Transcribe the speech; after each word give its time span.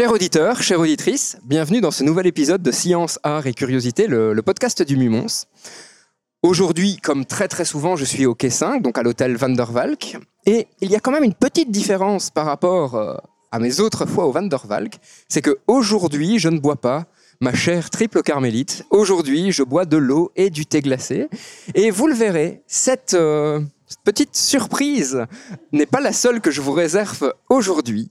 Chers 0.00 0.12
auditeurs, 0.12 0.62
chères 0.62 0.80
auditrices, 0.80 1.36
bienvenue 1.44 1.82
dans 1.82 1.90
ce 1.90 2.02
nouvel 2.02 2.26
épisode 2.26 2.62
de 2.62 2.70
Science, 2.70 3.18
Art 3.22 3.46
et 3.46 3.52
Curiosité, 3.52 4.06
le, 4.06 4.40
podcast 4.40 4.80
du 4.80 4.96
Mumons. 4.96 5.44
Aujourd'hui, 6.42 6.96
comme 6.96 7.26
très 7.26 7.48
très 7.48 7.66
souvent, 7.66 7.96
je 7.96 8.06
suis 8.06 8.24
au 8.24 8.34
quai 8.34 8.48
5, 8.48 8.80
donc 8.80 8.96
à 8.96 9.02
l'hôtel 9.02 9.36
Van 9.36 9.50
der 9.50 9.70
Valk. 9.70 10.16
Et 10.46 10.68
il 10.80 10.90
y 10.90 10.96
a 10.96 11.00
quand 11.00 11.10
même 11.10 11.22
une 11.22 11.34
petite 11.34 11.70
différence 11.70 12.30
par 12.30 12.46
rapport 12.46 12.94
euh, 12.94 13.14
à 13.52 13.58
mes 13.58 13.80
autres 13.80 14.06
fois 14.06 14.24
au 14.24 14.32
Van 14.32 14.40
der 14.40 14.66
Valk. 14.66 14.94
C'est 15.28 15.42
que 15.42 15.58
aujourd'hui, 15.66 16.38
je 16.38 16.48
ne 16.48 16.58
bois 16.58 16.80
pas 16.80 17.04
ma 17.42 17.52
chère 17.52 17.90
triple 17.90 18.22
carmélite. 18.22 18.86
Aujourd'hui, 18.88 19.52
je 19.52 19.62
bois 19.62 19.84
de 19.84 19.98
l'eau 19.98 20.32
et 20.34 20.48
du 20.48 20.64
thé 20.64 20.80
glacé. 20.80 21.28
Et 21.74 21.90
vous 21.90 22.06
le 22.06 22.14
verrez, 22.14 22.62
cette, 22.66 23.12
euh, 23.12 23.60
cette 23.86 24.00
petite 24.02 24.34
surprise 24.34 25.26
n'est 25.72 25.84
pas 25.84 26.00
la 26.00 26.14
seule 26.14 26.40
que 26.40 26.50
je 26.50 26.62
vous 26.62 26.72
réserve 26.72 27.34
aujourd'hui 27.50 28.10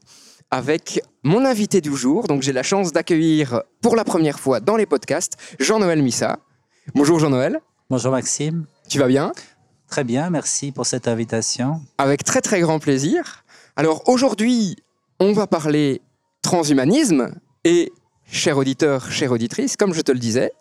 avec 0.51 1.01
mon 1.23 1.45
invité 1.45 1.81
du 1.81 1.95
jour. 1.95 2.27
Donc 2.27 2.41
j'ai 2.41 2.53
la 2.53 2.63
chance 2.63 2.91
d'accueillir 2.91 3.63
pour 3.81 3.95
la 3.95 4.03
première 4.03 4.39
fois 4.39 4.59
dans 4.59 4.75
les 4.75 4.85
podcasts 4.85 5.37
Jean-Noël 5.59 6.01
Missa. 6.01 6.39
Bonjour 6.95 7.19
Jean-Noël. 7.19 7.59
Bonjour 7.89 8.11
Maxime. 8.11 8.65
Tu 8.87 8.99
vas 8.99 9.07
bien? 9.07 9.31
Très 9.87 10.03
bien, 10.03 10.29
merci 10.29 10.71
pour 10.71 10.85
cette 10.85 11.07
invitation. 11.07 11.81
Avec 11.97 12.23
très 12.23 12.41
très 12.41 12.61
grand 12.61 12.79
plaisir. 12.79 13.43
Alors 13.75 14.07
aujourd'hui, 14.07 14.75
on 15.19 15.33
va 15.33 15.47
parler 15.47 16.01
transhumanisme 16.41 17.33
et, 17.63 17.91
cher 18.25 18.57
auditeur, 18.57 19.11
chère 19.11 19.31
auditrice, 19.31 19.75
comme 19.75 19.93
je 19.93 20.01
te 20.01 20.11
le 20.11 20.19
disais, 20.19 20.51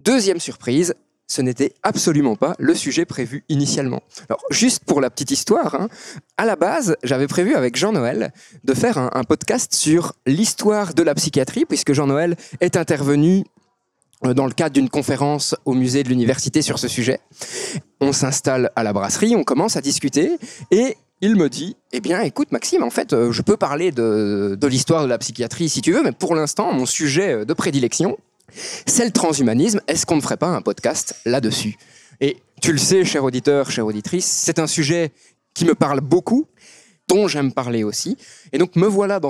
deuxième 0.00 0.40
surprise, 0.40 0.94
ce 1.26 1.42
n'était 1.42 1.72
absolument 1.82 2.36
pas 2.36 2.54
le 2.58 2.74
sujet 2.74 3.04
prévu 3.04 3.44
initialement. 3.48 4.02
Alors, 4.28 4.40
juste 4.50 4.84
pour 4.84 5.00
la 5.00 5.10
petite 5.10 5.30
histoire, 5.30 5.74
hein, 5.74 5.88
à 6.36 6.44
la 6.44 6.56
base, 6.56 6.96
j'avais 7.02 7.26
prévu 7.26 7.54
avec 7.54 7.76
Jean-Noël 7.76 8.32
de 8.64 8.74
faire 8.74 8.98
un, 8.98 9.24
podcast 9.24 9.74
sur 9.74 10.12
l'histoire 10.26 10.94
de 10.94 11.02
la 11.02 11.14
psychiatrie, 11.14 11.64
puisque 11.64 11.92
Jean-Noël 11.92 12.36
est 12.60 12.76
intervenu 12.76 13.44
euh, 14.24 14.34
dans 14.34 14.46
le 14.46 14.52
cadre 14.52 14.74
d'une 14.74 14.88
conférence 14.88 15.56
au 15.64 15.74
musée 15.74 16.04
de 16.04 16.08
l'université 16.08 16.62
sur 16.62 16.78
ce 16.78 16.86
sujet. 16.86 17.18
On 18.00 18.12
s'installe 18.12 18.70
à 18.76 18.84
la 18.84 18.92
brasserie, 18.92 19.34
on 19.34 19.42
commence 19.42 19.76
à 19.76 19.80
discuter, 19.80 20.36
et 20.70 20.96
il 21.22 21.34
me 21.34 21.48
dit, 21.48 21.76
eh 21.92 22.00
bien, 22.00 22.20
écoute 22.20 22.52
Maxime, 22.52 22.84
en 22.84 22.90
fait, 22.90 23.12
euh, 23.12 23.32
je 23.32 23.42
peux 23.42 23.56
parler 23.56 23.90
de 23.90 24.66
l'histoire 24.68 25.02
de 25.02 25.08
la 25.08 25.18
psychiatrie 25.18 25.68
si 25.68 25.80
tu 25.80 25.90
veux, 25.90 26.04
mais 26.04 26.12
pour 26.12 26.36
l'instant, 26.36 26.72
mon 26.72 26.86
sujet 26.86 27.44
de 27.44 27.52
prédilection, 27.52 28.16
c'est 28.50 29.04
le 29.04 29.10
transhumanisme. 29.10 29.80
Est-ce 29.86 30.06
qu'on 30.06 30.16
ne 30.16 30.20
ferait 30.20 30.36
pas 30.36 30.48
un 30.48 30.62
podcast 30.62 31.16
là-dessus? 31.24 31.76
Et 32.20 32.38
tu 32.62 32.72
le 32.72 32.78
sais, 32.78 33.04
cher 33.04 33.24
auditeur, 33.24 33.70
chère 33.70 33.86
auditrice, 33.86 34.26
c'est 34.26 34.58
un 34.58 34.66
sujet 34.66 35.12
qui 35.54 35.64
me 35.64 35.74
parle 35.74 36.00
beaucoup, 36.00 36.46
dont 37.08 37.28
j'aime 37.28 37.52
parler 37.52 37.84
aussi. 37.84 38.16
Et 38.52 38.58
donc 38.58 38.76
me 38.76 38.86
voilà 38.86 39.20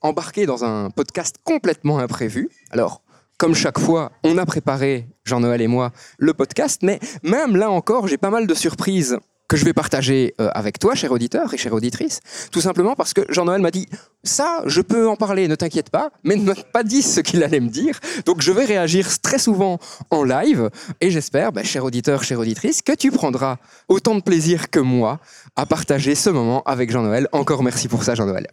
embarqué 0.00 0.46
dans 0.46 0.64
un 0.64 0.90
podcast 0.90 1.36
complètement 1.44 1.98
imprévu. 1.98 2.48
Alors, 2.70 3.02
comme 3.38 3.54
chaque 3.54 3.78
fois, 3.78 4.12
on 4.24 4.38
a 4.38 4.46
préparé, 4.46 5.06
Jean-Noël 5.24 5.60
et 5.60 5.66
moi, 5.66 5.92
le 6.18 6.32
podcast, 6.32 6.80
mais 6.82 6.98
même 7.22 7.56
là 7.56 7.70
encore, 7.70 8.08
j'ai 8.08 8.16
pas 8.16 8.30
mal 8.30 8.46
de 8.46 8.54
surprises 8.54 9.18
que 9.48 9.56
je 9.56 9.64
vais 9.64 9.72
partager 9.72 10.34
euh, 10.40 10.48
avec 10.54 10.78
toi, 10.78 10.94
cher 10.94 11.12
auditeur 11.12 11.52
et 11.54 11.56
chère 11.56 11.72
auditrice, 11.72 12.20
tout 12.50 12.60
simplement 12.60 12.94
parce 12.94 13.14
que 13.14 13.22
Jean-Noël 13.28 13.60
m'a 13.60 13.70
dit 13.70 13.86
ça, 14.24 14.62
je 14.66 14.80
peux 14.80 15.08
en 15.08 15.16
parler, 15.16 15.46
ne 15.48 15.54
t'inquiète 15.54 15.90
pas, 15.90 16.10
mais 16.24 16.36
ne 16.36 16.44
m'a 16.44 16.54
pas 16.54 16.82
dit 16.82 17.02
ce 17.02 17.20
qu'il 17.20 17.42
allait 17.42 17.60
me 17.60 17.68
dire. 17.68 18.00
Donc 18.24 18.42
je 18.42 18.50
vais 18.52 18.64
réagir 18.64 19.20
très 19.20 19.38
souvent 19.38 19.78
en 20.10 20.24
live 20.24 20.70
et 21.00 21.10
j'espère, 21.10 21.52
bah, 21.52 21.62
cher 21.62 21.84
auditeur, 21.84 22.24
chère 22.24 22.40
auditrice, 22.40 22.82
que 22.82 22.92
tu 22.92 23.10
prendras 23.10 23.56
autant 23.88 24.14
de 24.14 24.22
plaisir 24.22 24.70
que 24.70 24.80
moi 24.80 25.20
à 25.54 25.66
partager 25.66 26.14
ce 26.14 26.30
moment 26.30 26.62
avec 26.64 26.90
Jean-Noël. 26.90 27.28
Encore 27.32 27.62
merci 27.62 27.88
pour 27.88 28.04
ça, 28.04 28.14
Jean-Noël. 28.14 28.48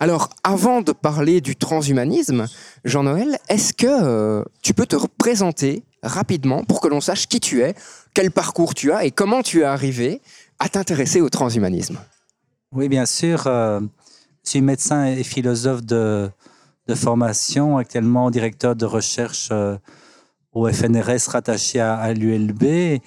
Alors, 0.00 0.28
avant 0.44 0.82
de 0.82 0.92
parler 0.92 1.40
du 1.40 1.56
transhumanisme, 1.56 2.46
Jean-Noël, 2.84 3.38
est-ce 3.48 3.72
que 3.72 3.86
euh, 3.86 4.44
tu 4.62 4.74
peux 4.74 4.86
te 4.86 4.96
représenter 4.96 5.82
rapidement 6.02 6.62
pour 6.62 6.80
que 6.80 6.88
l'on 6.88 7.00
sache 7.00 7.26
qui 7.26 7.40
tu 7.40 7.62
es, 7.62 7.74
quel 8.14 8.30
parcours 8.30 8.74
tu 8.74 8.92
as 8.92 9.04
et 9.04 9.10
comment 9.10 9.42
tu 9.42 9.60
es 9.60 9.64
arrivé 9.64 10.20
à 10.58 10.68
t'intéresser 10.68 11.20
au 11.20 11.28
transhumanisme 11.28 11.98
Oui, 12.72 12.88
bien 12.88 13.06
sûr. 13.06 13.46
euh, 13.46 13.80
je 14.44 14.50
suis 14.50 14.60
médecin 14.60 15.06
et 15.06 15.22
philosophe 15.24 15.82
de, 15.84 16.30
formation, 16.94 17.76
actuellement 17.76 18.30
directeur 18.30 18.74
de 18.74 18.86
recherche 18.86 19.50
euh, 19.52 19.76
au 20.52 20.68
FNRS 20.68 21.28
rattaché 21.28 21.80
à, 21.80 22.12
l'ULB. 22.14 23.00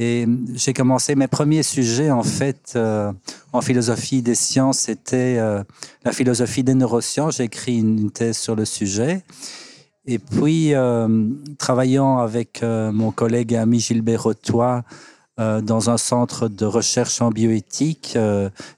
Et 0.00 0.26
j'ai 0.54 0.72
commencé 0.72 1.14
mes 1.14 1.26
premiers 1.28 1.62
sujets, 1.62 2.10
en 2.10 2.22
fait, 2.22 2.72
euh, 2.76 3.12
en 3.52 3.60
philosophie 3.60 4.22
des 4.22 4.34
sciences, 4.34 4.78
c'était 4.78 5.38
la 6.04 6.12
philosophie 6.12 6.62
des 6.62 6.74
neurosciences. 6.74 7.36
J'ai 7.38 7.44
écrit 7.44 7.78
une 7.78 8.10
thèse 8.10 8.38
sur 8.38 8.54
le 8.54 8.64
sujet. 8.64 9.24
Et 10.10 10.18
puis, 10.18 10.74
euh, 10.74 11.06
travaillant 11.58 12.16
avec 12.16 12.62
euh, 12.62 12.90
mon 12.92 13.10
collègue 13.10 13.52
et 13.52 13.58
ami 13.58 13.78
Gilbert 13.78 14.22
Rotois 14.22 14.82
euh, 15.38 15.60
dans 15.60 15.90
un 15.90 15.98
centre 15.98 16.48
de 16.48 16.64
recherche 16.64 17.20
en 17.20 17.28
bioéthique, 17.30 18.16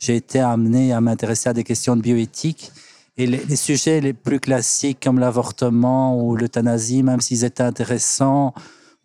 j'ai 0.01 0.17
été 0.17 0.41
amené 0.41 0.93
à 0.93 1.01
m'intéresser 1.01 1.49
à 1.49 1.53
des 1.53 1.63
questions 1.63 1.95
de 1.95 2.03
bioéthique. 2.03 2.73
Et 3.17 3.27
les 3.29 3.57
sujets 3.57 4.01
les 4.01 4.13
plus 4.13 4.41
classiques 4.41 4.99
comme 5.03 5.21
l'avortement 5.21 6.21
ou 6.21 6.35
l'euthanasie, 6.35 7.05
même 7.05 7.21
s'ils 7.21 7.45
étaient 7.45 7.63
intéressants, 7.63 8.53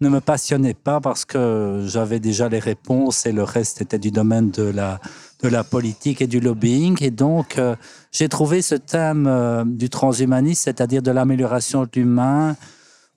ne 0.01 0.09
me 0.09 0.19
passionnaient 0.19 0.73
pas 0.73 0.99
parce 0.99 1.25
que 1.25 1.83
j'avais 1.85 2.19
déjà 2.19 2.49
les 2.49 2.59
réponses 2.59 3.25
et 3.25 3.31
le 3.31 3.43
reste 3.43 3.81
était 3.81 3.99
du 3.99 4.11
domaine 4.11 4.51
de 4.51 4.63
la, 4.63 4.99
de 5.45 5.49
la 5.49 5.63
politique 5.63 6.21
et 6.23 6.27
du 6.27 6.39
lobbying. 6.39 6.97
Et 7.01 7.11
donc, 7.11 7.59
euh, 7.59 7.75
j'ai 8.11 8.27
trouvé 8.29 8.63
ce 8.63 8.73
thème 8.75 9.27
euh, 9.27 9.63
du 9.63 9.89
transhumanisme, 9.89 10.63
c'est-à-dire 10.63 11.03
de 11.03 11.11
l'amélioration 11.11 11.83
de 11.83 11.89
l'humain, 11.95 12.55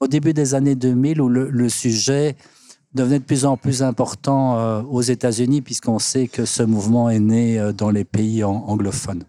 au 0.01 0.07
début 0.07 0.35
des 0.35 0.55
années 0.55 0.75
2000, 0.75 1.21
où 1.23 1.29
le, 1.29 1.69
sujet 1.71 2.37
devenait 2.95 3.19
de 3.19 3.25
plus 3.25 3.47
en 3.47 3.57
plus 3.57 3.83
important 3.83 4.59
euh, 4.59 4.83
aux 4.83 5.01
États-Unis, 5.01 5.63
puisqu'on 5.63 5.99
sait 5.99 6.29
que 6.29 6.45
ce 6.45 6.63
mouvement 6.63 7.09
est 7.09 7.19
né 7.19 7.73
dans 7.77 7.91
les 7.91 8.05
pays 8.05 8.45
an- 8.45 8.65
anglophones. 8.67 9.25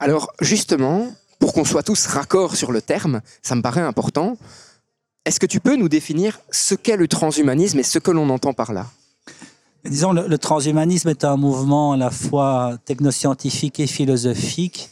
Alors, 0.00 0.32
justement, 0.40 1.06
pour 1.38 1.52
qu'on 1.52 1.64
soit 1.64 1.84
tous 1.84 2.06
raccords 2.06 2.56
sur 2.56 2.72
le 2.72 2.82
terme, 2.82 3.20
ça 3.42 3.54
me 3.54 3.62
paraît 3.62 3.80
important. 3.80 4.36
Est-ce 5.24 5.38
que 5.38 5.46
tu 5.46 5.60
peux 5.60 5.76
nous 5.76 5.88
définir 5.88 6.40
ce 6.50 6.74
qu'est 6.74 6.96
le 6.96 7.06
transhumanisme 7.06 7.78
et 7.78 7.84
ce 7.84 8.00
que 8.00 8.10
l'on 8.10 8.28
entend 8.28 8.52
par 8.54 8.72
là? 8.72 8.86
Disons, 9.84 10.12
le, 10.12 10.26
le 10.26 10.38
transhumanisme 10.38 11.08
est 11.08 11.24
un 11.24 11.36
mouvement 11.36 11.92
à 11.92 11.96
la 11.96 12.10
fois 12.10 12.78
technoscientifique 12.84 13.80
et 13.80 13.86
philosophique 13.86 14.90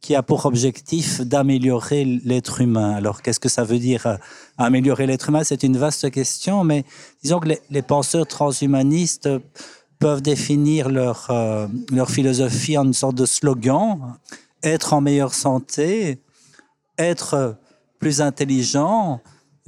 qui 0.00 0.14
a 0.14 0.22
pour 0.22 0.46
objectif 0.46 1.20
d'améliorer 1.20 2.04
l'être 2.04 2.60
humain. 2.60 2.92
Alors, 2.92 3.22
qu'est-ce 3.22 3.40
que 3.40 3.50
ça 3.50 3.64
veut 3.64 3.78
dire 3.78 4.06
euh, 4.06 4.16
améliorer 4.56 5.06
l'être 5.06 5.28
humain? 5.28 5.44
C'est 5.44 5.62
une 5.62 5.76
vaste 5.76 6.10
question, 6.10 6.64
mais 6.64 6.84
disons 7.22 7.38
que 7.38 7.50
les, 7.68 7.82
penseurs 7.82 8.26
transhumanistes 8.26 9.28
peuvent 9.98 10.22
définir 10.22 10.88
euh, 10.88 11.66
leur 11.92 12.10
philosophie 12.10 12.78
en 12.78 12.86
une 12.86 12.94
sorte 12.94 13.16
de 13.16 13.26
slogan 13.26 14.16
être 14.62 14.92
en 14.92 15.00
meilleure 15.00 15.34
santé, 15.34 16.18
être 16.98 17.56
plus 17.98 18.20
intelligent, 18.20 19.20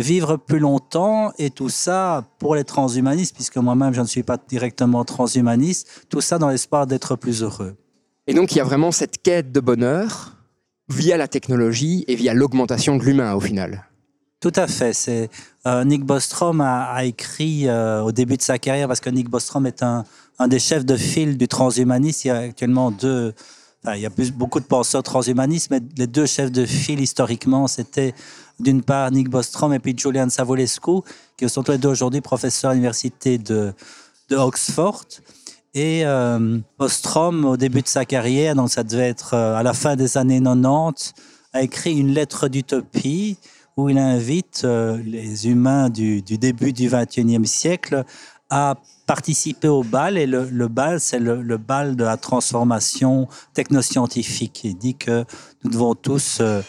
vivre 0.03 0.37
plus 0.37 0.59
longtemps 0.59 1.33
et 1.39 1.51
tout 1.51 1.69
ça 1.71 2.25
pour 2.39 2.55
les 2.55 2.65
transhumanistes, 2.65 3.35
puisque 3.35 3.57
moi-même 3.57 3.95
je 3.95 4.01
ne 4.01 4.07
suis 4.07 4.23
pas 4.23 4.37
directement 4.37 5.05
transhumaniste, 5.05 6.07
tout 6.09 6.21
ça 6.21 6.39
dans 6.39 6.49
l'espoir 6.49 6.87
d'être 6.87 7.17
plus 7.17 7.43
heureux. 7.43 7.77
Et 8.27 8.35
donc, 8.35 8.53
il 8.53 8.59
y 8.59 8.61
a 8.61 8.65
vraiment 8.65 8.93
cette 8.93 9.23
quête 9.23 9.51
de 9.51 9.61
bonheur 9.61 10.37
via 10.89 11.17
la 11.17 11.29
technologie 11.29 12.05
et 12.07 12.15
via 12.15 12.35
l'augmentation 12.35 12.97
de 12.97 13.03
l'humain 13.03 13.35
au 13.35 13.41
final. 13.41 13.85
Tout 14.41 14.53
à 14.57 14.67
fait. 14.67 14.93
C'est 14.93 15.31
euh, 15.67 15.85
Nick 15.85 16.05
Bostrom 16.05 16.61
a, 16.61 16.85
a 16.85 17.05
écrit 17.05 17.69
euh, 17.69 18.03
au 18.03 18.13
début 18.13 18.37
de 18.37 18.43
sa 18.43 18.59
carrière 18.59 18.89
parce 18.89 19.01
que 19.01 19.11
Nick 19.11 19.29
Bostrom 19.29 19.67
est 19.67 19.83
un, 19.83 20.05
un 20.39 20.49
des 20.49 20.59
chefs 20.59 20.85
de 20.85 20.97
file 20.97 21.39
du 21.39 21.47
transhumanisme. 21.49 22.21
Il 22.25 22.29
y 22.29 22.31
a 22.31 22.39
actuellement 22.39 22.91
deux. 22.91 23.35
Il 23.95 24.01
y 24.01 24.07
a 24.07 24.11
beaucoup 24.35 24.61
de 24.61 24.65
penseurs 24.65 25.03
transhumanistes, 25.03 25.71
mais 25.71 25.81
les 25.97 26.07
deux 26.07 26.27
chefs 26.27 26.53
de 26.53 26.65
file 26.65 27.01
historiquement, 27.01 27.67
c'était 27.67 28.15
d'une 28.61 28.83
part 28.83 29.11
Nick 29.11 29.29
Bostrom 29.29 29.73
et 29.73 29.81
puis 29.81 29.95
Julian 29.97 30.29
Savulescu, 30.29 31.01
qui 31.37 31.49
sont 31.49 31.65
tous 31.65 31.73
les 31.73 31.79
deux 31.79 31.89
aujourd'hui 31.89 32.21
professeurs 32.21 32.71
à 32.71 32.75
l'université 32.75 33.39
de, 33.39 33.73
de 34.29 34.37
Oxford. 34.37 35.05
Et 35.75 36.03
euh, 36.05 36.59
Bostrom, 36.79 37.45
au 37.45 37.57
début 37.57 37.83
de 37.83 37.89
sa 37.89 38.05
carrière, 38.05 38.55
donc 38.55 38.71
ça 38.71 38.85
devait 38.85 39.09
être 39.09 39.35
euh, 39.35 39.57
à 39.57 39.63
la 39.63 39.73
fin 39.73 39.97
des 39.97 40.17
années 40.17 40.41
90, 40.41 41.15
a 41.53 41.63
écrit 41.63 41.99
une 41.99 42.13
lettre 42.13 42.49
d'utopie 42.49 43.37
où 43.77 43.89
il 43.89 43.99
invite 43.99 44.63
euh, 44.65 44.99
les 45.05 45.49
humains 45.49 45.89
du, 45.89 46.23
du 46.23 46.39
début 46.39 46.73
du 46.73 46.89
XXIe 46.89 47.47
siècle 47.47 48.05
à 48.51 48.77
participer 49.07 49.69
au 49.69 49.83
bal. 49.83 50.19
Et 50.19 50.27
le, 50.27 50.69
bal, 50.69 51.01
c'est 51.01 51.19
le, 51.19 51.57
bal 51.57 51.97
de 51.97 52.05
la 52.05 52.17
transformation 52.17 53.29
technoscientifique. 53.55 54.63
Il 54.65 54.77
dit 54.77 54.97
que 54.97 55.25
nous 55.65 55.71
devons 55.71 55.95
tous 55.95 56.39
euh, 56.41 56.61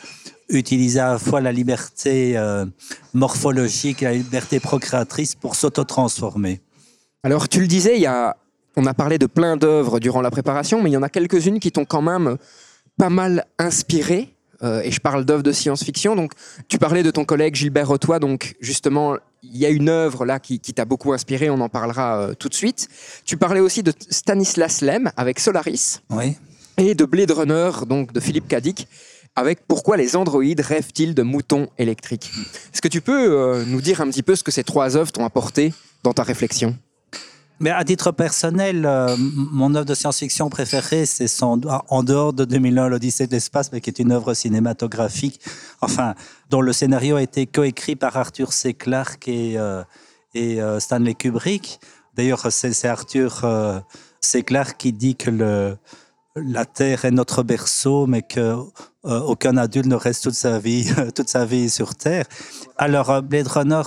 utiliser 0.50 1.00
à 1.00 1.14
la 1.14 1.20
fois 1.20 1.42
la 1.42 1.52
liberté 1.52 2.38
euh, 2.38 2.66
morphologique 3.14 4.02
la 4.02 4.14
liberté 4.14 4.60
procréatrice 4.60 5.36
pour 5.36 5.56
s'auto-transformer. 5.56 6.62
Alors, 7.24 7.48
tu 7.48 7.62
le 7.62 7.68
disais, 7.68 7.96
il 7.96 8.02
y 8.02 8.08
a, 8.08 8.36
on 8.76 8.86
a 8.86 8.94
parlé 8.94 9.18
de 9.18 9.28
plein 9.28 9.56
d'œuvres 9.56 10.00
durant 10.00 10.22
la 10.22 10.32
préparation, 10.32 10.82
mais 10.82 10.90
il 10.90 10.94
y 10.94 10.98
en 10.98 11.04
a 11.04 11.10
quelques-unes 11.10 11.60
qui 11.60 11.72
t'ont 11.72 11.86
quand 11.86 12.02
même 12.02 12.38
pas 12.98 13.10
mal 13.10 13.46
inspiré. 13.60 14.36
Euh, 14.62 14.82
et 14.82 14.92
je 14.92 15.00
parle 15.00 15.26
d'œuvres 15.26 15.44
de 15.44 15.52
science-fiction. 15.52 16.16
Donc, 16.16 16.34
tu 16.68 16.78
parlais 16.78 17.04
de 17.04 17.12
ton 17.12 17.26
collègue 17.26 17.56
Gilbert 17.56 17.88
Rotois. 17.88 18.20
Donc, 18.20 18.56
justement, 18.62 19.18
il 19.44 19.58
y 19.58 19.66
a 19.66 19.70
une 19.70 19.90
œuvre 19.90 20.26
là 20.26 20.40
qui, 20.40 20.60
qui 20.60 20.74
t'a 20.74 20.86
beaucoup 20.86 21.14
inspiré. 21.14 21.50
On 21.50 21.60
en 21.60 21.70
parlera 21.70 22.20
euh, 22.20 22.34
tout 22.34 22.50
de 22.50 22.54
suite. 22.54 22.88
Tu 23.26 23.38
parlais 23.38 23.60
aussi 23.60 23.84
de 23.84 23.94
Stanislas 24.10 24.82
Lem 24.82 25.12
avec 25.18 25.40
Solaris. 25.40 26.02
Oui. 26.10 26.38
Et 26.78 26.96
de 26.96 27.06
Blade 27.06 27.32
Runner, 27.32 27.72
donc 27.88 28.14
de 28.14 28.20
Philippe 28.20 28.48
Cadic, 28.48 28.88
avec 29.36 29.68
Pourquoi 29.68 29.98
les 29.98 30.16
androïdes 30.16 30.62
rêvent-ils 30.62 31.14
de 31.14 31.22
moutons 31.22 31.68
électriques? 31.78 32.32
Est-ce 32.74 32.82
que 32.82 32.88
tu 32.88 33.02
peux 33.02 33.32
euh, 33.32 33.64
nous 33.68 33.82
dire 33.82 34.02
un 34.02 34.10
petit 34.10 34.24
peu 34.24 34.36
ce 34.36 34.44
que 34.44 34.52
ces 34.52 34.64
trois 34.64 34.96
œuvres 34.96 35.12
t'ont 35.12 35.26
apporté 35.26 35.74
dans 36.04 36.14
ta 36.14 36.24
réflexion? 36.24 36.76
Mais 37.64 37.70
à 37.70 37.86
titre 37.86 38.12
personnel, 38.12 38.86
euh, 38.86 39.16
mon 39.18 39.74
œuvre 39.74 39.86
de 39.86 39.94
science-fiction 39.94 40.50
préférée, 40.50 41.06
c'est 41.06 41.32
en 41.42 41.56
dehors 42.04 42.34
de 42.34 42.44
2001, 42.44 42.90
l'Odyssée 42.90 43.26
de 43.26 43.32
l'espace, 43.32 43.72
mais 43.72 43.80
qui 43.80 43.90
est 43.90 44.00
une 44.00 44.12
œuvre 44.12 44.34
cinématographique, 44.34 45.40
enfin, 45.80 46.14
dont 46.50 46.60
le 46.60 46.74
scénario 46.74 47.16
a 47.16 47.22
été 47.22 47.48
coécrit 47.48 47.96
par 47.96 48.18
Arthur 48.18 48.52
C. 48.52 48.74
Clarke 48.74 49.30
et, 49.30 49.58
euh, 49.58 49.82
euh, 50.36 50.82
Stanley 50.82 51.14
Kubrick. 51.14 51.80
D'ailleurs, 52.16 52.52
c'est 52.52 52.86
Arthur 52.86 53.46
C. 54.20 54.44
Clarke 54.44 54.76
qui 54.78 54.92
dit 54.92 55.16
que 55.16 55.78
la 56.36 56.66
Terre 56.66 57.06
est 57.06 57.12
notre 57.12 57.44
berceau, 57.44 58.08
mais 58.08 58.24
que 58.24 58.58
aucun 59.04 59.56
adulte 59.56 59.88
ne 59.88 59.96
reste 59.96 60.24
toute 60.24 60.34
sa 60.34 60.60
vie, 60.60 60.92
toute 61.16 61.30
sa 61.30 61.46
vie 61.46 61.70
sur 61.70 61.96
Terre. 61.96 62.26
Alors, 62.78 63.24
Blade 63.24 63.48
Runner 63.48 63.82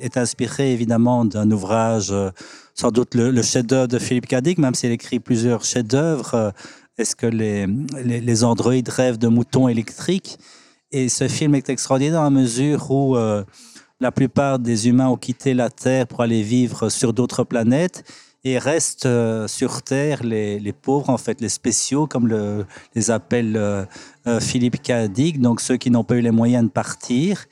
est 0.00 0.16
inspiré 0.16 0.72
évidemment 0.72 1.26
d'un 1.26 1.50
ouvrage, 1.50 2.12
sans 2.74 2.90
doute 2.90 3.14
le, 3.14 3.40
chef-d'œuvre 3.42 3.88
de 3.88 3.98
Philippe 3.98 4.26
Cadic, 4.26 4.58
même 4.58 4.74
s'il 4.74 4.90
écrit 4.90 5.20
plusieurs 5.20 5.64
chefs-d'œuvre. 5.64 6.34
Euh, 6.34 6.50
Est-ce 6.98 7.14
que 7.14 7.26
les, 7.26 7.66
les, 8.04 8.20
les, 8.20 8.44
androïdes 8.44 8.88
rêvent 8.88 9.18
de 9.18 9.28
moutons 9.28 9.68
électriques? 9.68 10.38
Et 10.90 11.08
ce 11.08 11.28
film 11.28 11.54
est 11.54 11.68
extraordinaire 11.70 12.14
dans 12.14 12.24
la 12.24 12.30
mesure 12.30 12.90
où 12.90 13.16
euh, 13.16 13.44
la 14.00 14.12
plupart 14.12 14.58
des 14.58 14.88
humains 14.88 15.08
ont 15.08 15.16
quitté 15.16 15.54
la 15.54 15.70
Terre 15.70 16.06
pour 16.06 16.20
aller 16.20 16.42
vivre 16.42 16.88
sur 16.88 17.12
d'autres 17.12 17.44
planètes 17.44 18.04
et 18.42 18.58
restent 18.58 19.06
euh, 19.06 19.48
sur 19.48 19.82
Terre 19.82 20.22
les, 20.24 20.58
les, 20.58 20.72
pauvres, 20.72 21.10
en 21.10 21.16
fait, 21.16 21.40
les 21.40 21.48
spéciaux, 21.48 22.06
comme 22.06 22.26
le, 22.26 22.66
les 22.94 23.10
appelle 23.10 23.86
Philippe 24.40 24.82
Cadic, 24.82 25.40
donc 25.40 25.60
ceux 25.60 25.76
qui 25.76 25.90
n'ont 25.90 26.04
pas 26.04 26.16
eu 26.16 26.20
les 26.20 26.32
moyens 26.32 26.64
de 26.64 26.70
partir. 26.70 27.46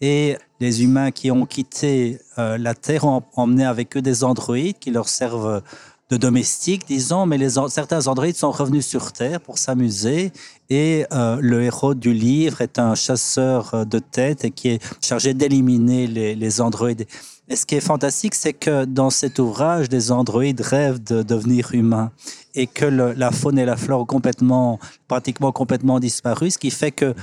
Et 0.00 0.36
les 0.60 0.82
humains 0.82 1.10
qui 1.10 1.30
ont 1.30 1.46
quitté 1.46 2.18
euh, 2.38 2.58
la 2.58 2.74
Terre 2.74 3.04
ont 3.04 3.22
emmené 3.34 3.64
avec 3.64 3.96
eux 3.96 4.02
des 4.02 4.24
androïdes 4.24 4.78
qui 4.78 4.90
leur 4.90 5.08
servent 5.08 5.62
de 6.10 6.16
domestiques, 6.16 6.86
disons, 6.86 7.26
mais 7.26 7.38
certains 7.68 8.06
androïdes 8.06 8.36
sont 8.36 8.50
revenus 8.50 8.86
sur 8.86 9.12
Terre 9.12 9.40
pour 9.40 9.58
s'amuser. 9.58 10.32
Et 10.70 11.04
euh, 11.12 11.36
le 11.40 11.62
héros 11.62 11.94
du 11.94 12.14
livre 12.14 12.62
est 12.62 12.78
un 12.78 12.94
chasseur 12.94 13.86
de 13.86 13.98
tête 13.98 14.44
et 14.44 14.50
qui 14.50 14.68
est 14.68 15.04
chargé 15.04 15.34
d'éliminer 15.34 16.06
les, 16.06 16.60
androïdes. 16.60 17.06
Et 17.50 17.56
ce 17.56 17.66
qui 17.66 17.74
est 17.74 17.80
fantastique, 17.80 18.34
c'est 18.34 18.52
que 18.52 18.84
dans 18.84 19.10
cet 19.10 19.38
ouvrage, 19.38 19.88
les 19.90 20.10
androïdes 20.10 20.60
rêvent 20.60 21.02
de 21.02 21.22
devenir 21.22 21.70
humains 21.72 22.10
et 22.54 22.66
que 22.66 22.84
la 22.84 23.30
faune 23.30 23.58
et 23.58 23.64
la 23.64 23.76
flore 23.76 24.00
ont 24.02 24.06
complètement, 24.06 24.78
pratiquement 25.06 25.52
complètement 25.52 26.00
disparu, 26.00 26.50
ce 26.50 26.58
qui 26.58 26.70
fait 26.70 26.90
que 26.90 27.14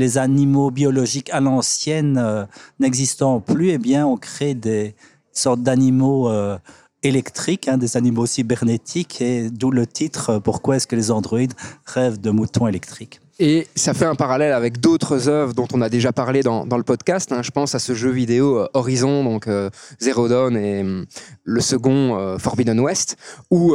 les 0.00 0.18
animaux 0.18 0.70
biologiques 0.70 1.30
à 1.30 1.40
l'ancienne 1.40 2.18
euh, 2.18 2.44
n'existant 2.80 3.40
plus, 3.40 3.70
eh 3.70 3.78
bien, 3.78 4.06
on 4.06 4.16
crée 4.16 4.54
des 4.54 4.94
sortes 5.32 5.62
d'animaux 5.62 6.28
euh, 6.28 6.58
électriques, 7.02 7.68
hein, 7.68 7.76
des 7.76 7.96
animaux 7.96 8.26
cybernétiques, 8.26 9.20
et 9.20 9.50
d'où 9.50 9.70
le 9.70 9.86
titre 9.86 10.30
euh, 10.30 10.40
Pourquoi 10.40 10.76
est-ce 10.76 10.86
que 10.86 10.96
les 10.96 11.10
androïdes 11.10 11.54
rêvent 11.84 12.20
de 12.20 12.30
moutons 12.30 12.66
électriques 12.66 13.20
et 13.42 13.68
ça 13.74 13.94
fait 13.94 14.04
un 14.04 14.16
parallèle 14.16 14.52
avec 14.52 14.80
d'autres 14.80 15.30
œuvres 15.30 15.54
dont 15.54 15.66
on 15.72 15.80
a 15.80 15.88
déjà 15.88 16.12
parlé 16.12 16.42
dans, 16.42 16.66
dans 16.66 16.76
le 16.76 16.82
podcast. 16.82 17.32
Hein. 17.32 17.40
Je 17.42 17.50
pense 17.50 17.74
à 17.74 17.78
ce 17.78 17.94
jeu 17.94 18.10
vidéo 18.10 18.68
Horizon, 18.74 19.24
donc 19.24 19.48
euh, 19.48 19.70
Zero 19.98 20.28
Dawn 20.28 20.54
et 20.58 20.82
euh, 20.84 21.06
le 21.44 21.60
second 21.62 22.36
Forbidden 22.38 22.78
West, 22.80 23.16
où 23.50 23.74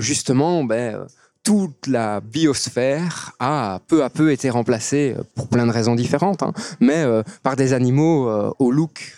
justement, 0.00 0.64
ben, 0.64 1.06
toute 1.46 1.86
la 1.86 2.20
biosphère 2.20 3.32
a 3.38 3.78
peu 3.86 4.02
à 4.02 4.10
peu 4.10 4.32
été 4.32 4.50
remplacée, 4.50 5.14
pour 5.36 5.46
plein 5.46 5.64
de 5.64 5.70
raisons 5.70 5.94
différentes, 5.94 6.42
hein, 6.42 6.52
mais 6.80 7.04
euh, 7.04 7.22
par 7.44 7.54
des 7.54 7.72
animaux 7.72 8.28
euh, 8.28 8.50
au 8.58 8.72
look 8.72 9.14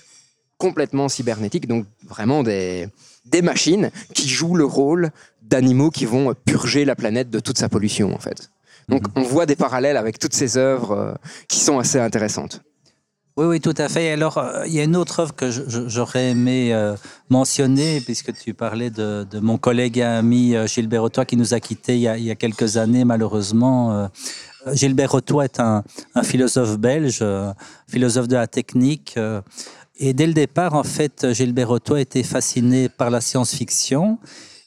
complètement 0.58 1.08
cybernétique, 1.08 1.66
donc 1.66 1.86
vraiment 2.06 2.42
des, 2.42 2.86
des 3.25 3.40
machines 3.40 3.90
qui 4.12 4.28
jouent 4.28 4.56
le 4.56 4.66
rôle 4.66 5.10
d'animaux 5.40 5.90
qui 5.90 6.04
vont 6.04 6.34
purger 6.44 6.84
la 6.84 6.94
planète 6.94 7.30
de 7.30 7.40
toute 7.40 7.56
sa 7.56 7.70
pollution, 7.70 8.14
en 8.14 8.19
fait. 8.19 8.50
Donc 8.90 9.04
on 9.16 9.22
voit 9.22 9.46
des 9.46 9.56
parallèles 9.56 9.96
avec 9.96 10.19
toutes 10.19 10.34
ces 10.34 10.58
œuvres 10.58 10.92
euh, 10.92 11.14
qui 11.48 11.60
sont 11.60 11.78
assez 11.78 11.98
intéressantes. 11.98 12.60
Oui, 13.38 13.46
oui, 13.46 13.61
tout 13.61 13.75
à 13.79 13.88
fait. 13.88 14.11
Alors, 14.11 14.37
euh, 14.38 14.67
il 14.67 14.73
y 14.73 14.81
a 14.81 14.82
une 14.82 14.96
autre 14.96 15.20
œuvre 15.20 15.32
que 15.32 15.49
j'aurais 15.49 16.31
aimé 16.31 16.75
euh, 16.75 16.96
mentionner, 17.29 18.00
puisque 18.00 18.35
tu 18.35 18.52
parlais 18.52 18.90
de, 18.90 19.25
mon 19.40 19.58
collègue 19.58 19.99
et 19.99 20.02
ami 20.02 20.56
euh, 20.56 20.67
Gilbert 20.67 21.05
Autois 21.05 21.25
qui 21.25 21.37
nous 21.37 21.55
a 21.55 21.61
quittés 21.61 21.94
il 21.94 22.00
y 22.00 22.31
a, 22.32 22.35
quelques 22.35 22.79
années, 22.79 23.05
malheureusement. 23.05 24.11
Gilbert 24.73 25.14
Autois 25.14 25.44
est 25.44 25.61
un, 25.61 25.85
philosophe 26.25 26.79
belge, 26.79 27.25
philosophe 27.87 28.26
de 28.26 28.35
la 28.35 28.49
technique. 28.49 29.17
Et 30.00 30.14
dès 30.14 30.26
le 30.26 30.32
départ, 30.32 30.75
en 30.75 30.82
fait, 30.82 31.32
Gilbert 31.32 31.70
Autois 31.70 32.00
était 32.00 32.25
fasciné 32.25 32.88
par 32.88 33.08
la 33.08 33.20
science-fiction. 33.20 34.19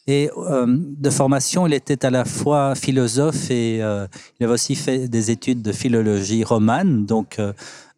Et 0.07 0.29
de 0.65 1.09
formation, 1.09 1.67
il 1.67 1.73
était 1.73 2.05
à 2.05 2.09
la 2.09 2.23
fois 2.23 2.75
philosophe 2.75 3.51
et 3.51 3.79
il 3.79 4.43
avait 4.45 4.53
aussi 4.53 4.75
fait 4.75 5.09
des 5.09 5.29
études 5.29 5.61
de 5.61 5.73
philologie 5.73 6.45
romane. 6.45 7.05
Donc, 7.05 7.37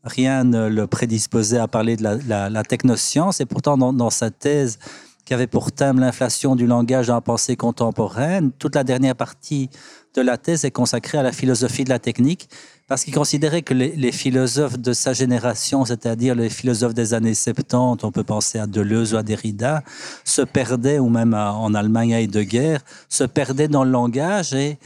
rien 0.03 0.43
ne 0.43 0.67
le 0.67 0.87
prédisposait 0.87 1.57
à 1.57 1.67
parler 1.67 1.95
de 1.95 2.03
la, 2.03 2.63
technoscience. 2.63 3.41
Et 3.41 3.45
pourtant, 3.45 3.77
dans, 3.77 4.09
sa 4.09 4.31
thèse, 4.31 4.79
qui 5.25 5.33
avait 5.33 5.47
pour 5.47 5.71
thème 5.71 5.99
l'inflation 5.99 6.55
du 6.55 6.67
langage 6.67 7.07
dans 7.07 7.15
la 7.15 7.21
pensée 7.21 7.55
contemporaine, 7.55 8.51
toute 8.51 8.75
la 8.75 8.83
dernière 8.83 9.15
partie 9.15 9.69
de 10.15 10.21
la 10.21 10.37
thèse 10.37 10.65
est 10.65 10.71
consacrée 10.71 11.17
à 11.17 11.23
la 11.23 11.31
philosophie 11.31 11.85
de 11.85 11.89
la 11.89 11.99
technique, 11.99 12.49
parce 12.87 13.05
qu'il 13.05 13.13
considérait 13.13 13.61
que 13.61 13.73
les, 13.73 14.11
philosophes 14.11 14.77
de 14.77 14.91
sa 14.91 15.13
génération, 15.13 15.85
c'est-à-dire 15.85 16.35
les 16.35 16.49
philosophes 16.49 16.93
des 16.93 17.13
années 17.13 17.33
70, 17.33 18.03
on 18.03 18.11
peut 18.11 18.25
penser 18.25 18.59
à 18.59 18.67
Deleuze 18.67 19.13
ou 19.13 19.17
à 19.17 19.23
Derrida, 19.23 19.83
se 20.25 20.41
perdaient, 20.41 20.99
ou 20.99 21.09
même 21.09 21.33
en 21.33 21.73
Allemagne 21.73 22.13
à 22.13 22.21
Heidegger, 22.21 22.77
se 23.07 23.23
perdaient 23.23 23.69
dans 23.69 23.85
le 23.85 23.91
langage 23.91 24.53
et 24.53 24.77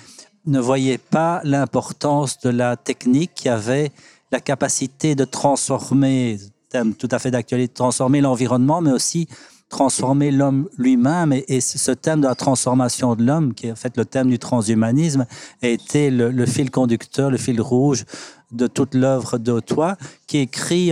ne 0.46 0.60
voyaient 0.60 1.00
pas 1.00 1.42
l'importance 1.44 2.40
de 2.40 2.50
la 2.50 2.78
technique 2.78 3.32
qui 3.36 3.50
avait 3.50 3.92
la 4.32 4.40
capacité 4.40 5.16
de 5.16 5.26
transformer, 5.26 6.40
thème 6.70 6.96
tout 6.96 7.08
à 7.12 7.20
fait 7.20 7.32
d'actualité, 7.32 7.74
transformer 7.74 8.22
l'environnement, 8.22 8.82
mais 8.82 8.92
aussi 8.92 9.28
transformer 9.70 10.32
l'homme 10.32 10.70
lui-même. 10.78 11.34
Et, 11.34 11.62
ce 11.62 11.92
thème 11.92 12.22
de 12.22 12.28
la 12.28 12.36
transformation 12.36 13.16
de 13.16 13.24
l'homme, 13.24 13.54
qui 13.54 13.68
est 13.68 13.72
en 13.72 13.76
fait 13.76 13.96
le 13.98 14.06
thème 14.06 14.30
du 14.30 14.40
transhumanisme, 14.40 15.26
a 15.62 15.68
été 15.68 16.10
le, 16.10 16.46
fil 16.46 16.72
conducteur, 16.72 17.30
le 17.30 17.38
fil 17.38 17.62
rouge 17.62 18.06
de 18.52 18.68
toute 18.68 18.96
l'œuvre 18.96 19.38
d'Autois, 19.38 19.98
qui 20.26 20.38
écrit 20.40 20.92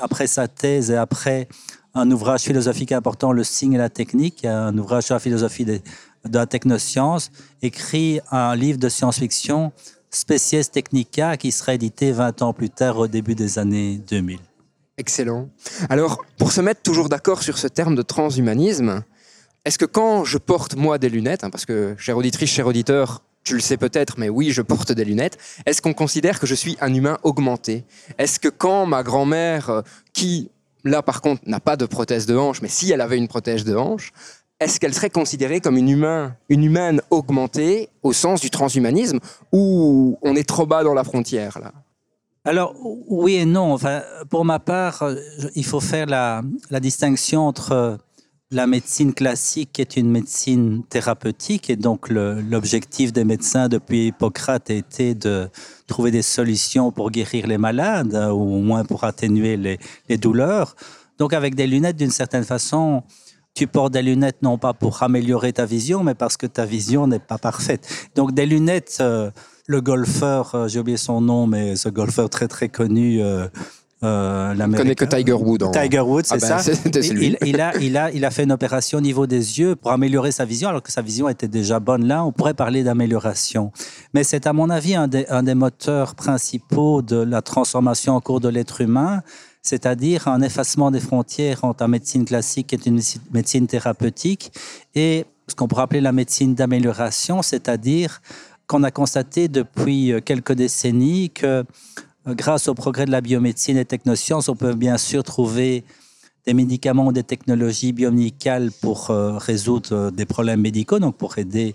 après 0.00 0.26
sa 0.26 0.46
thèse 0.48 0.90
et 0.90 0.96
après 0.96 1.48
un 1.94 2.10
ouvrage 2.10 2.42
philosophique 2.42 2.92
important, 2.92 3.32
Le 3.32 3.42
signe 3.42 3.72
et 3.72 3.78
la 3.78 3.88
technique, 3.88 4.44
un 4.44 4.76
ouvrage 4.76 5.04
sur 5.04 5.14
la 5.14 5.18
philosophie 5.18 5.64
de 5.64 5.80
la 6.30 6.46
technoscience, 6.46 7.30
écrit 7.62 8.20
un 8.30 8.54
livre 8.54 8.78
de 8.78 8.90
science-fiction, 8.90 9.72
Species 10.10 10.70
Technica, 10.70 11.36
qui 11.36 11.52
sera 11.52 11.74
édité 11.74 12.12
20 12.12 12.42
ans 12.42 12.52
plus 12.52 12.70
tard, 12.70 12.98
au 12.98 13.06
début 13.06 13.34
des 13.34 13.58
années 13.58 14.00
2000. 14.08 14.38
Excellent. 14.98 15.48
Alors, 15.90 16.24
pour 16.38 16.52
se 16.52 16.60
mettre 16.60 16.80
toujours 16.82 17.08
d'accord 17.08 17.42
sur 17.42 17.58
ce 17.58 17.68
terme 17.68 17.94
de 17.94 18.02
transhumanisme, 18.02 19.04
est-ce 19.64 19.78
que 19.78 19.84
quand 19.84 20.24
je 20.24 20.38
porte, 20.38 20.76
moi, 20.76 20.96
des 20.98 21.08
lunettes, 21.08 21.44
hein, 21.44 21.50
parce 21.50 21.66
que, 21.66 21.94
chère 21.98 22.16
auditrice, 22.16 22.50
cher 22.50 22.66
auditeur, 22.66 23.22
tu 23.44 23.54
le 23.54 23.60
sais 23.60 23.76
peut-être, 23.76 24.18
mais 24.18 24.28
oui, 24.28 24.50
je 24.52 24.62
porte 24.62 24.92
des 24.92 25.04
lunettes, 25.04 25.38
est-ce 25.66 25.82
qu'on 25.82 25.92
considère 25.92 26.40
que 26.40 26.46
je 26.46 26.54
suis 26.54 26.76
un 26.80 26.92
humain 26.92 27.18
augmenté? 27.22 27.84
Est-ce 28.18 28.40
que 28.40 28.48
quand 28.48 28.86
ma 28.86 29.02
grand-mère, 29.02 29.70
euh, 29.70 29.82
qui, 30.12 30.50
là, 30.84 31.02
par 31.02 31.20
contre, 31.20 31.42
n'a 31.46 31.60
pas 31.60 31.76
de 31.76 31.84
prothèse 31.84 32.26
de 32.26 32.36
hanche, 32.36 32.62
mais 32.62 32.68
si 32.68 32.90
elle 32.90 33.00
avait 33.00 33.18
une 33.18 33.28
prothèse 33.28 33.64
de 33.64 33.76
hanche, 33.76 34.12
est-ce 34.58 34.80
qu'elle 34.80 34.94
serait 34.94 35.10
considérée 35.10 35.60
comme 35.60 35.76
une, 35.76 35.88
humain, 35.88 36.34
une 36.48 36.64
humaine 36.64 37.02
augmentée 37.10 37.90
au 38.02 38.12
sens 38.12 38.40
du 38.40 38.50
transhumanisme 38.50 39.18
ou 39.52 40.18
on 40.22 40.34
est 40.34 40.48
trop 40.48 40.66
bas 40.66 40.82
dans 40.82 40.94
la 40.94 41.04
frontière 41.04 41.58
là? 41.58 41.72
Alors, 42.46 42.74
oui 43.08 43.34
et 43.34 43.44
non. 43.44 43.72
Enfin, 43.72 44.02
pour 44.30 44.44
ma 44.44 44.60
part, 44.60 45.02
il 45.56 45.64
faut 45.64 45.80
faire 45.80 46.06
la, 46.06 46.42
distinction 46.80 47.48
entre 47.48 47.98
la 48.52 48.68
médecine 48.68 49.12
classique, 49.12 49.70
qui 49.72 49.80
est 49.80 49.96
une 49.96 50.08
médecine 50.08 50.84
thérapeutique, 50.88 51.70
et 51.70 51.74
donc 51.74 52.08
l'objectif 52.08 53.12
des 53.12 53.24
médecins 53.24 53.68
depuis 53.68 54.06
Hippocrate 54.06 54.70
a 54.70 54.74
été 54.74 55.16
de 55.16 55.48
trouver 55.88 56.12
des 56.12 56.22
solutions 56.22 56.92
pour 56.92 57.10
guérir 57.10 57.48
les 57.48 57.58
malades, 57.58 58.14
ou 58.14 58.40
au 58.40 58.60
moins 58.60 58.84
pour 58.84 59.02
atténuer 59.02 59.56
les 59.56 60.16
douleurs. 60.16 60.76
Donc, 61.18 61.32
avec 61.32 61.56
des 61.56 61.66
lunettes, 61.66 61.96
d'une 61.96 62.10
certaine 62.10 62.44
façon, 62.44 63.02
tu 63.56 63.66
portes 63.66 63.92
des 63.92 64.02
lunettes 64.02 64.42
non 64.42 64.58
pas 64.58 64.72
pour 64.72 65.02
améliorer 65.02 65.52
ta 65.52 65.66
vision, 65.66 66.04
mais 66.04 66.14
parce 66.14 66.36
que 66.36 66.46
ta 66.46 66.64
vision 66.64 67.08
n'est 67.08 67.18
pas 67.18 67.38
parfaite. 67.38 67.88
Donc, 68.14 68.32
des 68.32 68.46
lunettes. 68.46 68.98
Euh, 69.00 69.30
le 69.66 69.80
golfeur, 69.80 70.54
euh, 70.54 70.68
j'ai 70.68 70.78
oublié 70.78 70.96
son 70.96 71.20
nom, 71.20 71.46
mais 71.46 71.76
ce 71.76 71.88
golfeur 71.88 72.30
très 72.30 72.48
très 72.48 72.68
connu. 72.68 73.20
Euh, 73.20 73.48
euh, 74.04 74.54
On 74.60 74.72
connaît 74.72 74.94
que 74.94 75.04
Tiger 75.04 75.32
Woods. 75.32 75.70
Tiger 75.72 76.00
Woods, 76.00 76.24
c'est 76.24 76.44
ah 76.44 76.56
ben, 76.56 76.58
ça. 76.58 76.72
Il, 77.00 77.38
il, 77.44 77.60
a, 77.60 77.76
il, 77.78 77.96
a, 77.96 78.12
il 78.12 78.24
a 78.24 78.30
fait 78.30 78.44
une 78.44 78.52
opération 78.52 78.98
au 78.98 79.00
niveau 79.00 79.26
des 79.26 79.58
yeux 79.58 79.74
pour 79.74 79.90
améliorer 79.90 80.32
sa 80.32 80.44
vision, 80.44 80.68
alors 80.68 80.82
que 80.82 80.92
sa 80.92 81.02
vision 81.02 81.28
était 81.28 81.48
déjà 81.48 81.80
bonne. 81.80 82.06
Là, 82.06 82.24
on 82.24 82.30
pourrait 82.30 82.54
parler 82.54 82.84
d'amélioration. 82.84 83.72
Mais 84.12 84.22
c'est, 84.22 84.46
à 84.46 84.52
mon 84.52 84.68
avis, 84.68 84.94
un 84.94 85.08
des, 85.08 85.26
un 85.28 85.42
des 85.42 85.54
moteurs 85.54 86.14
principaux 86.14 87.00
de 87.00 87.16
la 87.16 87.40
transformation 87.40 88.14
en 88.14 88.20
cours 88.20 88.40
de 88.40 88.50
l'être 88.50 88.82
humain, 88.82 89.22
c'est-à-dire 89.66 90.28
un 90.28 90.42
effacement 90.42 90.90
des 90.90 91.00
frontières 91.00 91.64
entre 91.64 91.82
la 91.82 91.88
médecine 91.88 92.24
classique, 92.24 92.72
est 92.72 92.86
une 92.86 93.00
médecine 93.32 93.66
thérapeutique, 93.66 94.52
et 94.94 95.26
ce 95.48 95.54
qu'on 95.54 95.68
pourrait 95.68 95.82
appeler 95.82 96.00
la 96.00 96.12
médecine 96.12 96.54
d'amélioration, 96.54 97.42
c'est-à-dire 97.42 98.20
qu'on 98.66 98.82
a 98.82 98.90
constaté 98.90 99.48
depuis 99.48 100.12
euh, 100.12 100.20
quelques 100.20 100.52
décennies 100.52 101.30
que 101.30 101.46
euh, 101.46 102.34
grâce 102.34 102.68
au 102.68 102.74
progrès 102.74 103.06
de 103.06 103.10
la 103.10 103.20
biomédecine 103.20 103.76
et 103.76 103.84
technosciences, 103.84 104.48
on 104.48 104.56
peut 104.56 104.74
bien 104.74 104.98
sûr 104.98 105.22
trouver 105.22 105.84
des 106.46 106.54
médicaments 106.54 107.06
ou 107.06 107.12
des 107.12 107.24
technologies 107.24 107.92
biomédicales 107.92 108.70
pour 108.80 109.10
euh, 109.10 109.36
résoudre 109.36 110.10
des 110.10 110.26
problèmes 110.26 110.60
médicaux, 110.60 110.98
donc 110.98 111.16
pour 111.16 111.38
aider 111.38 111.74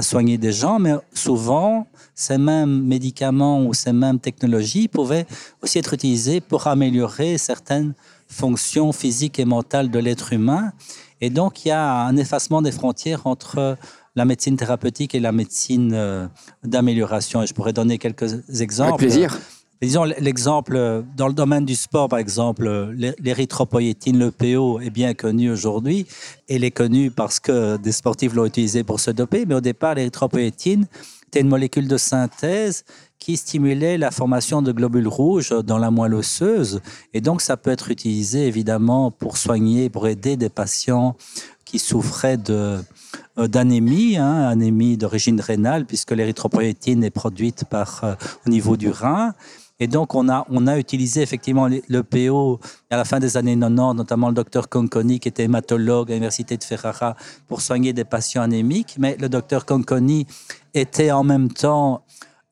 à 0.00 0.02
soigner 0.02 0.38
des 0.38 0.52
gens, 0.52 0.78
mais 0.78 0.94
souvent, 1.12 1.86
ces 2.14 2.38
mêmes 2.38 2.76
médicaments 2.94 3.58
ou 3.66 3.74
ces 3.74 3.92
mêmes 3.92 4.18
technologies 4.18 4.88
pouvaient 4.88 5.26
aussi 5.62 5.78
être 5.78 5.92
utilisés 5.92 6.40
pour 6.40 6.66
améliorer 6.66 7.36
certaines 7.36 7.92
fonctions 8.26 8.92
physiques 8.92 9.38
et 9.38 9.44
mentales 9.44 9.90
de 9.90 9.98
l'être 9.98 10.32
humain. 10.32 10.72
Et 11.20 11.28
donc, 11.28 11.52
il 11.64 11.68
y 11.68 11.70
a 11.72 11.86
un 12.10 12.16
effacement 12.16 12.62
des 12.62 12.72
frontières 12.72 13.26
entre 13.26 13.76
la 14.16 14.24
médecine 14.24 14.56
thérapeutique 14.56 15.14
et 15.14 15.20
la 15.20 15.32
médecine 15.32 15.92
euh, 15.92 16.26
d'amélioration. 16.64 17.44
Je 17.44 17.52
pourrais 17.52 17.74
donner 17.74 17.98
quelques 17.98 18.32
exemples. 18.58 18.94
Avec 18.94 19.00
plaisir. 19.00 19.38
Disons 19.82 20.04
l'exemple 20.04 20.76
euh, 20.76 21.00
dans 21.16 21.26
le 21.26 21.32
domaine 21.32 21.64
du 21.64 21.74
sport, 21.74 22.10
par 22.10 22.18
exemple, 22.18 22.66
euh, 22.66 23.14
l'érythropoïétine, 23.18 24.18
le 24.18 24.30
PO, 24.30 24.78
est 24.80 24.90
bien 24.90 25.14
connu 25.14 25.50
aujourd'hui. 25.50 26.06
Elle 26.50 26.64
est 26.64 26.70
connue 26.70 27.10
parce 27.10 27.40
que 27.40 27.78
des 27.78 27.92
sportifs 27.92 28.34
l'ont 28.34 28.44
utilisé 28.44 28.84
pour 28.84 29.00
se 29.00 29.10
doper, 29.10 29.46
mais 29.46 29.54
au 29.54 29.62
départ, 29.62 29.94
l'érythropoïétine 29.94 30.86
était 31.28 31.40
une 31.40 31.48
molécule 31.48 31.88
de 31.88 31.96
synthèse 31.96 32.84
qui 33.18 33.38
stimulait 33.38 33.96
la 33.96 34.10
formation 34.10 34.60
de 34.60 34.70
globules 34.70 35.08
rouges 35.08 35.54
dans 35.64 35.78
la 35.78 35.90
moelle 35.90 36.14
osseuse. 36.14 36.82
Et 37.14 37.22
donc, 37.22 37.40
ça 37.40 37.56
peut 37.56 37.70
être 37.70 37.90
utilisé 37.90 38.46
évidemment 38.46 39.10
pour 39.10 39.38
soigner, 39.38 39.88
pour 39.88 40.08
aider 40.08 40.36
des 40.36 40.50
patients 40.50 41.16
qui 41.64 41.78
souffraient 41.78 42.36
de, 42.36 42.80
euh, 43.38 43.48
d'anémie, 43.48 44.18
hein, 44.18 44.46
anémie 44.46 44.98
d'origine 44.98 45.40
rénale, 45.40 45.86
puisque 45.86 46.10
l'érythropoïétine 46.10 47.02
est 47.02 47.10
produite 47.10 47.64
par, 47.64 48.04
au 48.46 48.50
niveau 48.50 48.76
du 48.76 48.90
rein. 48.90 49.32
Et 49.80 49.88
donc, 49.88 50.14
on 50.14 50.28
a, 50.28 50.46
on 50.50 50.66
a 50.66 50.78
utilisé 50.78 51.22
effectivement 51.22 51.68
le 51.68 52.02
PO 52.02 52.60
à 52.90 52.96
la 52.96 53.04
fin 53.04 53.18
des 53.18 53.36
années 53.36 53.58
90, 53.58 53.96
notamment 53.96 54.28
le 54.28 54.34
docteur 54.34 54.68
Conconi, 54.68 55.18
qui 55.18 55.28
était 55.28 55.44
hématologue 55.44 56.10
à 56.10 56.14
l'Université 56.14 56.56
de 56.56 56.62
Ferrara, 56.62 57.16
pour 57.48 57.62
soigner 57.62 57.92
des 57.92 58.04
patients 58.04 58.42
anémiques. 58.42 58.96
Mais 58.98 59.16
le 59.18 59.28
docteur 59.28 59.64
Conconi 59.64 60.26
était 60.74 61.10
en 61.10 61.24
même 61.24 61.50
temps 61.50 62.04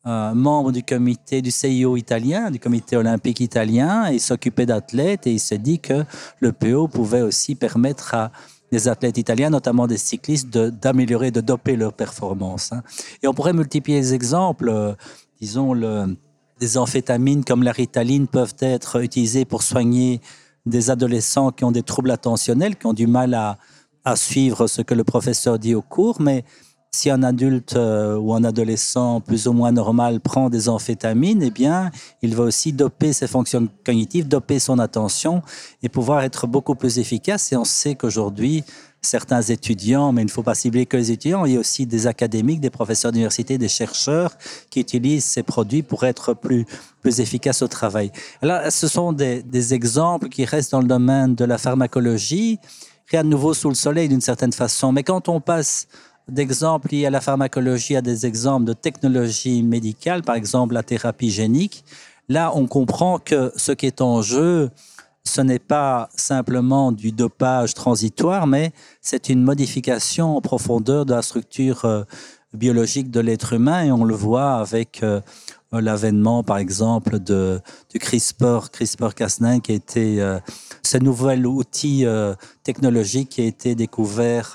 euh, 0.06 0.32
membre 0.32 0.72
du 0.72 0.82
comité 0.82 1.42
du 1.42 1.50
CIO 1.50 1.96
italien, 1.98 2.50
du 2.50 2.58
comité 2.58 2.96
olympique 2.96 3.40
italien, 3.40 4.08
il 4.10 4.20
s'occupait 4.20 4.64
d'athlètes, 4.64 5.26
et 5.26 5.32
il 5.32 5.40
s'est 5.40 5.58
dit 5.58 5.80
que 5.80 6.04
le 6.40 6.52
PO 6.52 6.88
pouvait 6.88 7.20
aussi 7.20 7.54
permettre 7.54 8.14
à 8.14 8.32
des 8.72 8.88
athlètes 8.88 9.18
italiens, 9.18 9.50
notamment 9.50 9.86
des 9.86 9.98
cyclistes, 9.98 10.48
d'améliorer, 10.48 11.30
de, 11.30 11.40
doper 11.40 11.76
leur 11.76 11.92
performance. 11.92 12.72
Hein. 12.72 12.82
Et 13.22 13.28
on 13.28 13.34
pourrait 13.34 13.52
multiplier 13.52 13.98
les 13.98 14.14
exemples. 14.14 14.70
Euh, 14.70 14.94
disons, 15.40 15.74
le, 15.74 16.16
des 16.58 16.76
amphétamines 16.76 17.44
comme 17.44 17.62
la 17.62 17.72
ritaline 17.72 18.26
peuvent 18.26 18.56
être 18.60 19.02
utilisées 19.02 19.44
pour 19.44 19.62
soigner 19.62 20.20
des 20.66 20.90
adolescents 20.90 21.50
qui 21.50 21.64
ont 21.64 21.72
des 21.72 21.82
troubles 21.82 22.10
attentionnels, 22.10 22.76
qui 22.76 22.86
ont 22.86 22.92
du 22.92 23.06
mal 23.06 23.34
à, 23.34 23.58
suivre 24.16 24.68
ce 24.68 24.80
que 24.80 24.94
le 24.94 25.04
professeur 25.04 25.58
dit 25.58 25.74
au 25.74 25.82
cours, 25.82 26.18
mais 26.18 26.42
si 26.90 27.10
un 27.10 27.22
adulte 27.22 27.76
euh, 27.76 28.16
ou 28.16 28.32
un 28.32 28.42
adolescent 28.42 29.20
plus 29.20 29.46
ou 29.46 29.52
moins 29.52 29.70
normal 29.70 30.20
prend 30.20 30.48
des 30.48 30.70
amphétamines, 30.70 31.42
eh 31.42 31.50
bien, 31.50 31.90
il 32.22 32.34
va 32.34 32.44
aussi 32.44 32.72
doper 32.72 33.12
ses 33.12 33.26
fonctions 33.26 33.68
cognitives, 33.84 34.26
doper 34.26 34.60
son 34.60 34.78
attention 34.78 35.42
et 35.82 35.90
pouvoir 35.90 36.22
être 36.22 36.46
beaucoup 36.46 36.74
plus 36.74 36.98
efficace. 36.98 37.52
Et 37.52 37.56
on 37.56 37.66
sait 37.66 37.96
qu'aujourd'hui, 37.96 38.64
certains 39.00 39.42
étudiants, 39.42 40.12
mais 40.12 40.22
il 40.22 40.26
ne 40.26 40.30
faut 40.30 40.42
pas 40.42 40.54
cibler 40.54 40.86
que 40.86 40.96
les 40.96 41.10
étudiants, 41.10 41.44
il 41.44 41.54
y 41.54 41.56
a 41.56 41.60
aussi 41.60 41.86
des 41.86 42.06
académiques, 42.06 42.60
des 42.60 42.70
professeurs 42.70 43.12
d'université, 43.12 43.58
des 43.58 43.68
chercheurs 43.68 44.32
qui 44.70 44.80
utilisent 44.80 45.24
ces 45.24 45.42
produits 45.42 45.82
pour 45.82 46.04
être 46.04 46.34
plus, 46.34 46.66
plus 47.00 47.20
efficaces 47.20 47.62
au 47.62 47.68
travail. 47.68 48.10
Là, 48.42 48.70
ce 48.70 48.88
sont 48.88 49.12
des, 49.12 49.42
des 49.42 49.74
exemples 49.74 50.28
qui 50.28 50.44
restent 50.44 50.72
dans 50.72 50.80
le 50.80 50.88
domaine 50.88 51.34
de 51.34 51.44
la 51.44 51.58
pharmacologie. 51.58 52.58
Rien 53.10 53.24
de 53.24 53.28
nouveau 53.28 53.54
sous 53.54 53.68
le 53.68 53.74
soleil 53.74 54.08
d'une 54.08 54.20
certaine 54.20 54.52
façon. 54.52 54.92
Mais 54.92 55.02
quand 55.02 55.28
on 55.28 55.40
passe 55.40 55.86
d'exemples 56.28 56.88
liés 56.92 57.06
à 57.06 57.10
la 57.10 57.20
pharmacologie, 57.20 57.96
à 57.96 58.02
des 58.02 58.26
exemples 58.26 58.66
de 58.66 58.74
technologie 58.74 59.62
médicale, 59.62 60.22
par 60.22 60.34
exemple 60.34 60.74
la 60.74 60.82
thérapie 60.82 61.30
génique, 61.30 61.84
là, 62.28 62.52
on 62.54 62.66
comprend 62.66 63.18
que 63.18 63.52
ce 63.56 63.72
qui 63.72 63.86
est 63.86 64.00
en 64.00 64.22
jeu, 64.22 64.70
ce 65.28 65.40
n'est 65.42 65.58
pas 65.58 66.08
simplement 66.16 66.90
du 66.90 67.12
dopage 67.12 67.74
transitoire, 67.74 68.46
mais 68.46 68.72
c'est 69.00 69.28
une 69.28 69.42
modification 69.42 70.36
en 70.36 70.40
profondeur 70.40 71.04
de 71.04 71.14
la 71.14 71.22
structure 71.22 71.84
euh, 71.84 72.02
biologique 72.54 73.10
de 73.10 73.20
l'être 73.20 73.52
humain, 73.52 73.84
et 73.84 73.92
on 73.92 74.04
le 74.04 74.14
voit 74.14 74.54
avec 74.54 75.02
euh, 75.02 75.20
l'avènement, 75.70 76.42
par 76.42 76.56
exemple, 76.56 77.18
de, 77.18 77.60
du 77.90 77.98
CRISPR, 77.98 78.70
CRISPR-Cas9, 78.72 79.60
qui 79.60 79.72
été 79.72 80.22
euh, 80.22 80.38
ce 80.82 80.96
nouvel 80.96 81.46
outil 81.46 82.06
technologique 82.62 83.28
qui 83.28 83.42
a 83.42 83.44
été 83.44 83.74
découvert 83.74 84.54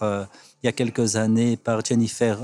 il 0.63 0.65
y 0.65 0.69
a 0.69 0.71
quelques 0.71 1.15
années 1.15 1.57
par 1.57 1.85
Jennifer 1.85 2.39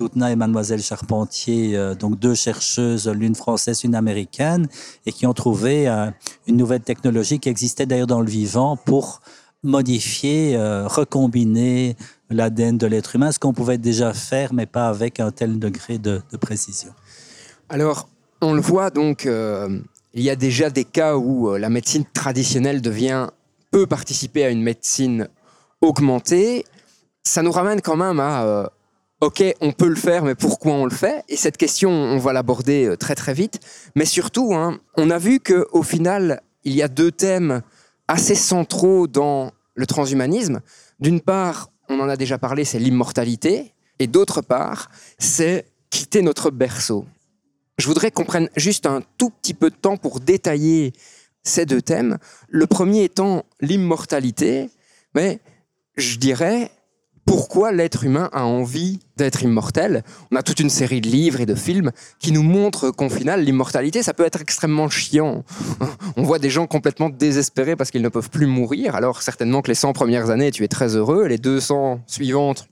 euh, 0.00 0.04
Doudna 0.04 0.30
et 0.30 0.36
Mademoiselle 0.36 0.82
Charpentier, 0.82 1.76
euh, 1.76 1.94
donc 1.94 2.18
deux 2.18 2.34
chercheuses, 2.34 3.08
l'une 3.08 3.34
française, 3.34 3.84
une 3.84 3.94
américaine, 3.94 4.68
et 5.06 5.12
qui 5.12 5.26
ont 5.26 5.32
trouvé 5.34 5.88
euh, 5.88 6.10
une 6.46 6.56
nouvelle 6.56 6.80
technologie 6.80 7.38
qui 7.38 7.48
existait 7.48 7.86
d'ailleurs 7.86 8.06
dans 8.06 8.20
le 8.20 8.30
vivant 8.30 8.76
pour 8.76 9.20
modifier, 9.64 10.56
recombiner 10.86 11.96
l'ADN 12.30 12.78
de 12.78 12.86
l'être 12.86 13.16
humain, 13.16 13.32
ce 13.32 13.40
qu'on 13.40 13.52
pouvait 13.52 13.76
déjà 13.76 14.14
faire, 14.14 14.54
mais 14.54 14.66
pas 14.66 14.88
avec 14.88 15.18
un 15.18 15.32
tel 15.32 15.58
degré 15.58 15.98
de, 15.98 16.22
de 16.30 16.36
précision. 16.36 16.90
Alors, 17.68 18.08
on 18.40 18.52
le 18.52 18.60
voit 18.60 18.90
donc, 18.90 19.24
il 19.26 20.22
y 20.22 20.30
a 20.30 20.36
déjà 20.36 20.70
des 20.70 20.84
cas 20.84 21.16
où 21.16 21.56
la 21.56 21.70
médecine 21.70 22.04
traditionnelle 22.14 22.80
devient 22.80 23.26
peut 23.72 23.88
participer 23.88 24.44
à 24.44 24.50
une 24.50 24.62
médecine 24.62 25.26
augmentée 25.80 26.64
ça 27.28 27.42
nous 27.42 27.52
ramène 27.52 27.80
quand 27.80 27.96
même 27.96 28.20
à 28.20 28.44
euh, 28.44 28.66
OK, 29.20 29.42
on 29.60 29.72
peut 29.72 29.88
le 29.88 29.96
faire, 29.96 30.22
mais 30.22 30.36
pourquoi 30.36 30.74
on 30.74 30.84
le 30.84 30.94
fait? 30.94 31.24
Et 31.28 31.36
cette 31.36 31.56
question, 31.56 31.90
on 31.90 32.18
va 32.18 32.32
l'aborder 32.32 32.86
euh, 32.86 32.96
très 32.96 33.16
très 33.16 33.34
vite. 33.34 33.58
Mais 33.96 34.04
surtout, 34.04 34.54
hein, 34.54 34.78
on 34.96 35.10
a 35.10 35.18
vu 35.18 35.40
qu'au 35.40 35.82
final, 35.82 36.40
il 36.62 36.72
y 36.72 36.82
a 36.82 36.88
deux 36.88 37.10
thèmes 37.10 37.62
assez 38.06 38.36
centraux 38.36 39.08
dans 39.08 39.50
le 39.74 39.86
transhumanisme. 39.86 40.60
D'une 41.00 41.20
part, 41.20 41.70
on 41.88 41.98
en 41.98 42.08
a 42.08 42.16
déjà 42.16 42.38
parlé, 42.38 42.64
c'est 42.64 42.78
l'immortalité. 42.78 43.74
Et 43.98 44.06
d'autre 44.06 44.40
part, 44.40 44.88
c'est 45.18 45.66
quitter 45.90 46.22
notre 46.22 46.52
berceau. 46.52 47.04
Je 47.76 47.88
voudrais 47.88 48.12
qu'on 48.12 48.24
prenne 48.24 48.48
juste 48.56 48.86
un 48.86 49.02
tout 49.18 49.30
petit 49.30 49.54
peu 49.54 49.70
de 49.70 49.76
temps 49.76 49.96
pour 49.96 50.20
détailler 50.20 50.92
ces 51.42 51.66
deux 51.66 51.82
thèmes. 51.82 52.18
Le 52.48 52.68
premier 52.68 53.04
étant 53.04 53.44
l'immortalité, 53.60 54.70
mais 55.14 55.40
je 55.96 56.18
dirais 56.18 56.70
pourquoi 57.28 57.72
l'être 57.72 58.04
humain 58.04 58.30
a 58.32 58.46
envie 58.46 59.00
d'être 59.18 59.42
immortel? 59.42 60.02
On 60.32 60.36
a 60.36 60.42
toute 60.42 60.60
une 60.60 60.70
série 60.70 61.02
de 61.02 61.08
livres 61.08 61.42
et 61.42 61.46
de 61.46 61.54
films 61.54 61.92
qui 62.18 62.32
nous 62.32 62.42
montrent 62.42 62.90
qu'au 62.90 63.10
final, 63.10 63.42
l'immortalité, 63.42 64.02
ça 64.02 64.14
peut 64.14 64.24
être 64.24 64.40
extrêmement 64.40 64.88
chiant. 64.88 65.44
On 66.16 66.22
voit 66.22 66.38
des 66.38 66.48
gens 66.48 66.66
complètement 66.66 67.10
désespérés 67.10 67.76
parce 67.76 67.90
qu'ils 67.90 68.00
ne 68.00 68.08
peuvent 68.08 68.30
plus 68.30 68.46
mourir. 68.46 68.94
Alors 68.94 69.20
certainement 69.20 69.60
que 69.60 69.68
les 69.68 69.74
100 69.74 69.92
premières 69.92 70.30
années, 70.30 70.50
tu 70.50 70.64
es 70.64 70.68
très 70.68 70.96
heureux. 70.96 71.26
Les 71.26 71.36
200 71.36 72.00
suivantes, 72.06 72.66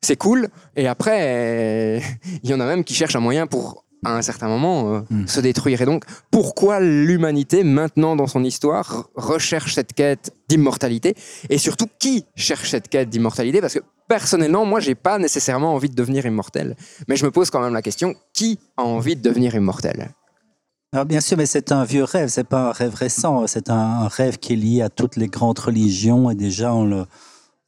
c'est 0.00 0.16
cool. 0.16 0.48
Et 0.76 0.88
après, 0.88 2.00
il 2.42 2.48
y 2.48 2.54
en 2.54 2.60
a 2.60 2.64
même 2.64 2.84
qui 2.84 2.94
cherchent 2.94 3.16
un 3.16 3.20
moyen 3.20 3.46
pour 3.46 3.84
à 4.04 4.16
un 4.16 4.22
certain 4.22 4.48
moment, 4.48 4.94
euh, 4.94 5.00
Mm. 5.10 5.26
se 5.26 5.40
détruire. 5.40 5.82
Et 5.82 5.84
donc, 5.86 6.04
pourquoi 6.30 6.80
l'humanité, 6.80 7.64
maintenant 7.64 8.16
dans 8.16 8.26
son 8.26 8.44
histoire, 8.44 9.08
recherche 9.14 9.74
cette 9.74 9.92
quête 9.92 10.32
d'immortalité? 10.48 11.14
Et 11.48 11.58
surtout, 11.58 11.86
qui 11.98 12.24
cherche 12.34 12.70
cette 12.70 12.88
quête 12.88 13.10
d'immortalité? 13.10 13.60
Parce 13.60 13.74
que 13.74 13.80
personnellement, 14.08 14.64
moi, 14.64 14.80
j'ai 14.80 14.94
pas 14.94 15.18
nécessairement 15.18 15.74
envie 15.74 15.88
de 15.90 15.94
devenir 15.94 16.24
immortel. 16.26 16.76
Mais 17.08 17.16
je 17.16 17.24
me 17.24 17.30
pose 17.30 17.50
quand 17.50 17.60
même 17.60 17.74
la 17.74 17.82
question 17.82 18.14
qui 18.32 18.58
a 18.76 18.82
envie 18.82 19.16
de 19.16 19.22
devenir 19.22 19.54
immortel? 19.54 20.10
Alors, 20.92 21.06
bien 21.06 21.20
sûr, 21.20 21.36
mais 21.36 21.46
c'est 21.46 21.70
un 21.70 21.84
vieux 21.84 22.02
rêve, 22.02 22.28
c'est 22.30 22.42
pas 22.48 22.70
un 22.70 22.72
rêve 22.72 22.94
récent, 22.94 23.46
c'est 23.46 23.70
un, 23.70 23.76
un 23.76 24.08
rêve 24.08 24.38
qui 24.38 24.54
est 24.54 24.56
lié 24.56 24.82
à 24.82 24.88
toutes 24.88 25.14
les 25.16 25.28
grandes 25.28 25.58
religions 25.60 26.30
et 26.30 26.34
déjà 26.34 26.74
on, 26.74 26.84
le, 26.84 27.04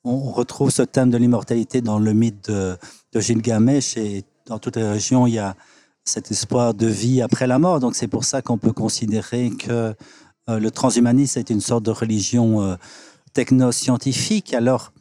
on 0.03 0.19
retrouve 0.33 0.71
ce 0.71 0.83
thème 0.83 1.11
de 1.11 1.19
l'immortalité 1.19 1.83
dans 1.83 2.01
le 2.01 2.13
mythe 2.15 2.51
de, 2.51 2.77
de 3.13 3.21
Gilgamesh 3.21 3.97
et 3.97 4.25
dans 4.47 4.59
toutes 4.59 4.75
les 4.75 4.89
régions 4.89 5.29
il 5.29 5.35
y 5.35 5.39
a 5.39 5.55
cet 6.05 6.31
espoir 6.31 6.75
de 6.75 6.87
vie 6.87 7.23
après 7.23 7.47
la 7.47 7.59
mort. 7.59 7.81
Donc 7.81 7.95
c'est 7.95 8.09
pour 8.09 8.25
ça 8.25 8.43
qu'on 8.43 8.59
peut 8.59 8.73
considérer 8.73 9.51
que 9.51 9.95
euh, 10.49 10.59
le 10.59 10.71
transhumanisme 10.71 11.39
est 11.39 11.51
une 11.51 11.61
sorte 11.61 11.85
de 11.85 11.91
religion 11.91 12.63
euh, 12.63 12.77
technoscientifique. 13.33 14.55
Alors 14.55 14.93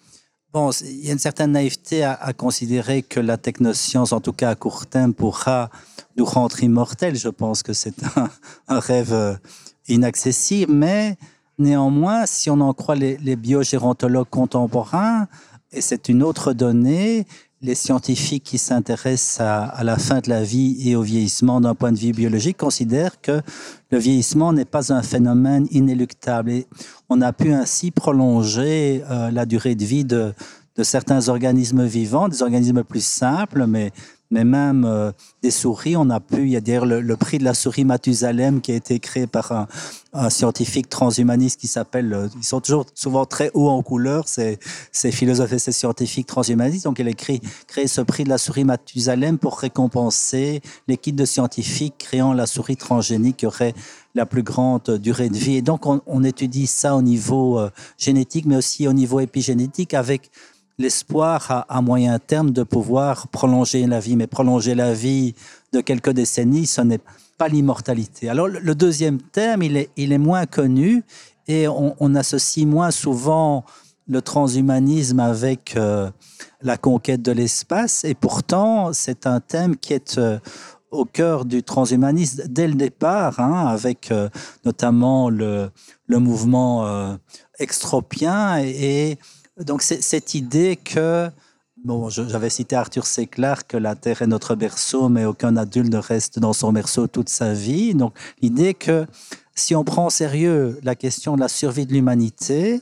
Bon, 0.54 0.70
il 0.82 1.06
y 1.06 1.10
a 1.10 1.14
une 1.14 1.20
certaine 1.20 1.54
naïveté 1.54 2.04
à, 2.04 2.34
considérer 2.34 3.04
que 3.04 3.22
la 3.22 3.38
technoscience, 3.38 4.12
en 4.12 4.20
tout 4.20 4.34
cas 4.34 4.50
à 4.50 4.56
court 4.56 4.86
terme, 4.86 5.14
pourra 5.14 5.70
nous 6.18 6.26
rendre 6.26 6.62
immortels. 6.62 7.16
Je 7.16 7.30
pense 7.30 7.64
que 7.64 7.72
c'est 7.72 8.04
un, 8.18 8.30
un 8.68 8.80
rêve 8.82 9.14
euh, 9.14 9.34
inaccessible, 9.88 10.74
mais 10.74 11.16
néanmoins, 11.58 12.26
si 12.26 12.50
on 12.50 12.60
en 12.60 12.74
croit 12.74 12.96
les, 12.96 13.16
les 13.20 13.38
biogérontologues 13.38 14.30
contemporains, 14.30 15.30
et 15.72 15.80
c'est 15.80 16.10
une 16.10 16.22
autre 16.22 16.52
donnée, 16.52 17.26
les 17.62 17.76
scientifiques 17.76 18.44
qui 18.44 18.58
s'intéressent 18.58 19.40
à, 19.42 19.84
la 19.84 19.98
fin 19.98 20.20
de 20.20 20.30
la 20.30 20.44
vie 20.44 20.90
et 20.90 20.96
au 20.96 21.02
vieillissement 21.02 21.62
d'un 21.62 21.76
point 21.76 21.92
de 21.92 21.98
vue 21.98 22.12
biologique 22.12 22.58
considèrent 22.58 23.22
que 23.22 23.42
le 23.92 23.98
vieillissement 23.98 24.52
n'est 24.52 24.66
pas 24.66 24.92
un 24.92 25.04
phénomène 25.04 25.68
inéluctable. 25.70 26.52
Et 26.52 26.68
on 27.10 27.22
a 27.22 27.34
pu 27.34 27.54
ainsi 27.54 27.92
prolonger 27.92 29.04
euh, 29.10 29.30
la 29.30 29.46
durée 29.46 29.76
de 29.76 29.86
vie 29.86 30.06
de, 30.06 30.34
de 30.76 30.84
certains 30.84 31.30
organismes 31.30 31.86
vivants, 31.86 32.30
des 32.30 32.42
organismes 32.42 32.84
plus 32.84 33.06
simples, 33.06 33.66
mais, 33.68 33.92
mais 34.32 34.46
même 34.46 34.86
euh, 34.86 35.12
des 35.44 35.52
souris. 35.52 35.96
On 35.96 36.10
a 36.10 36.20
pu, 36.20 36.44
il 36.44 36.50
y 36.50 36.56
a 36.56 36.62
d'ailleurs 36.62 36.86
le, 36.86 37.16
prix 37.18 37.38
de 37.38 37.44
la 37.44 37.54
souris 37.54 37.86
Mathusalem 37.86 38.62
qui 38.62 38.72
a 38.72 38.76
été 38.76 39.00
créé 39.00 39.28
par 39.28 39.52
un, 39.52 39.68
scientifique 40.30 40.90
transhumaniste 40.90 41.60
qui 41.60 41.68
s'appelle, 41.68 42.14
euh, 42.14 42.28
ils 42.36 42.44
sont 42.44 42.60
toujours 42.60 42.86
souvent 42.96 43.26
très 43.26 43.50
hauts 43.54 43.70
en 43.70 43.82
couleur, 43.82 44.28
ces, 44.28 44.58
philosophes 45.12 45.54
et 45.54 45.60
ces 45.60 45.72
scientifiques 45.72 46.28
transhumanistes. 46.28 46.86
Donc, 46.86 47.00
il 47.00 47.08
a 47.08 47.14
créé, 47.14 47.42
ce 47.88 48.02
prix 48.02 48.24
de 48.24 48.30
la 48.30 48.38
souris 48.38 48.64
Mathusalem 48.64 49.38
pour 49.38 49.60
récompenser 49.60 50.62
l'équipe 50.88 51.16
de 51.16 51.26
scientifiques 51.26 51.96
créant 51.98 52.34
la 52.34 52.46
souris 52.46 52.78
transgénique 52.78 53.38
qui 53.38 53.46
aurait 53.46 53.74
la 54.16 54.26
plus 54.26 54.44
grande 54.44 54.98
durée 54.98 55.30
de 55.30 55.38
vie. 55.38 55.56
Et 55.56 55.62
donc, 55.62 55.86
on, 55.86 56.02
on 56.06 56.24
étudie 56.24 56.68
ça 56.68 56.96
au 56.96 57.02
niveau 57.02 57.60
euh, 57.60 57.70
génétique, 57.98 58.46
mais 58.46 58.58
aussi 58.58 58.88
au 58.88 58.94
niveau 58.94 59.20
épigénétique 59.20 59.94
avec 59.94 60.30
l'espoir 60.82 61.66
à, 61.70 61.82
moyen 61.82 62.20
terme 62.20 62.52
de 62.52 62.64
pouvoir 62.64 63.28
prolonger 63.30 63.86
la 63.88 64.00
vie. 64.00 64.16
Mais 64.16 64.28
prolonger 64.28 64.76
la 64.76 64.94
vie 64.94 65.36
de 65.72 65.82
quelques 65.82 66.12
décennies, 66.12 66.66
ce 66.66 66.82
n'est 66.82 67.00
pas 67.38 67.48
l'immortalité. 67.48 68.30
Alors, 68.30 68.48
le, 68.48 68.76
deuxième 68.76 69.20
terme, 69.22 69.64
il 69.64 69.78
est, 69.78 69.90
il 69.98 70.12
est 70.12 70.18
moins 70.18 70.46
connu 70.46 71.04
et 71.48 71.68
on, 71.68 72.16
associe 72.16 72.66
moins 72.66 72.92
souvent 72.92 73.66
le 74.08 74.22
transhumanisme 74.22 75.20
avec 75.20 75.76
euh, 75.76 76.10
la 76.62 76.78
conquête 76.78 77.22
de 77.22 77.32
l'espace. 77.32 78.04
Et 78.04 78.14
pourtant, 78.14 78.94
c'est 78.94 79.26
un 79.26 79.40
thème 79.40 79.76
qui 79.76 79.94
est 79.94 80.18
euh, 80.18 80.40
au 80.92 81.06
cœur 81.06 81.46
du 81.46 81.64
transhumanisme 81.64 82.44
dès 82.48 82.68
le 82.68 82.76
départ, 82.76 83.40
hein, 83.40 83.68
avec 83.68 84.12
euh, 84.12 84.30
notamment 84.66 85.30
le, 85.30 85.72
le 86.08 86.20
mouvement 86.20 87.18
extropien. 87.60 88.60
Et 88.60 89.18
donc, 89.66 89.82
cette 89.82 90.34
idée 90.34 90.78
que, 90.78 91.30
bon, 91.84 92.10
j'avais 92.10 92.50
cité 92.50 92.76
Arthur 92.76 93.06
C. 93.06 93.28
Que 93.28 93.78
la 93.78 93.96
Terre 93.96 94.22
est 94.22 94.28
notre 94.28 94.56
berceau, 94.56 95.10
mais 95.10 95.26
aucun 95.26 95.58
adulte 95.58 95.92
ne 95.92 95.98
reste 95.98 96.40
dans 96.40 96.54
son 96.54 96.74
berceau 96.74 97.08
toute 97.08 97.30
sa 97.30 97.54
vie. 97.54 97.94
Donc, 97.94 98.14
l'idée 98.42 98.74
que 98.74 99.06
si 99.56 99.76
on 99.76 99.84
prend 99.84 100.08
au 100.08 100.10
sérieux 100.10 100.80
la 100.84 100.96
question 100.96 101.36
de 101.36 101.42
la 101.42 101.48
survie 101.48 101.86
de 101.86 101.94
l'humanité, 101.94 102.82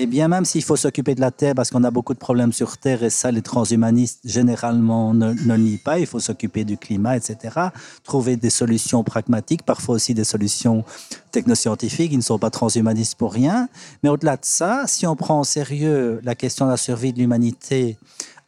et 0.00 0.06
bien 0.06 0.28
même 0.28 0.46
s'il 0.46 0.62
faut 0.62 0.76
s'occuper 0.76 1.14
de 1.14 1.20
la 1.20 1.30
Terre, 1.30 1.54
parce 1.54 1.70
qu'on 1.70 1.84
a 1.84 1.90
beaucoup 1.90 2.14
de 2.14 2.18
problèmes 2.18 2.54
sur 2.54 2.78
Terre, 2.78 3.02
et 3.02 3.10
ça 3.10 3.30
les 3.30 3.42
transhumanistes 3.42 4.20
généralement 4.24 5.12
ne, 5.12 5.34
ne 5.34 5.56
nient 5.58 5.78
pas, 5.84 5.98
il 5.98 6.06
faut 6.06 6.20
s'occuper 6.20 6.64
du 6.64 6.78
climat, 6.78 7.18
etc. 7.18 7.68
Trouver 8.02 8.36
des 8.36 8.48
solutions 8.48 9.04
pragmatiques, 9.04 9.62
parfois 9.62 9.96
aussi 9.96 10.14
des 10.14 10.24
solutions 10.24 10.84
technoscientifiques, 11.32 12.12
ils 12.12 12.16
ne 12.16 12.22
sont 12.22 12.38
pas 12.38 12.48
transhumanistes 12.48 13.16
pour 13.16 13.34
rien. 13.34 13.68
Mais 14.02 14.08
au-delà 14.08 14.36
de 14.36 14.44
ça, 14.44 14.84
si 14.86 15.06
on 15.06 15.16
prend 15.16 15.40
au 15.40 15.44
sérieux 15.44 16.20
la 16.24 16.34
question 16.34 16.64
de 16.64 16.70
la 16.70 16.78
survie 16.78 17.12
de 17.12 17.18
l'humanité 17.18 17.98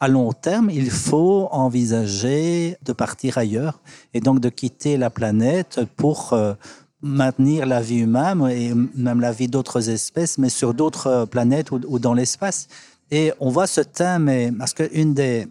à 0.01 0.09
long 0.09 0.33
terme, 0.33 0.71
il 0.71 0.91
faut 0.91 1.49
envisager 1.53 2.77
de 2.83 2.93
partir 2.95 3.37
ailleurs 3.37 3.79
et 4.15 4.21
donc 4.21 4.41
de 4.41 4.49
quitter 4.49 4.97
la 4.97 5.11
planète 5.11 5.81
pour 5.97 6.33
euh, 6.33 6.55
maintenir 7.03 7.67
la 7.67 7.81
vie 7.81 7.99
humaine 7.99 8.47
et 8.49 8.73
même 8.95 9.21
la 9.21 9.33
vie 9.33 9.49
d'autres 9.49 9.91
espèces, 9.91 10.39
mais 10.39 10.49
sur 10.49 10.73
d'autres 10.73 11.07
euh, 11.09 11.27
planètes 11.27 11.71
ou, 11.71 11.99
dans 11.99 12.15
l'espace. 12.15 12.69
Et 13.11 13.33
on 13.41 13.51
voit 13.51 13.67
ce 13.67 13.81
thème, 13.81 14.57
parce 14.59 14.73
qu'une 14.73 15.13
des 15.13 15.47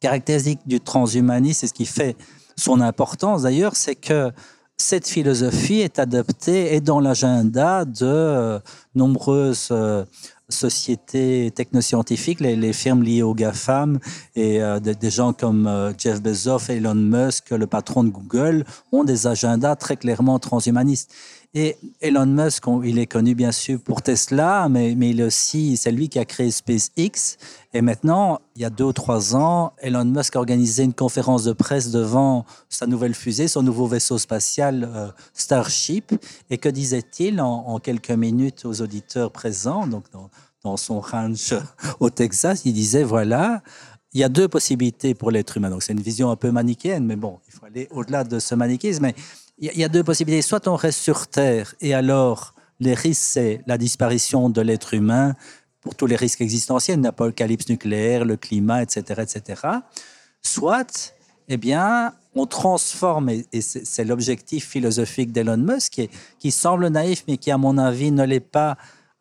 caractéristiques 0.00 0.66
du 0.66 0.80
transhumanisme, 0.80 1.64
et 1.64 1.68
ce 1.68 1.74
qui 1.74 1.86
fait 1.86 2.16
son 2.56 2.80
importance 2.80 3.42
d'ailleurs, 3.42 3.76
c'est 3.76 3.94
que 3.94 4.32
cette 4.76 5.06
philosophie 5.06 5.80
est 5.80 5.98
adoptée 5.98 6.74
et 6.74 6.80
dans 6.80 7.00
l'agenda 7.00 7.84
de 7.84 8.06
euh, 8.06 8.58
nombreuses 8.94 9.68
euh, 9.70 10.04
sociétés 10.52 11.50
technoscientifiques, 11.54 12.40
les, 12.40 12.72
firmes 12.72 13.02
liées 13.02 13.22
aux 13.22 13.34
GAFAM 13.34 13.98
et 14.36 14.62
euh, 14.62 14.80
des, 14.80 14.94
des 14.94 15.10
gens 15.10 15.32
comme 15.32 15.66
euh, 15.66 15.92
Jeff 15.96 16.22
Bezos, 16.22 16.68
Elon 16.68 16.94
Musk, 16.94 17.50
le 17.50 17.66
patron 17.66 18.04
de 18.04 18.10
Google, 18.10 18.64
ont 18.92 19.04
des 19.04 19.26
agendas 19.26 19.76
très 19.76 19.96
clairement 19.96 20.38
transhumanistes. 20.38 21.12
Et 21.52 21.76
Elon 22.00 22.26
Musk, 22.26 22.62
il 22.84 23.00
est 23.00 23.08
connu 23.08 23.34
bien 23.34 23.50
sûr 23.50 23.80
pour 23.80 24.02
Tesla, 24.02 24.68
mais, 24.70 24.94
mais 24.94 25.10
il 25.10 25.20
aussi, 25.20 25.76
c'est 25.76 25.90
lui 25.90 26.08
qui 26.08 26.20
a 26.20 26.24
créé 26.24 26.52
SpaceX. 26.52 27.38
Et 27.74 27.82
maintenant, 27.82 28.40
il 28.54 28.62
y 28.62 28.64
a 28.64 28.70
deux 28.70 28.84
ou 28.84 28.92
trois 28.92 29.34
ans, 29.34 29.72
Elon 29.78 30.04
Musk 30.04 30.36
a 30.36 30.38
organisé 30.38 30.84
une 30.84 30.94
conférence 30.94 31.42
de 31.42 31.52
presse 31.52 31.90
devant 31.90 32.44
sa 32.68 32.86
nouvelle 32.86 33.14
fusée, 33.14 33.48
son 33.48 33.64
nouveau 33.64 33.88
vaisseau 33.88 34.16
spatial 34.16 34.88
euh, 34.94 35.08
Starship. 35.34 36.14
Et 36.50 36.58
que 36.58 36.68
disait-il 36.68 37.40
en, 37.40 37.80
quelques 37.80 38.10
minutes 38.10 38.64
aux 38.64 38.80
auditeurs 38.80 39.32
présents, 39.32 39.88
donc 39.88 40.04
dans, 40.12 40.30
dans 40.62 40.76
son 40.76 41.00
ranch 41.00 41.52
au 41.98 42.10
Texas 42.10 42.62
Il 42.64 42.74
disait, 42.74 43.02
voilà, 43.02 43.60
il 44.12 44.20
y 44.20 44.24
a 44.24 44.28
deux 44.28 44.48
possibilités 44.48 45.14
pour 45.14 45.30
l'être 45.30 45.56
humain. 45.56 45.70
Donc 45.70 45.82
c'est 45.82 45.92
une 45.92 46.00
vision 46.00 46.30
un 46.30 46.36
peu 46.36 46.50
manichéenne, 46.50 47.04
mais 47.04 47.16
bon, 47.16 47.38
il 47.46 47.52
faut 47.52 47.66
aller 47.66 47.88
au-delà 47.90 48.24
de 48.24 48.38
ce 48.38 48.54
manichéisme. 48.54 49.02
Mais 49.02 49.14
il 49.60 49.78
y 49.78 49.84
a- 49.84 49.88
deux 49.88 50.02
possibilités. 50.04 50.42
Soit 50.42 50.66
on 50.68 50.76
reste 50.76 51.00
sur 51.00 51.26
Terre 51.26 51.74
et 51.80 51.94
alors 51.94 52.54
les 52.80 52.94
risques, 52.94 53.22
c'est 53.22 53.60
la 53.66 53.78
disparition 53.78 54.48
de 54.48 54.60
l'être 54.60 54.94
humain 54.94 55.34
pour 55.82 55.94
tous 55.94 56.06
les 56.06 56.16
risques 56.16 56.40
existentiels, 56.40 57.00
l'apocalypse 57.00 57.68
nucléaire, 57.68 58.24
le 58.24 58.36
climat, 58.36 58.82
etc., 58.82 59.22
etc. 59.22 59.62
Soit, 60.42 61.14
eh 61.48 61.56
bien, 61.56 62.12
on 62.34 62.46
transforme, 62.46 63.30
et 63.30 63.60
c'est 63.60 64.04
l'objectif 64.04 64.68
philosophique 64.68 65.32
d'Elon 65.32 65.56
Musk, 65.56 66.00
qui, 66.38 66.50
semble 66.50 66.88
naïf, 66.88 67.24
mais 67.26 67.36
qui, 67.38 67.50
à 67.50 67.58
mon 67.58 67.76
avis, 67.78 68.12
ne 68.12 68.24
l'est 68.24 68.40
pas. 68.40 68.76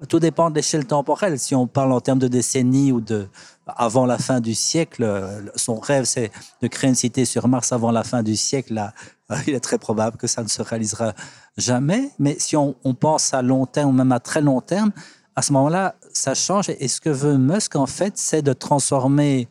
Tout 0.07 0.19
dépend 0.19 0.49
de 0.49 0.55
l'échelle 0.55 0.85
temporelle. 0.85 1.39
Si 1.39 1.55
on 1.55 1.67
parle 1.67 1.91
en 1.91 1.99
termes 1.99 2.19
de 2.19 2.27
décennies 2.29 2.91
ou 2.91 3.01
de 3.01 3.27
avant 3.67 4.05
la 4.05 4.17
fin 4.17 4.39
du 4.39 4.55
siècle, 4.55 5.03
euh, 5.03 5.41
son 5.55 5.79
rêve, 5.79 6.05
c'est 6.05 6.31
de 6.61 6.67
créer 6.67 6.89
une 6.89 6.95
cité 6.95 7.25
sur 7.25 7.47
Mars 7.47 7.71
avant 7.71 7.91
la 7.91 8.03
fin 8.03 8.23
du 8.23 8.35
siècle. 8.35 8.77
Euh, 8.77 8.87
il 9.47 9.53
est 9.53 9.59
très 9.59 9.77
probable 9.77 10.17
que 10.17 10.27
ça 10.27 10.43
ne 10.43 10.47
se 10.47 10.61
réalisera 10.61 11.13
jamais. 11.57 12.11
Mais 12.19 12.37
si 12.39 12.55
on, 12.55 12.73
pense 12.99 13.33
à 13.33 13.41
long 13.41 13.65
terme, 13.65 13.89
ou 13.89 13.93
même 13.93 14.11
à 14.11 14.19
très 14.19 14.41
long 14.41 14.61
terme, 14.61 14.91
à 15.35 15.41
ce 15.41 15.53
moment-là, 15.53 15.95
ça 16.11 16.33
change. 16.33 16.69
Et 16.69 16.87
ce 16.87 16.99
que 16.99 17.09
veut 17.09 17.37
Musk, 17.37 17.75
en 17.75 17.85
fait, 17.85 18.17
c'est 18.17 18.41
de 18.41 18.53
transformer 18.53 19.47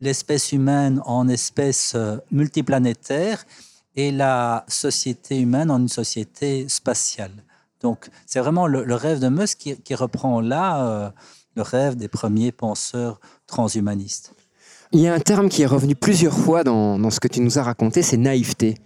l'espèce 0.00 0.52
humaine 0.52 1.00
en 1.06 1.28
espèce 1.28 1.94
euh, 1.94 2.18
multiplanétaire 2.30 3.44
et 3.94 4.12
la 4.12 4.64
société 4.68 5.40
humaine 5.40 5.70
en 5.70 5.78
une 5.78 5.88
société 5.88 6.68
spatiale. 6.68 7.32
Donc, 7.80 8.10
c'est 8.26 8.40
vraiment 8.40 8.66
le, 8.66 8.94
rêve 8.94 9.20
de 9.20 9.28
Musk 9.28 9.58
qui, 9.58 9.76
qui 9.76 9.94
reprend 9.94 10.40
là 10.40 10.86
euh, 10.86 11.10
le 11.54 11.62
rêve 11.62 11.96
des 11.96 12.08
premiers 12.08 12.52
penseurs 12.52 13.18
transhumanistes. 13.46 14.35
Il 14.92 15.00
y 15.00 15.08
a 15.08 15.14
un 15.14 15.20
terme 15.20 15.48
qui 15.48 15.62
est 15.62 15.66
revenu 15.66 15.94
plusieurs 15.94 16.36
fois 16.36 16.64
dans, 16.64 16.98
dans 16.98 17.10
ce 17.10 17.20
que 17.20 17.28
tu 17.28 17.40
nous 17.40 17.58
as 17.58 17.62
raconté, 17.62 18.02
c'est 18.02 18.16
naïveté. 18.16 18.76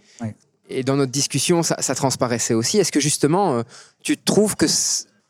Et 0.73 0.85
dans 0.85 0.95
notre 0.97 1.11
discussion, 1.11 1.63
ça, 1.65 1.77
ça 1.81 1.95
transparaissait 1.97 2.55
aussi. 2.55 2.79
Est-ce 2.79 2.93
que 2.93 3.01
justement, 3.01 3.55
euh, 3.55 3.63
tu 4.05 4.17
trouves 4.17 4.55
que, 4.55 4.67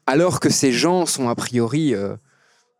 alors 0.07 0.39
que 0.39 0.51
ces 0.51 0.71
gens 0.71 1.07
sont 1.07 1.29
a 1.31 1.35
priori, 1.35 1.95
euh, 1.95 2.15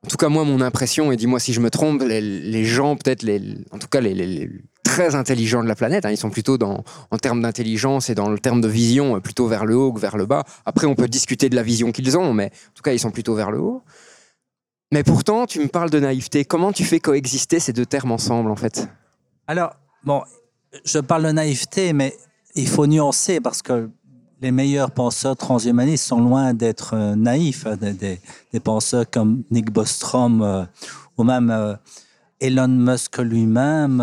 en 0.05 0.09
tout 0.09 0.19
cas 0.19 0.29
moi 0.29 0.45
mon 0.45 0.61
impression, 0.61 1.11
et 1.11 1.17
dis-moi 1.17 1.41
si 1.41 1.53
je 1.55 1.61
me 1.61 1.71
trompe, 1.71 2.03
les, 2.03 2.21
les 2.21 2.65
gens 2.65 2.97
peut-être, 2.97 3.23
les, 3.23 3.41
en 3.71 3.79
tout 3.79 3.89
cas 3.89 4.01
les, 4.01 4.13
les- 4.15 4.27
les 4.27 4.51
très 4.85 5.15
intelligents 5.15 5.63
de 5.63 5.69
la 5.69 5.77
planète. 5.77 6.05
Hein. 6.05 6.11
Ils 6.11 6.17
sont 6.17 6.31
plutôt 6.31 6.59
dans, 6.59 6.83
en 7.11 7.17
termes 7.17 7.41
d'intelligence 7.43 8.11
et 8.11 8.15
dans 8.15 8.29
le 8.29 8.39
terme 8.39 8.61
de 8.61 8.69
vision, 8.69 9.17
euh, 9.17 9.21
plutôt 9.21 9.47
vers 9.47 9.65
le 9.65 9.77
haut 9.77 9.93
que 9.93 10.01
vers 10.01 10.17
le 10.17 10.27
bas. 10.27 10.45
Après, 10.67 10.87
on 10.87 10.95
peut 10.95 11.09
discuter 11.09 11.49
de 11.49 11.55
la 11.57 11.63
vision 11.63 11.93
qu'ils 11.93 12.19
ont, 12.19 12.35
mais 12.35 12.47
en 12.47 12.73
tout 12.75 12.83
cas, 12.83 12.93
ils 12.93 12.99
sont 12.99 13.11
plutôt 13.13 13.35
vers 13.35 13.51
le 13.53 13.61
haut. 13.61 13.85
Mais 14.93 15.05
pourtant, 15.05 15.47
tu 15.47 15.61
me 15.61 15.69
parles 15.69 15.91
de 15.91 16.01
naïveté. 16.01 16.45
Comment 16.45 16.73
tu 16.73 16.85
fais 16.85 16.99
coexister 16.99 17.61
ces 17.61 17.73
deux 17.73 17.87
termes 17.87 18.11
ensemble, 18.11 18.51
en 18.51 18.57
fait? 18.57 18.89
Alors, 19.47 19.75
bon, 20.03 20.23
je 20.85 20.99
parle 20.99 21.25
de 21.27 21.31
naïveté, 21.31 21.93
mais 21.93 22.17
il 22.57 22.67
faut 22.67 22.87
nuancer 22.87 23.41
parce 23.41 23.63
que 23.63 23.89
les 24.41 24.51
meilleurs 24.51 24.91
penseurs 24.91 25.37
transhumanistes 25.37 26.07
sont 26.07 26.21
loin 26.21 26.55
d'être 26.55 26.95
euh, 26.95 27.15
naïfs. 27.15 27.67
Hein, 27.67 27.77
des, 27.77 28.61
penseurs 28.61 29.09
comme 29.09 29.45
Nick 29.51 29.71
Bostrom 29.71 30.43
euh, 30.43 30.65
ou 31.17 31.25
même 31.25 31.51
euh, 31.51 31.75
Elon 32.41 32.69
Musk 32.69 33.19
lui-même, 33.19 34.03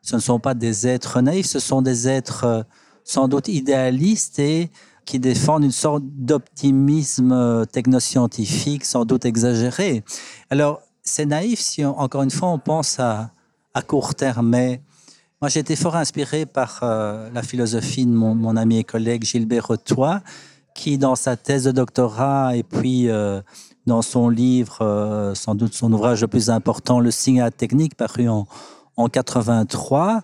ce 0.00 0.14
ne 0.14 0.20
sont 0.20 0.38
pas 0.38 0.54
des 0.54 0.86
êtres 0.86 1.20
naïfs, 1.20 1.46
ce 1.46 1.58
sont 1.58 1.82
des 1.82 2.06
êtres 2.06 2.64
sans 3.02 3.26
doute 3.26 3.48
idéalistes 3.48 4.38
et 4.38 4.70
qui 5.08 5.18
défendent 5.18 5.64
une 5.64 5.72
sorte 5.72 6.02
d'optimisme 6.04 7.64
technoscientifique 7.72 8.84
sans 8.84 9.06
doute 9.06 9.24
exagéré. 9.24 10.04
Alors, 10.50 10.82
c'est 11.02 11.24
naïf 11.24 11.60
si, 11.60 11.82
encore 11.82 12.22
une 12.22 12.30
fois, 12.30 12.48
on 12.48 12.58
pense 12.58 13.00
à, 13.00 13.30
court 13.86 14.14
terme, 14.14 14.48
mais 14.48 14.82
moi, 15.40 15.48
j'ai 15.48 15.60
été 15.60 15.76
fort 15.76 15.96
inspiré 15.96 16.44
par 16.44 16.80
euh, 16.82 17.30
la 17.32 17.42
philosophie 17.42 18.04
de 18.04 18.10
mon, 18.10 18.56
ami 18.56 18.80
et 18.80 18.84
collègue 18.84 19.24
Gilbert 19.24 19.68
Retois, 19.68 20.20
qui, 20.74 20.98
dans 20.98 21.14
sa 21.14 21.36
thèse 21.36 21.64
de 21.64 21.70
doctorat 21.70 22.54
et 22.56 22.62
puis 22.62 23.08
euh, 23.08 23.40
dans 23.86 24.02
son 24.02 24.28
livre, 24.28 24.78
euh, 24.82 25.34
sans 25.34 25.54
doute 25.54 25.72
son 25.72 25.90
ouvrage 25.90 26.20
le 26.20 26.28
plus 26.28 26.50
important, 26.50 27.00
Le 27.00 27.12
signe 27.12 27.40
à 27.40 27.50
technique, 27.50 27.94
paru 27.94 28.28
en, 28.28 28.46
en 28.98 29.08
83, 29.08 30.22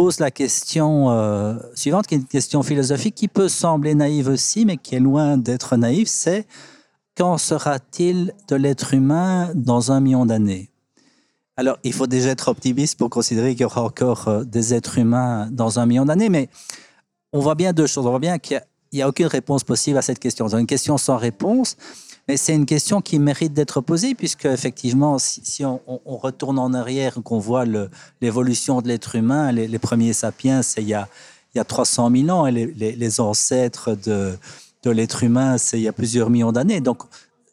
pose 0.00 0.18
la 0.18 0.30
question 0.30 1.60
suivante, 1.74 2.06
qui 2.06 2.14
est 2.14 2.18
une 2.18 2.24
question 2.24 2.62
philosophique 2.62 3.14
qui 3.14 3.28
peut 3.28 3.50
sembler 3.50 3.94
naïve 3.94 4.28
aussi, 4.28 4.64
mais 4.64 4.78
qui 4.78 4.94
est 4.94 5.00
loin 5.00 5.36
d'être 5.36 5.76
naïve, 5.76 6.08
c'est 6.08 6.46
qu'en 7.18 7.36
sera-t-il 7.36 8.32
de 8.48 8.56
l'être 8.56 8.94
humain 8.94 9.50
dans 9.54 9.92
un 9.92 10.00
million 10.00 10.24
d'années? 10.24 10.70
Alors, 11.58 11.76
il 11.84 11.92
faut 11.92 12.06
déjà 12.06 12.30
être 12.30 12.48
optimiste 12.48 12.98
pour 12.98 13.10
considérer 13.10 13.50
qu'il 13.50 13.60
y 13.60 13.64
aura 13.66 13.82
encore 13.82 14.28
euh, 14.28 14.44
des 14.44 14.72
êtres 14.72 14.96
humains 14.96 15.48
dans 15.50 15.78
un 15.78 15.84
million 15.84 16.06
d'années, 16.06 16.30
mais 16.30 16.48
on 17.34 17.40
voit 17.40 17.54
bien 17.54 17.74
deux 17.74 17.86
choses. 17.86 18.06
On 18.06 18.10
voit 18.10 18.20
bien 18.20 18.38
qu'il 18.38 18.62
n'y 18.94 19.02
a, 19.02 19.08
aucune 19.08 19.26
réponse 19.26 19.64
possible 19.64 19.98
à 19.98 20.02
cette 20.02 20.18
question. 20.18 20.48
C'est 20.48 20.58
une 20.58 20.66
question 20.66 20.96
sans 20.96 21.18
réponse, 21.18 21.76
mais 22.30 22.36
c'est 22.36 22.54
une 22.54 22.64
question 22.64 23.00
qui 23.00 23.18
mérite 23.18 23.54
d'être 23.54 23.80
posée, 23.80 24.14
puisque 24.14 24.44
effectivement, 24.44 25.18
si, 25.18 25.64
on, 25.64 25.80
retourne 26.06 26.60
en 26.60 26.72
arrière, 26.74 27.14
qu'on 27.24 27.40
voit 27.40 27.64
l'évolution 28.20 28.80
de 28.80 28.86
l'être 28.86 29.16
humain, 29.16 29.50
les, 29.50 29.78
premiers 29.80 30.12
sapiens, 30.12 30.62
c'est 30.62 30.80
il 30.80 30.86
y 30.86 30.94
a, 30.94 31.08
il 31.52 31.58
y 31.58 31.60
a 31.60 31.64
300 31.64 32.08
000 32.08 32.28
ans, 32.30 32.46
et 32.46 32.52
les, 32.52 33.20
ancêtres 33.20 33.96
de, 33.96 34.38
de 34.84 34.90
l'être 34.92 35.24
humain, 35.24 35.58
c'est 35.58 35.80
il 35.80 35.82
y 35.82 35.88
a 35.88 35.92
plusieurs 35.92 36.30
millions 36.30 36.52
d'années. 36.52 36.80
Donc, 36.80 37.02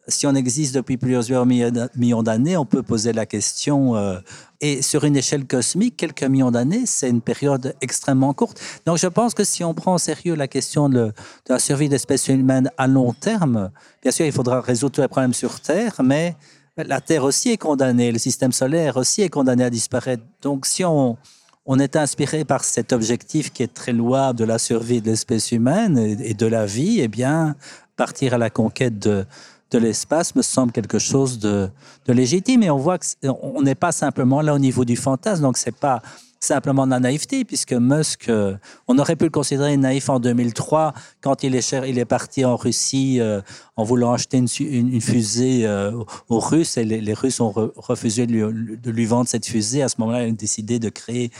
si 0.07 0.25
on 0.25 0.35
existe 0.35 0.73
depuis 0.73 0.97
plusieurs 0.97 1.45
millions 1.45 2.23
d'années, 2.23 2.57
on 2.57 2.65
peut 2.65 2.83
poser 2.83 3.13
la 3.13 3.25
question, 3.25 3.95
euh, 3.95 4.19
et 4.61 4.81
sur 4.81 5.03
une 5.03 5.15
échelle 5.17 5.45
cosmique, 5.45 5.97
quelques 5.97 6.23
millions 6.23 6.51
d'années, 6.51 6.85
c'est 6.85 7.09
une 7.09 7.21
période 7.21 7.75
extrêmement 7.81 8.33
courte. 8.33 8.59
Donc 8.85 8.97
je 8.97 9.07
pense 9.07 9.33
que 9.33 9.43
si 9.43 9.63
on 9.63 9.73
prend 9.73 9.95
au 9.95 9.97
sérieux 9.97 10.35
la 10.35 10.47
question 10.47 10.89
de, 10.89 11.11
la 11.47 11.59
survie 11.59 11.87
de 11.87 11.93
l'espèce 11.93 12.27
humaine 12.29 12.71
à 12.77 12.87
long 12.87 13.13
terme, 13.13 13.69
bien 14.01 14.11
sûr, 14.11 14.25
il 14.25 14.31
faudra 14.31 14.61
résoudre 14.61 14.95
tous 14.95 15.01
les 15.01 15.07
problèmes 15.07 15.33
sur 15.33 15.59
Terre, 15.59 15.95
mais 16.03 16.35
la 16.77 17.01
Terre 17.01 17.23
aussi 17.23 17.51
est 17.51 17.57
condamnée, 17.57 18.11
le 18.11 18.19
système 18.19 18.51
solaire 18.51 18.97
aussi 18.97 19.21
est 19.23 19.29
condamné 19.29 19.63
à 19.63 19.69
disparaître. 19.69 20.23
Donc 20.41 20.65
si 20.65 20.85
on, 20.85 21.17
on 21.65 21.79
est 21.79 21.95
inspiré 21.97 22.45
par 22.45 22.63
cet 22.63 22.93
objectif 22.93 23.51
qui 23.51 23.61
est 23.61 23.73
très 23.73 23.93
louable 23.93 24.39
de 24.39 24.45
la 24.45 24.57
survie 24.57 25.01
de 25.01 25.07
l'espèce 25.07 25.51
humaine 25.51 25.97
et 25.97 26.33
de 26.33 26.45
la 26.45 26.65
vie, 26.65 27.01
eh 27.01 27.09
bien, 27.09 27.55
partir 27.97 28.35
à 28.35 28.37
la 28.37 28.49
conquête 28.49 28.97
de 28.99 29.25
de 29.71 29.77
l'espace 29.77 30.35
me 30.35 30.41
semble 30.41 30.71
quelque 30.71 30.99
chose 30.99 31.39
de, 31.39 31.69
légitime. 32.07 32.63
Et 32.63 32.69
on 32.69 32.77
voit 32.77 32.97
qu'on 32.97 33.61
n'est 33.61 33.75
pas 33.75 33.91
simplement 33.91 34.41
là 34.41 34.53
au 34.53 34.59
niveau 34.59 34.85
du 34.85 34.95
fantasme, 34.95 35.41
donc 35.41 35.57
c'est 35.57 35.75
pas 35.75 36.01
simplement 36.39 36.85
de 36.85 36.91
la 36.91 36.99
naïveté, 36.99 37.45
puisque 37.45 37.73
Musk, 37.73 38.29
euh, 38.29 38.55
on 38.87 38.97
aurait 38.99 39.15
pu 39.15 39.25
le 39.25 39.31
considérer 39.31 39.75
naïf 39.75 40.07
en 40.07 40.19
2003 40.19 40.93
quand 41.19 41.43
il 41.43 41.55
est, 41.55 41.61
cher, 41.61 41.85
il 41.85 41.97
est 41.97 42.05
parti 42.05 42.45
en 42.45 42.55
Russie 42.55 43.19
euh, 43.19 43.41
en 43.75 43.83
voulant 43.83 44.13
acheter 44.13 44.37
une, 44.37 45.01
fusée 45.01 45.65
euh, 45.65 45.91
aux 46.29 46.39
Russes, 46.39 46.77
et 46.77 46.85
les, 46.85 47.13
Russes 47.13 47.39
ont 47.39 47.51
refusé 47.75 48.27
de 48.27 48.91
lui, 48.91 49.05
vendre 49.05 49.27
cette 49.27 49.47
fusée. 49.47 49.81
À 49.81 49.89
ce 49.89 49.95
moment-là, 49.99 50.25
il 50.27 50.29
a 50.29 50.31
décidé 50.31 50.77
de 50.77 50.89
créer 50.89 51.31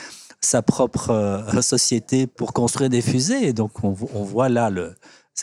sa 0.41 0.61
propre 0.61 1.45
société 1.61 2.27
pour 2.27 2.53
construire 2.53 2.89
des 2.89 3.01
fusées. 3.01 3.47
Et 3.47 3.53
donc, 3.53 3.83
on, 3.83 3.95
on 4.13 4.23
voit 4.23 4.49
là 4.49 4.69
le, 4.69 4.95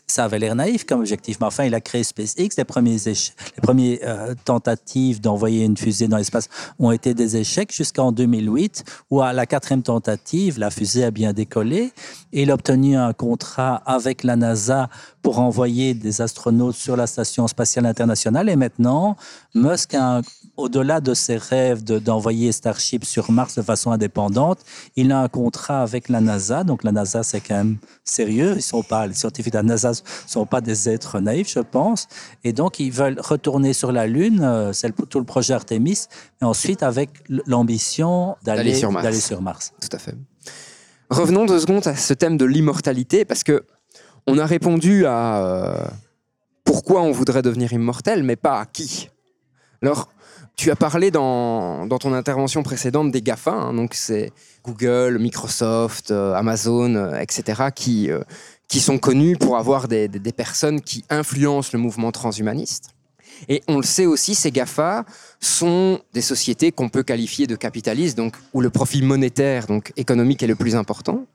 ça 0.07 0.24
avait 0.24 0.38
l'air 0.38 0.54
naïf 0.54 0.85
comme 0.85 1.00
objectif, 1.00 1.38
mais 1.40 1.46
enfin, 1.46 1.64
il 1.64 1.74
a 1.74 1.80
créé 1.80 2.02
SpaceX. 2.02 2.50
Les, 2.57 2.64
premiers 2.64 2.96
les 2.96 3.62
premières 3.62 3.98
euh, 4.02 4.35
tentatives 4.44 5.20
d'envoyer 5.20 5.64
une 5.64 5.76
fusée 5.76 6.09
dans 6.09 6.16
l'espace 6.16 6.48
ont 6.78 6.90
été 6.90 7.14
des 7.14 7.37
échecs 7.37 7.72
jusqu'en 7.72 8.12
2008, 8.12 8.85
où 9.11 9.22
à 9.22 9.33
la 9.33 9.46
quatrième 9.46 9.83
tentative, 9.83 10.59
la 10.59 10.70
fusée 10.70 11.04
a 11.04 11.11
bien 11.11 11.33
décollé. 11.33 11.92
Et 12.33 12.42
il 12.42 12.50
a 12.50 12.54
obtenu 12.54 12.96
un 12.96 13.12
contrat 13.12 13.76
avec 13.87 14.24
la 14.24 14.37
NASA 14.37 14.88
pour 15.22 15.38
envoyer 15.38 15.94
des 15.94 16.20
astronautes 16.20 16.76
sur 16.76 16.96
la 16.96 17.07
Station 17.07 17.46
spatiale 17.46 17.87
internationale. 17.87 18.48
Et 18.48 18.57
maintenant, 18.57 19.16
Musk 19.54 19.94
au-delà 20.56 21.00
de 21.00 21.14
ses 21.14 21.36
rêves 21.36 21.82
d'envoyer 21.82 22.52
Starship 22.52 23.04
sur 23.04 23.30
Mars 23.30 23.56
de 23.56 23.62
façon 23.62 23.90
indépendante, 23.90 24.60
il 24.96 25.10
a 25.12 25.20
un 25.20 25.28
contrat 25.28 25.82
avec 25.82 26.08
la 26.08 26.20
NASA. 26.20 26.64
Donc 26.64 26.84
la 26.84 26.92
NASA, 26.92 27.22
c'est 27.22 27.40
quand 27.40 27.56
même 27.56 27.76
sérieux. 28.04 28.54
Ils 28.56 28.62
sont 28.62 28.82
pas, 28.82 29.06
les 29.06 29.14
scientifiques 29.14 29.52
de 29.52 29.58
la 29.58 29.62
NASA 29.62 29.90
ne 29.90 29.94
sont 30.26 30.46
pas 30.46 30.60
des 30.60 30.88
êtres 30.88 31.20
naïfs, 31.20 31.50
je 31.52 31.60
pense. 31.60 32.06
Et 32.44 32.52
donc, 32.52 32.78
ils 32.78 32.92
veulent 32.92 33.18
retourner 33.18 33.72
sur 33.72 33.92
la 33.92 34.06
Lune. 34.06 34.40
Euh, 34.42 34.72
c'est 34.72 34.92
tout 35.08 35.18
le 35.18 35.24
projet 35.24 35.54
Artemis. 35.54 36.06
Et 36.40 36.44
ensuite, 36.44 36.82
avec 36.82 37.10
l'ambition 37.46 38.36
d'aller 38.44 38.74
sur, 38.74 38.92
sur, 39.20 39.42
Mars. 39.42 39.72
Tout 39.80 39.96
à 39.96 39.98
fait. 39.98 40.14
Revenons 41.10 41.46
deux 41.46 41.60
secondes 41.60 41.86
à 41.86 41.96
ce 41.96 42.14
thème 42.14 42.36
de 42.36 42.44
l'immortalité, 42.44 43.24
parce 43.24 43.44
que 43.44 43.64
on 44.26 44.38
a 44.38 44.46
répondu 44.46 45.04
à 45.04 45.44
euh, 45.44 45.84
pourquoi 46.64 47.02
on 47.02 47.12
voudrait 47.12 47.42
devenir 47.42 47.72
immortel, 47.72 48.22
mais 48.22 48.36
pas 48.36 48.60
à 48.60 48.66
qui. 48.66 49.10
Alors, 49.82 50.08
tu 50.56 50.70
as 50.70 50.76
parlé 50.76 51.10
dans, 51.10 51.88
ton 51.98 52.12
intervention 52.12 52.62
précédente 52.62 53.10
des 53.10 53.22
GAFA, 53.22 53.52
hein, 53.52 53.74
donc 53.74 53.94
c'est 53.94 54.32
Google, 54.64 55.18
Microsoft, 55.18 56.10
euh, 56.10 56.34
Amazon, 56.34 56.94
euh, 56.94 57.18
etc., 57.18 57.64
qui, 57.74 58.10
qui 58.68 58.80
sont 58.80 58.98
connus 58.98 59.36
pour 59.36 59.56
avoir 59.56 59.88
des, 59.88 60.08
personnes 60.36 60.80
qui 60.80 61.04
influencent 61.10 61.70
le 61.72 61.78
mouvement 61.78 62.12
transhumaniste. 62.12 62.90
Et 63.48 63.62
on 63.68 63.76
le 63.76 63.82
sait 63.82 64.06
aussi, 64.06 64.34
ces 64.34 64.52
GAFA 64.52 65.04
sont 65.40 66.00
des 66.12 66.20
sociétés 66.20 66.72
qu'on 66.72 66.88
peut 66.88 67.02
qualifier 67.02 67.46
de 67.46 67.56
capitalistes, 67.56 68.16
donc 68.16 68.34
où 68.52 68.60
le 68.60 68.70
profit 68.70 69.02
monétaire, 69.02 69.66
donc 69.66 69.92
économique, 69.96 70.42
est 70.42 70.46
le 70.46 70.54
plus 70.54 70.76
important. 70.76 71.26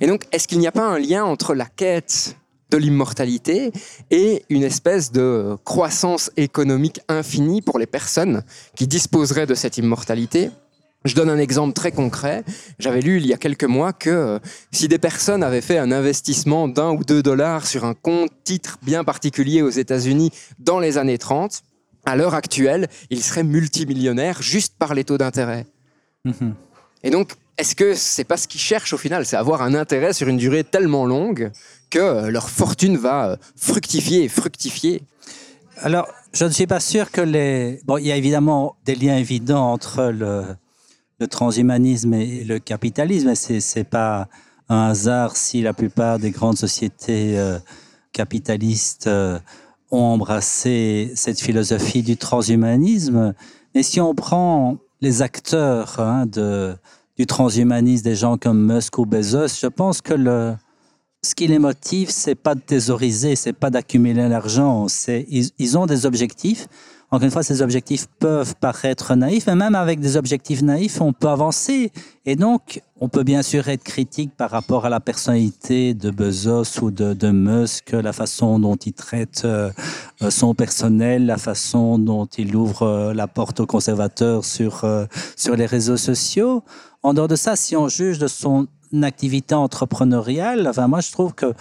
Et 0.00 0.06
donc, 0.06 0.24
est-ce 0.32 0.48
qu'il 0.48 0.58
n'y 0.58 0.66
a 0.66 0.72
pas 0.72 0.86
un 0.86 0.98
lien 0.98 1.24
entre 1.24 1.54
la 1.54 1.66
quête 1.66 2.36
de 2.70 2.76
l'immortalité 2.76 3.72
et 4.10 4.44
une 4.48 4.62
espèce 4.62 5.12
de 5.12 5.56
croissance 5.64 6.30
économique 6.36 7.00
infinie 7.08 7.62
pour 7.62 7.78
les 7.78 7.86
personnes 7.86 8.42
qui 8.76 8.86
disposeraient 8.86 9.46
de 9.46 9.54
cette 9.54 9.78
immortalité 9.78 10.50
je 11.04 11.14
donne 11.14 11.30
un 11.30 11.38
exemple 11.38 11.72
très 11.72 11.92
concret. 11.92 12.44
J'avais 12.78 13.00
lu 13.00 13.16
il 13.16 13.26
y 13.26 13.32
a 13.32 13.38
quelques 13.38 13.64
mois 13.64 13.92
que 13.92 14.10
euh, 14.10 14.38
si 14.70 14.86
des 14.86 14.98
personnes 14.98 15.42
avaient 15.42 15.62
fait 15.62 15.78
un 15.78 15.92
investissement 15.92 16.68
d'un 16.68 16.90
ou 16.90 17.04
deux 17.04 17.22
dollars 17.22 17.66
sur 17.66 17.84
un 17.84 17.94
compte 17.94 18.30
titre 18.44 18.78
bien 18.82 19.02
particulier 19.02 19.62
aux 19.62 19.70
États-Unis 19.70 20.30
dans 20.58 20.78
les 20.78 20.98
années 20.98 21.18
30, 21.18 21.62
à 22.04 22.16
l'heure 22.16 22.34
actuelle, 22.34 22.88
ils 23.08 23.22
seraient 23.22 23.44
multimillionnaires 23.44 24.42
juste 24.42 24.74
par 24.78 24.94
les 24.94 25.04
taux 25.04 25.18
d'intérêt. 25.18 25.66
Mhm. 26.24 26.54
Et 27.02 27.10
donc, 27.10 27.32
est-ce 27.56 27.74
que 27.74 27.94
c'est 27.94 28.24
pas 28.24 28.36
ce 28.36 28.46
qu'ils 28.46 28.60
cherchent 28.60 28.92
au 28.92 28.98
final? 28.98 29.24
C'est 29.24 29.36
avoir 29.36 29.62
un 29.62 29.74
intérêt 29.74 30.12
sur 30.12 30.28
une 30.28 30.36
durée 30.36 30.64
tellement 30.64 31.06
longue 31.06 31.50
que 31.90 31.98
euh, 31.98 32.30
leur 32.30 32.48
fortune 32.48 32.96
va 32.96 33.30
euh, 33.30 33.36
fructifier 33.56 34.24
et 34.24 34.28
fructifier 34.28 35.02
Alors, 35.78 36.08
je 36.32 36.44
ne 36.44 36.50
suis 36.50 36.66
pas 36.66 36.80
sûr 36.80 37.10
que 37.10 37.20
les. 37.20 37.80
Bon, 37.84 37.98
il 37.98 38.06
y 38.06 38.12
a 38.12 38.16
évidemment 38.16 38.76
des 38.86 38.94
liens 38.94 39.16
évidents 39.16 39.72
entre 39.72 40.04
le, 40.04 40.44
transhumanisme 41.26 42.14
et 42.14 42.44
le 42.44 42.58
capitalisme. 42.58 43.34
Ce 43.34 43.78
n'est 43.78 43.84
pas 43.84 44.28
un 44.68 44.88
hasard 44.90 45.36
si 45.36 45.60
la 45.60 45.74
plupart 45.74 46.18
des 46.18 46.30
grandes 46.30 46.56
sociétés 46.56 47.38
euh, 47.38 47.58
capitalistes 48.12 49.10
ont 49.90 49.98
embrassé 49.98 51.12
cette 51.16 51.40
philosophie 51.40 52.02
du 52.02 52.16
transhumanisme. 52.16 53.34
Mais 53.74 53.82
si 53.82 54.00
on 54.00 54.14
prend 54.14 54.78
les 55.00 55.22
acteurs 55.22 55.98
hein, 55.98 56.26
du 56.26 57.26
transhumanisme, 57.26 58.04
des 58.04 58.14
gens 58.14 58.38
comme 58.38 58.72
Musk 58.72 58.98
ou 58.98 59.04
Bezos, 59.04 59.58
je 59.60 59.66
pense 59.66 60.00
que 60.00 60.14
le, 60.14 60.54
ce 61.22 61.34
qui 61.34 61.46
les 61.46 61.58
motive, 61.58 62.08
c'est 62.10 62.34
pas 62.34 62.54
de 62.54 62.60
thésauriser, 62.60 63.36
c'est 63.36 63.52
pas 63.52 63.68
d'accumuler 63.68 64.28
l'argent, 64.28 64.88
c'est 64.88 65.26
ils, 65.28 65.76
ont 65.76 65.84
des 65.84 66.06
objectifs. 66.06 66.66
encore 67.10 67.24
une 67.24 67.30
fois, 67.30 67.42
ces 67.42 67.60
objectifs 67.60 68.06
peuvent 68.18 68.54
paraître 68.54 69.14
naïfs, 69.14 69.46
mais 69.46 69.54
même 69.54 69.74
avec 69.74 70.00
des 70.00 70.16
objectifs 70.16 70.62
naïfs, 70.62 70.98
on 71.02 71.12
peut 71.12 71.28
avancer. 71.28 71.92
Et 72.24 72.36
donc, 72.36 72.80
on 73.00 73.10
peut 73.10 73.22
bien 73.22 73.42
sûr 73.42 73.68
être 73.68 73.82
critique 73.82 74.30
par 74.34 74.50
rapport 74.50 74.86
à 74.86 74.88
la 74.88 75.00
personnalité 75.00 75.92
de 75.92 76.10
Bezos 76.10 76.80
ou 76.80 76.90
de, 76.90 77.30
Musk, 77.30 77.92
la 77.92 78.14
façon 78.14 78.58
dont 78.58 78.76
il 78.76 78.94
traite 78.94 79.42
euh, 79.44 79.70
son 80.30 80.54
personnel, 80.54 81.26
la 81.26 81.36
façon 81.36 81.98
dont 81.98 82.26
il 82.38 82.56
ouvre 82.56 82.82
euh, 82.82 83.12
la 83.12 83.26
porte 83.26 83.60
aux 83.60 83.66
conservateurs 83.66 84.46
sur, 84.46 84.84
euh, 84.84 85.04
sur 85.36 85.54
les 85.54 85.66
réseaux 85.66 85.98
sociaux. 85.98 86.62
En 87.02 87.12
dehors 87.12 87.28
de 87.28 87.36
ça, 87.36 87.56
si 87.56 87.76
on 87.76 87.88
juge 87.88 88.18
de 88.18 88.26
son 88.26 88.68
activité 89.02 89.54
entrepreneuriale, 89.54 90.66
enfin, 90.68 90.88
moi, 90.88 91.00
je 91.00 91.12
trouve 91.12 91.34
que 91.34 91.54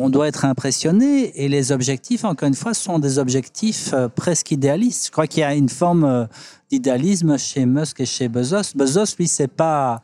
on 0.00 0.08
doit 0.08 0.28
être 0.28 0.44
impressionné 0.46 1.44
et 1.44 1.48
les 1.48 1.72
objectifs, 1.72 2.24
encore 2.24 2.48
une 2.48 2.54
fois, 2.54 2.72
sont 2.72 2.98
des 2.98 3.18
objectifs 3.18 3.92
euh, 3.92 4.08
presque 4.08 4.50
idéalistes. 4.50 5.06
Je 5.06 5.10
crois 5.10 5.26
qu'il 5.26 5.40
y 5.40 5.44
a 5.44 5.54
une 5.54 5.68
forme 5.68 6.04
euh, 6.04 6.24
d'idéalisme 6.70 7.36
chez 7.36 7.66
Musk 7.66 8.00
et 8.00 8.06
chez 8.06 8.28
Bezos. 8.28 8.74
Bezos, 8.74 9.16
lui, 9.18 9.28
c'est 9.28 9.48
pas 9.48 10.02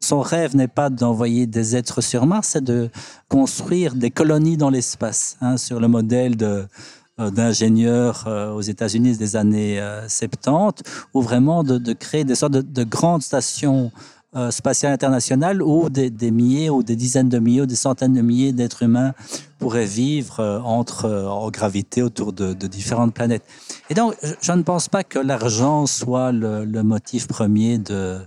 son 0.00 0.20
rêve 0.20 0.54
n'est 0.54 0.68
pas 0.68 0.90
d'envoyer 0.90 1.46
des 1.46 1.74
êtres 1.74 2.02
sur 2.02 2.24
Mars, 2.24 2.50
c'est 2.52 2.62
de 2.62 2.88
construire 3.28 3.96
des 3.96 4.12
colonies 4.12 4.56
dans 4.56 4.70
l'espace, 4.70 5.36
hein, 5.40 5.56
sur 5.56 5.80
le 5.80 5.88
modèle 5.88 6.36
euh, 6.40 7.30
d'ingénieurs 7.30 8.28
aux 8.54 8.60
États-Unis 8.60 9.16
des 9.16 9.34
années 9.34 9.82
70, 10.06 10.84
ou 11.14 11.20
vraiment 11.20 11.64
de, 11.64 11.92
créer 11.94 12.22
des 12.22 12.36
sortes 12.36 12.52
de 12.52 12.84
grandes 12.84 13.22
stations 13.22 13.90
euh, 14.36 14.50
spatiale 14.50 14.92
internationale 14.92 15.62
où 15.62 15.88
des, 15.88 16.30
milliers 16.30 16.68
ou 16.68 16.82
des 16.82 16.96
dizaines 16.96 17.30
de 17.30 17.38
milliers 17.38 17.62
ou 17.62 17.66
des 17.66 17.76
centaines 17.76 18.12
de 18.12 18.20
milliers 18.20 18.52
d'êtres 18.52 18.82
humains 18.82 19.14
pourraient 19.58 19.86
vivre 19.86 20.40
euh, 20.40 20.60
entre, 20.60 21.06
euh, 21.06 21.26
en 21.26 21.50
gravité 21.50 22.02
autour 22.02 22.34
de, 22.34 22.52
différentes 22.52 23.14
planètes. 23.14 23.44
Et 23.88 23.94
donc, 23.94 24.14
je, 24.42 24.52
ne 24.52 24.62
pense 24.62 24.90
pas 24.90 25.02
que 25.02 25.18
l'argent 25.18 25.86
soit 25.86 26.30
le, 26.30 26.82
motif 26.82 27.26
premier 27.26 27.78
de, 27.78 28.18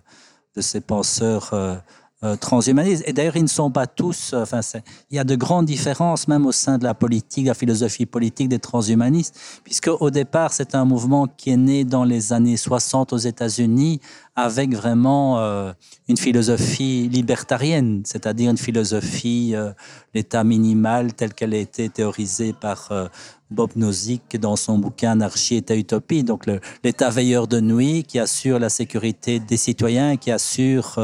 de 0.55 0.61
ces 0.61 0.81
penseurs 0.81 1.53
euh, 2.23 2.35
transhumanistes. 2.35 3.03
Et 3.07 3.13
d'ailleurs, 3.13 3.35
ils 3.35 3.41
ne 3.41 3.47
sont 3.47 3.71
pas 3.71 3.87
tous. 3.87 4.33
Euh, 4.33 4.43
enfin, 4.43 4.59
il 5.09 5.15
y 5.15 5.19
a 5.19 5.23
de 5.23 5.35
grandes 5.35 5.65
différences 5.65 6.27
même 6.27 6.45
au 6.45 6.51
sein 6.51 6.77
de 6.77 6.83
la 6.83 6.93
politique, 6.93 7.47
la 7.47 7.55
philosophie 7.55 8.05
politique 8.05 8.47
des 8.47 8.59
transhumanistes, 8.59 9.39
puisque 9.63 9.87
au 9.87 10.11
départ, 10.11 10.53
c'est 10.53 10.75
un 10.75 10.85
mouvement 10.85 11.25
qui 11.25 11.49
est 11.49 11.57
né 11.57 11.83
dans 11.83 12.03
les 12.03 12.31
années 12.31 12.57
60 12.57 13.11
aux 13.13 13.17
États-Unis 13.17 14.01
avec 14.35 14.75
vraiment 14.75 15.39
euh, 15.39 15.73
une 16.07 16.17
philosophie 16.17 17.09
libertarienne, 17.09 18.03
c'est-à-dire 18.05 18.51
une 18.51 18.57
philosophie 18.57 19.55
l'état 20.13 20.43
minimal 20.43 21.13
tel 21.13 21.33
qu'elle 21.33 21.55
a 21.55 21.57
été 21.57 21.89
théorisée 21.89 22.53
par 22.53 22.91
Bob 23.51 23.71
Nozick 23.75 24.39
dans 24.39 24.55
son 24.55 24.77
bouquin 24.77 25.11
Anarchie, 25.11 25.57
État, 25.57 25.75
Utopie. 25.75 26.23
Donc 26.23 26.45
l'État 26.83 27.09
veilleur 27.09 27.47
de 27.47 27.59
nuit 27.59 28.03
qui 28.03 28.19
assure 28.19 28.59
la 28.59 28.69
sécurité 28.69 29.39
des 29.39 29.57
citoyens, 29.57 30.17
qui 30.17 30.31
assure 30.31 30.99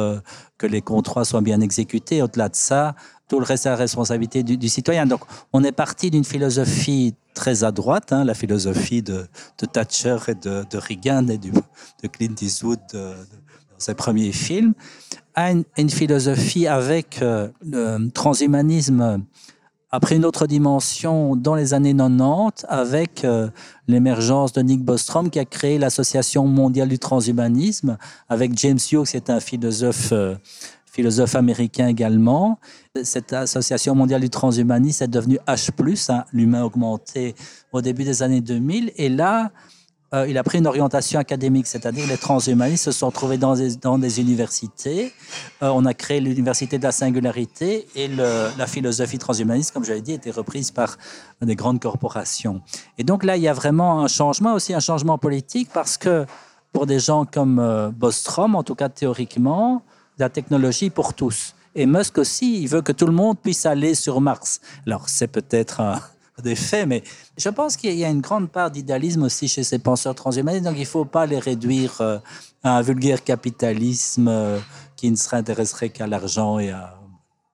que 0.57 0.67
les 0.67 0.81
contrats 0.81 1.25
soient 1.25 1.41
bien 1.41 1.61
exécutés. 1.61 2.21
Au-delà 2.21 2.49
de 2.49 2.55
ça, 2.55 2.95
tout 3.27 3.39
le 3.39 3.45
reste 3.45 3.65
est 3.65 3.69
la 3.69 3.75
responsabilité 3.75 4.43
du, 4.43 4.69
citoyen. 4.69 5.05
Donc, 5.05 5.21
on 5.53 5.63
est 5.63 5.71
parti 5.71 6.09
d'une 6.09 6.23
philosophie 6.23 7.13
très 7.33 7.63
à 7.63 7.71
droite, 7.71 8.13
hein, 8.13 8.23
la 8.23 8.33
philosophie 8.33 9.01
de, 9.01 9.27
Thatcher 9.71 10.17
et 10.29 10.35
de, 10.35 10.77
Reagan 10.77 11.27
et 11.27 11.37
de 11.37 12.07
Clint 12.07 12.35
Eastwood 12.41 12.79
dans 12.93 13.15
ses 13.77 13.93
premiers 13.93 14.31
films, 14.31 14.73
à 15.35 15.51
une, 15.51 15.89
philosophie 15.89 16.67
avec 16.67 17.21
euh, 17.21 17.49
le 17.63 18.09
transhumanisme 18.09 19.23
après 19.89 20.17
une 20.17 20.25
autre 20.25 20.47
dimension 20.47 21.35
dans 21.35 21.55
les 21.55 21.73
années 21.73 21.95
90 21.95 22.65
avec 22.67 23.23
euh, 23.23 23.49
l'émergence 23.87 24.51
de 24.51 24.61
Nick 24.61 24.83
Bostrom 24.83 25.29
qui 25.29 25.39
a 25.39 25.45
créé 25.45 25.77
l'Association 25.77 26.45
mondiale 26.45 26.89
du 26.89 26.99
transhumanisme 26.99 27.97
avec 28.27 28.57
James 28.57 28.79
Hughes 28.91 29.07
qui 29.07 29.17
est 29.17 29.29
un 29.29 29.39
philosophe 29.39 30.11
euh, 30.11 30.35
philosophe 30.85 31.35
américain 31.35 31.87
également. 31.87 32.59
Cette 33.03 33.31
association 33.31 33.93
mondiale 33.93 34.21
du 34.21 34.31
transhumanisme 34.31 35.03
est 35.03 35.07
devenue 35.07 35.37
H+, 35.47 36.11
hein, 36.11 36.25
l'humain 36.33 36.63
augmenté 36.63 37.35
au 37.71 37.81
début 37.81 38.03
des 38.03 38.23
années 38.23 38.41
2000 38.41 38.91
et 38.95 39.07
là 39.07 39.51
euh, 40.13 40.25
il 40.29 40.37
a 40.37 40.43
pris 40.43 40.59
une 40.59 40.67
orientation 40.67 41.19
académique, 41.19 41.67
c'est-à-dire 41.67 42.07
les 42.07 42.17
transhumanistes 42.17 42.85
se 42.85 42.91
sont 42.93 43.11
trouvés 43.11 43.37
dans 43.37 43.55
des, 43.55 44.21
universités. 44.21 45.11
Euh, 45.61 45.69
on 45.73 45.83
a 45.85 45.93
créé 45.93 46.21
l'université 46.21 46.77
de 46.77 46.83
la 46.83 46.93
singularité 46.93 47.87
et 47.93 48.07
la 48.07 48.67
philosophie 48.67 49.17
transhumaniste, 49.17 49.73
comme 49.73 49.83
je 49.83 49.91
l'ai 49.91 50.01
dit, 50.01 50.13
été 50.13 50.31
reprise 50.31 50.71
par 50.71 50.97
des 51.41 51.55
grandes 51.55 51.81
corporations. 51.81 52.61
Et 52.97 53.03
donc 53.03 53.25
là, 53.25 53.35
il 53.35 53.43
y 53.43 53.49
a 53.49 53.53
vraiment 53.53 54.01
un 54.01 54.07
changement, 54.07 54.53
aussi 54.53 54.73
un 54.73 54.79
changement 54.79 55.17
politique, 55.17 55.69
parce 55.73 55.97
que 55.97 56.25
pour 56.71 56.85
des 56.85 56.99
gens 56.99 57.25
comme 57.25 57.59
euh, 57.59 57.89
Bostrom, 57.89 58.55
en 58.55 58.63
tout 58.63 58.75
cas 58.75 58.87
théoriquement, 58.87 59.81
la 60.19 60.29
technologie 60.29 60.89
pour 60.89 61.15
tous. 61.15 61.53
Et 61.75 61.85
Musk 61.85 62.17
aussi, 62.17 62.61
il 62.61 62.67
veut 62.67 62.81
que 62.81 62.93
tout 62.93 63.05
le 63.05 63.11
monde 63.11 63.37
puisse 63.37 63.65
aller 63.65 63.93
sur 63.93 64.21
Mars. 64.21 64.61
Alors 64.85 65.09
c'est 65.09 65.27
peut-être 65.27 65.81
des 66.41 66.55
faits, 66.55 66.87
mais 66.87 67.03
je 67.37 67.49
pense 67.49 67.77
qu'il 67.77 67.95
y 67.95 68.05
a 68.05 68.09
une 68.09 68.21
grande 68.21 68.49
part 68.49 68.71
d'idéalisme 68.71 69.23
aussi 69.23 69.47
chez 69.47 69.63
ces 69.63 69.79
penseurs 69.79 70.15
transhumanistes, 70.15 70.63
donc 70.63 70.75
il 70.75 70.81
ne 70.81 70.85
faut 70.85 71.05
pas 71.05 71.25
les 71.25 71.39
réduire 71.39 71.99
euh, 72.01 72.19
à 72.63 72.77
un 72.77 72.81
vulgaire 72.81 73.23
capitalisme 73.23 74.27
euh, 74.27 74.59
qui 74.95 75.09
ne 75.09 75.15
serait 75.15 75.37
intéressé 75.37 75.89
qu'à 75.89 76.07
l'argent 76.07 76.59
et 76.59 76.71
à... 76.71 76.99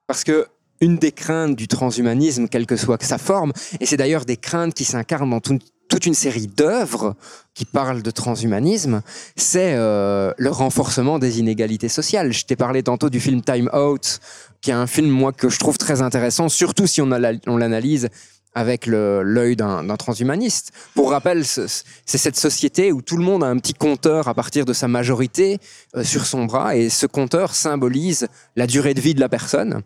Parce 0.08 0.24
que 0.24 0.48
une 0.82 0.98
des 0.98 1.14
craintes 1.14 1.56
du 1.56 1.68
transhumanisme, 1.68 2.48
quelle 2.50 2.66
que 2.66 2.76
soit 2.76 3.02
sa 3.04 3.18
forme, 3.18 3.54
et 3.80 3.86
c'est 3.86 3.98
d'ailleurs 3.98 4.26
des 4.26 4.38
craintes 4.38 4.74
qui 4.74 4.84
s'incarnent 4.84 5.30
dans 5.30 5.40
toute 5.40 6.06
une 6.06 6.14
série 6.14 6.48
d'œuvres 6.48 7.16
qui 7.54 7.64
parlent 7.64 8.04
de 8.04 8.12
transhumanisme, 8.12 9.02
c'est 9.38 9.76
euh, 9.76 10.34
le 10.38 10.50
renforcement 10.50 11.20
des 11.20 11.40
inégalités 11.40 11.88
sociales. 11.88 12.34
Je 12.34 12.46
t'ai 12.46 12.58
parlé 12.58 12.84
tantôt 12.84 13.10
du 13.10 13.22
film 13.22 13.42
Time 13.42 13.70
Out, 13.74 14.20
qui 14.60 14.72
est 14.72 14.74
un 14.74 14.88
film, 14.88 15.10
moi, 15.10 15.32
que 15.32 15.50
je 15.50 15.60
trouve 15.60 15.78
très 15.78 16.02
intéressant, 16.02 16.50
surtout 16.50 16.88
si 16.88 17.02
on 17.02 17.08
l'analyse 17.08 18.10
avec 18.56 18.86
l'œil 18.86 19.56
d'un 19.56 19.96
transhumaniste. 19.98 20.72
Pour 20.96 21.12
rappel, 21.12 21.46
c'est 21.46 21.84
cette 22.06 22.36
société 22.38 22.92
où 22.92 23.02
tout 23.02 23.18
le 23.18 23.24
monde 23.24 23.44
a 23.44 23.48
un 23.48 23.58
petit 23.58 23.74
compteur 23.74 24.28
à 24.28 24.34
partir 24.34 24.66
de 24.66 24.74
sa 24.74 24.88
majorité 24.88 25.60
euh, 25.96 26.04
sur 26.04 26.26
son 26.26 26.46
bras 26.46 26.76
et 26.76 26.90
ce 26.90 27.06
compteur 27.06 27.56
symbolise 27.56 28.28
la 28.56 28.68
durée 28.68 28.94
de 28.94 29.02
vie 29.02 29.14
de 29.14 29.20
la 29.20 29.30
personne. 29.30 29.82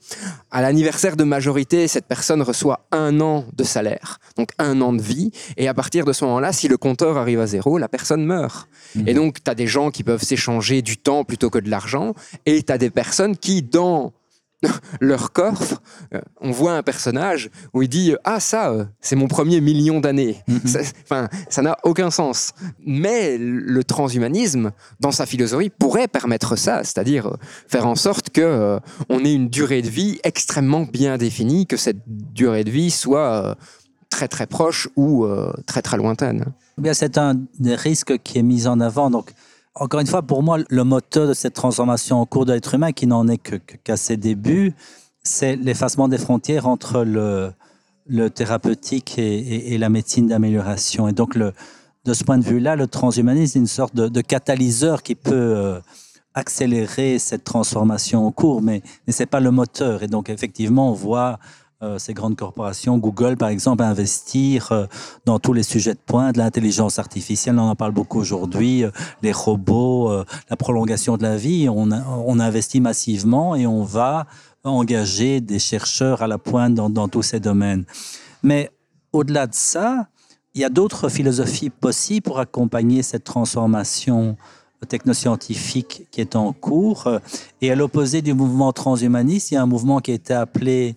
À 0.51 0.61
l'anniversaire 0.61 1.15
de 1.15 1.23
majorité, 1.23 1.87
cette 1.87 2.05
personne 2.05 2.41
reçoit 2.41 2.85
un 2.91 3.19
an 3.21 3.45
de 3.55 3.63
salaire, 3.63 4.19
donc 4.37 4.49
un 4.57 4.81
an 4.81 4.93
de 4.93 5.01
vie 5.01 5.31
et 5.55 5.67
à 5.67 5.73
partir 5.73 6.05
de 6.05 6.13
ce 6.13 6.25
moment-là, 6.25 6.53
si 6.53 6.67
le 6.67 6.77
compteur 6.77 7.17
arrive 7.17 7.39
à 7.39 7.47
zéro, 7.47 7.77
la 7.77 7.87
personne 7.87 8.25
meurt. 8.25 8.67
Et 8.95 9.13
mhm. 9.13 9.13
donc, 9.13 9.43
tu 9.43 9.51
as 9.51 9.55
des 9.55 9.67
gens 9.67 9.91
qui 9.91 10.03
peuvent 10.03 10.23
s'échanger 10.23 10.81
du 10.81 10.97
temps 10.97 11.23
plutôt 11.23 11.49
que 11.49 11.59
de 11.59 11.69
l'argent 11.69 12.13
et 12.45 12.63
tu 12.63 12.71
as 12.71 12.77
des 12.77 12.89
personnes 12.89 13.37
qui, 13.37 13.61
dans 13.61 14.13
leur 15.01 15.33
coffre, 15.33 15.81
euh, 16.13 16.21
on 16.41 16.51
voit 16.51 16.73
un 16.73 16.83
personnage 16.83 17.49
où 17.73 17.83
il 17.83 17.89
dit 17.89 18.15
ah 18.23 18.39
ça 18.39 18.71
euh, 18.71 18.85
c'est 19.01 19.15
mon 19.15 19.27
premier 19.27 19.61
million 19.61 19.99
d'années. 19.99 20.37
Mhm. 20.47 20.59
Enfin 21.03 21.27
ça 21.49 21.61
n'a 21.61 21.77
aucun 21.83 22.09
sens. 22.09 22.53
Mais 22.85 23.37
le 23.37 23.83
transhumanisme 23.83 24.71
dans 24.99 25.11
sa 25.11 25.25
philosophie 25.25 25.69
pourrait 25.69 26.07
permettre 26.07 26.55
ça, 26.55 26.83
c'est-à-dire 26.83 27.27
euh, 27.27 27.37
faire 27.67 27.87
en 27.87 27.95
sorte 27.95 28.29
que 28.31 28.79
on 29.09 29.23
ait 29.23 29.33
une 29.33 29.49
durée 29.49 29.81
de 29.81 29.89
vie 29.89 30.19
extrêmement 30.23 30.83
bien 30.83 31.17
définie, 31.17 31.67
que 31.67 31.77
cette 31.77 32.01
durée 32.07 32.63
de 32.63 32.71
vie 32.71 32.91
soit 32.91 33.55
très 34.09 34.27
très 34.27 34.47
proche 34.47 34.87
ou 34.95 35.27
très 35.65 35.81
très 35.81 35.97
lointaine. 35.97 36.45
Eh 36.77 36.81
bien 36.81 36.93
c'est 36.93 37.17
un 37.17 37.35
des 37.59 37.75
risques 37.75 38.17
qui 38.19 38.39
est 38.39 38.43
mis 38.43 38.67
en 38.67 38.79
avant 38.79 39.09
donc 39.09 39.33
encore 39.79 39.99
une 39.99 40.07
fois, 40.07 40.21
pour 40.21 40.43
moi, 40.43 40.57
le 40.69 40.83
moteur 40.83 41.27
de 41.27 41.33
cette 41.33 41.53
transformation 41.53 42.19
en 42.19 42.25
cours 42.25 42.45
de 42.45 42.53
l'être 42.53 42.73
humain, 42.73 42.91
qui 42.91 43.07
n'en 43.07 43.27
est 43.27 43.37
qu'à 43.83 43.97
ses 43.97 44.17
débuts, 44.17 44.73
c'est 45.23 45.55
l'effacement 45.55 46.07
des 46.07 46.17
frontières 46.17 46.67
entre 46.67 47.03
le, 47.03 47.51
le 48.07 48.29
thérapeutique 48.29 49.17
et, 49.19 49.77
la 49.77 49.89
médecine 49.89 50.27
d'amélioration. 50.27 51.07
Et 51.07 51.13
donc, 51.13 51.37
de 51.37 52.13
ce 52.13 52.23
point 52.23 52.37
de 52.37 52.43
vue-là, 52.43 52.75
le 52.75 52.87
transhumanisme 52.87 53.57
est 53.57 53.61
une 53.61 53.67
sorte 53.67 53.95
de, 53.95 54.21
catalyseur 54.21 55.03
qui 55.03 55.15
peut 55.15 55.33
euh, 55.33 55.79
accélérer 56.33 57.19
cette 57.19 57.43
transformation 57.43 58.25
en 58.25 58.31
cours, 58.31 58.61
mais, 58.61 58.81
mais 59.05 59.13
ce 59.13 59.23
n'est 59.23 59.27
pas 59.27 59.39
le 59.39 59.51
moteur. 59.51 60.03
Et 60.03 60.07
donc, 60.07 60.29
effectivement, 60.29 60.89
on 60.89 60.93
voit 60.93 61.39
euh, 61.83 61.99
ces 61.99 62.15
grandes 62.15 62.35
corporations, 62.35 62.97
Google 62.97 63.37
par 63.37 63.49
exemple, 63.49 63.83
investir 63.83 64.71
euh, 64.71 64.87
dans 65.25 65.37
tous 65.37 65.53
les 65.53 65.61
sujets 65.61 65.93
de 65.93 65.99
pointe, 66.03 66.35
l'intelligence 66.35 66.97
artificielle, 66.97 67.59
on 67.59 67.69
en 67.69 67.75
parle 67.75 67.91
beaucoup 67.91 68.17
aujourd'hui, 68.17 68.83
euh, 68.83 68.89
les 69.21 69.31
robots, 69.31 70.11
la 70.49 70.55
prolongation 70.55 71.17
de 71.17 71.21
la 71.21 71.37
vie, 71.37 71.69
on, 71.69 72.39
investit 72.39 72.81
massivement 72.81 73.55
et 73.55 73.67
on 73.67 73.83
va 73.83 74.25
engager 74.63 75.39
des 75.39 75.59
chercheurs 75.59 76.23
à 76.23 76.27
la 76.27 76.39
pointe 76.39 76.73
dans, 76.73 76.89
dans 76.89 77.09
tous 77.09 77.21
ces 77.21 77.39
domaines. 77.39 77.85
Mais 78.41 78.71
au-delà 79.13 79.45
de 79.45 79.53
ça, 79.53 80.07
il 80.55 80.61
y 80.61 80.65
a 80.65 80.69
d'autres 80.69 81.09
philosophies 81.09 81.69
possibles 81.69 82.23
pour 82.23 82.39
accompagner 82.39 83.03
cette 83.03 83.23
transformation 83.23 84.35
technoscientifique 84.89 86.07
qui 86.09 86.21
est 86.21 86.35
en 86.35 86.53
cours. 86.53 87.07
Et 87.61 87.71
à 87.71 87.75
l'opposé 87.75 88.23
du 88.23 88.33
mouvement 88.33 88.73
transhumaniste, 88.73 89.51
il 89.51 89.55
y 89.55 89.57
a 89.57 89.61
un 89.61 89.67
mouvement 89.67 89.99
qui 89.99 90.11
a 90.11 90.15
été 90.15 90.33
appelé 90.33 90.95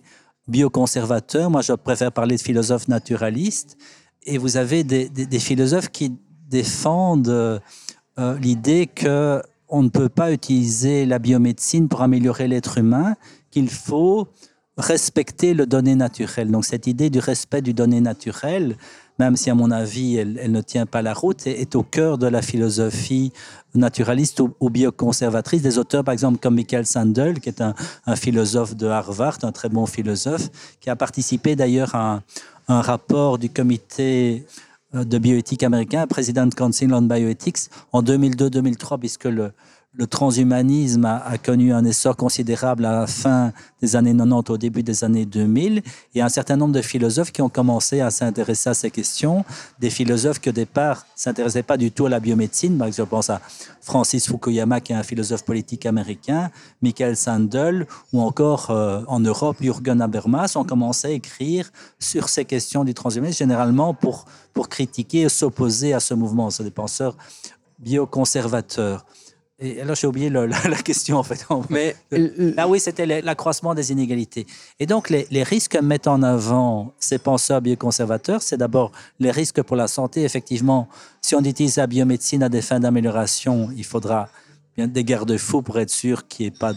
bioconservateur. 0.51 1.49
Moi, 1.49 1.61
je 1.61 1.73
préfère 1.73 2.11
parler 2.11 2.35
de 2.35 2.41
philosophes 2.41 2.87
naturalistes. 2.87 3.77
Et 4.23 4.37
vous 4.37 4.57
avez 4.57 4.83
des, 4.83 5.39
philosophes 5.39 5.89
qui 5.89 6.13
défendent 6.47 7.29
euh, 7.29 7.59
euh, 8.19 8.37
l'idée 8.37 8.85
que 8.85 9.41
on 9.67 9.83
ne 9.83 9.89
peut 9.89 10.09
pas 10.09 10.33
utiliser 10.33 11.05
la 11.05 11.17
biomédecine 11.17 11.87
pour 11.87 12.01
améliorer 12.01 12.47
l'être 12.49 12.77
humain, 12.77 13.15
qu'il 13.51 13.69
faut 13.69 14.27
respecter 14.77 15.53
le 15.53 15.65
donné 15.65 15.95
naturel. 15.95 16.51
Donc 16.51 16.65
cette 16.65 16.87
idée 16.87 17.09
du 17.09 17.19
respect 17.19 17.61
du 17.61 17.73
donné 17.73 18.01
naturel, 18.01 18.75
même 19.19 19.35
si 19.35 19.49
à 19.49 19.55
mon 19.55 19.71
avis 19.71 20.17
elle, 20.17 20.51
ne 20.51 20.61
tient 20.61 20.85
pas 20.85 21.01
la 21.01 21.13
route, 21.13 21.45
est, 21.47 21.75
au 21.75 21.83
cœur 21.83 22.17
de 22.17 22.27
la 22.27 22.41
philosophie 22.41 23.31
naturaliste 23.73 24.41
ou, 24.59 24.69
bioconservatrice. 24.69 25.61
Des 25.61 25.77
auteurs, 25.77 26.03
par 26.03 26.13
exemple 26.13 26.39
comme 26.39 26.55
Michael 26.55 26.85
Sandel, 26.85 27.39
qui 27.39 27.49
est 27.49 27.61
un, 27.61 27.73
philosophe 28.15 28.75
de 28.75 28.87
Harvard, 28.87 29.37
un 29.43 29.51
très 29.51 29.69
bon 29.69 29.85
philosophe, 29.85 30.49
qui 30.79 30.89
a 30.89 30.95
participé 30.95 31.55
d'ailleurs 31.55 31.95
à 31.95 32.21
un 32.67 32.81
rapport 32.81 33.37
du 33.37 33.49
comité 33.49 34.45
euh, 34.95 35.03
de 35.03 35.17
bioéthique 35.17 35.63
américain, 35.63 36.05
President 36.07 36.49
Council 36.49 36.93
on 36.93 37.01
Bioethics, 37.01 37.69
en 37.91 38.03
2002-2003, 38.03 38.99
puisque 38.99 39.25
le, 39.25 39.51
le 39.93 40.07
transhumanisme 40.07 41.03
a, 41.03 41.37
connu 41.37 41.73
un 41.73 41.83
essor 41.83 42.15
considérable 42.15 42.85
à 42.85 43.01
la 43.01 43.07
fin 43.07 43.51
des 43.81 43.97
années 43.97 44.15
90, 44.15 44.49
au 44.49 44.57
début 44.57 44.83
des 44.83 45.03
années 45.03 45.25
2000. 45.25 45.83
Il 46.13 46.17
y 46.17 46.21
a 46.21 46.25
un 46.25 46.29
certain 46.29 46.55
nombre 46.55 46.73
de 46.73 46.81
philosophes 46.81 47.33
qui 47.33 47.41
ont 47.41 47.49
commencé 47.49 47.99
à 47.99 48.09
s'intéresser 48.09 48.69
à 48.69 48.73
ces 48.73 48.89
questions. 48.89 49.43
Des 49.79 49.89
philosophes 49.89 50.39
qui 50.39 50.47
au 50.47 50.53
départ 50.53 51.05
ne 51.17 51.21
s'intéressaient 51.21 51.63
pas 51.63 51.75
du 51.75 51.91
tout 51.91 52.05
à 52.05 52.09
la 52.09 52.21
biomédecine. 52.21 52.77
Par 52.77 52.87
exemple, 52.87 53.07
je 53.07 53.09
pense 53.09 53.29
à 53.29 53.41
Francis 53.81 54.27
Fukuyama, 54.27 54.79
qui 54.79 54.93
est 54.93 54.95
un 54.95 55.03
philosophe 55.03 55.43
politique 55.43 55.85
américain, 55.85 56.51
Michael 56.81 57.17
Sandel, 57.17 57.85
ou 58.13 58.21
encore 58.21 58.71
euh, 58.71 59.01
en 59.07 59.19
Europe, 59.19 59.57
Jürgen 59.59 60.01
Habermas, 60.01 60.53
ont 60.55 60.63
commencé 60.63 61.07
à 61.09 61.11
écrire 61.11 61.69
sur 61.99 62.29
ces 62.29 62.45
questions 62.45 62.85
du 62.85 62.93
transhumanisme, 62.93 63.39
généralement 63.39 63.93
pour, 63.93 64.23
pour 64.53 64.69
critiquer 64.69 65.23
et 65.23 65.29
s'opposer 65.29 65.93
à 65.93 65.99
ce 65.99 66.13
mouvement. 66.13 66.49
Ce 66.49 66.63
des 66.63 66.71
penseurs 66.71 67.17
bioconservateurs. 67.79 69.05
Et 69.63 69.79
alors, 69.79 69.95
j'ai 69.95 70.07
oublié 70.07 70.29
la, 70.29 70.49
question, 70.83 71.17
en 71.17 71.23
fait. 71.23 71.45
Mais 71.69 71.95
ah 72.57 72.67
oui, 72.67 72.79
c'était 72.79 73.05
l'accroissement 73.21 73.75
des 73.75 73.91
inégalités. 73.91 74.47
Et 74.79 74.87
donc, 74.87 75.09
les, 75.09 75.43
risques 75.43 75.73
que 75.73 75.77
mettent 75.77 76.07
en 76.07 76.23
avant 76.23 76.93
ces 76.99 77.19
penseurs 77.19 77.61
bioconservateurs, 77.61 78.41
c'est 78.41 78.57
d'abord 78.57 78.91
les 79.19 79.31
risques 79.31 79.61
pour 79.61 79.75
la 79.75 79.87
santé. 79.87 80.23
Effectivement, 80.23 80.89
si 81.21 81.35
on 81.35 81.43
utilise 81.43 81.77
la 81.77 81.85
biomédecine 81.85 82.41
à 82.43 82.49
des 82.49 82.61
fins 82.61 82.79
d'amélioration, 82.79 83.69
il 83.75 83.85
faudra 83.85 84.29
bien 84.75 84.87
des 84.87 85.03
garde-fous 85.03 85.61
pour 85.61 85.79
être 85.79 85.91
sûr 85.91 86.27
qu'il 86.27 86.45
n'y 86.45 86.47
ait 86.47 86.57
pas 86.57 86.73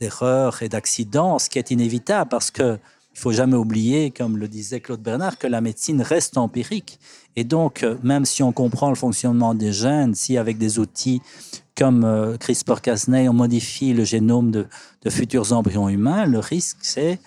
d'erreurs 0.00 0.62
et 0.62 0.68
d'accidents, 0.68 1.38
ce 1.38 1.48
qui 1.48 1.58
est 1.58 1.70
inévitable 1.70 2.28
parce 2.28 2.50
que 2.50 2.78
il 3.16 3.18
faut 3.18 3.32
jamais 3.32 3.56
oublier, 3.56 4.10
comme 4.10 4.36
le 4.36 4.46
disait 4.46 4.80
Claude 4.80 5.00
Bernard, 5.00 5.38
que 5.38 5.46
la 5.46 5.62
médecine 5.62 6.02
reste 6.02 6.36
empirique. 6.36 7.00
Et 7.34 7.44
donc, 7.44 7.82
même 8.02 8.26
si 8.26 8.42
on 8.42 8.52
comprend 8.52 8.90
le 8.90 8.94
fonctionnement 8.94 9.54
des 9.54 9.72
gènes, 9.72 10.14
si 10.14 10.36
avec 10.36 10.58
des 10.58 10.78
outils 10.78 11.22
comme 11.78 12.04
euh, 12.04 12.36
CRISPR-Cas9, 12.36 13.30
on 13.30 13.32
modifie 13.32 13.94
le 13.94 14.04
génome 14.04 14.50
de, 14.50 14.66
futurs 15.08 15.54
embryons 15.54 15.88
humains, 15.88 16.26
le 16.26 16.40
risque, 16.40 16.76
c'est 16.82 17.18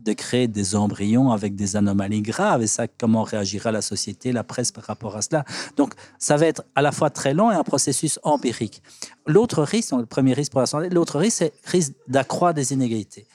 de 0.00 0.12
créer 0.12 0.46
des 0.46 0.76
embryons 0.76 1.32
avec 1.32 1.56
des 1.56 1.74
anomalies 1.74 2.22
graves. 2.22 2.62
Et 2.62 2.68
ça, 2.68 2.86
comment 2.86 3.24
réagira 3.24 3.72
la 3.72 3.82
société, 3.82 4.30
la 4.30 4.44
presse 4.44 4.70
par 4.70 4.84
rapport 4.84 5.16
à 5.16 5.22
cela? 5.22 5.44
Donc, 5.76 5.94
ça 6.20 6.36
va 6.36 6.46
être 6.46 6.62
à 6.76 6.82
la 6.82 6.92
fois 6.92 7.10
très 7.10 7.34
long 7.34 7.50
et 7.50 7.54
un 7.54 7.64
processus 7.64 8.20
empirique. 8.22 8.80
L'autre 9.26 9.64
risque, 9.64 9.90
le 9.90 10.06
premier 10.06 10.34
risque 10.34 10.52
pour 10.52 10.60
la 10.60 10.66
santé, 10.66 10.88
l'autre 10.88 11.18
risque, 11.18 11.38
c'est 11.38 11.52
le 11.66 11.70
risque 11.70 11.92
d'accroître 12.06 12.54
des 12.54 12.72
inégalités. 12.72 13.26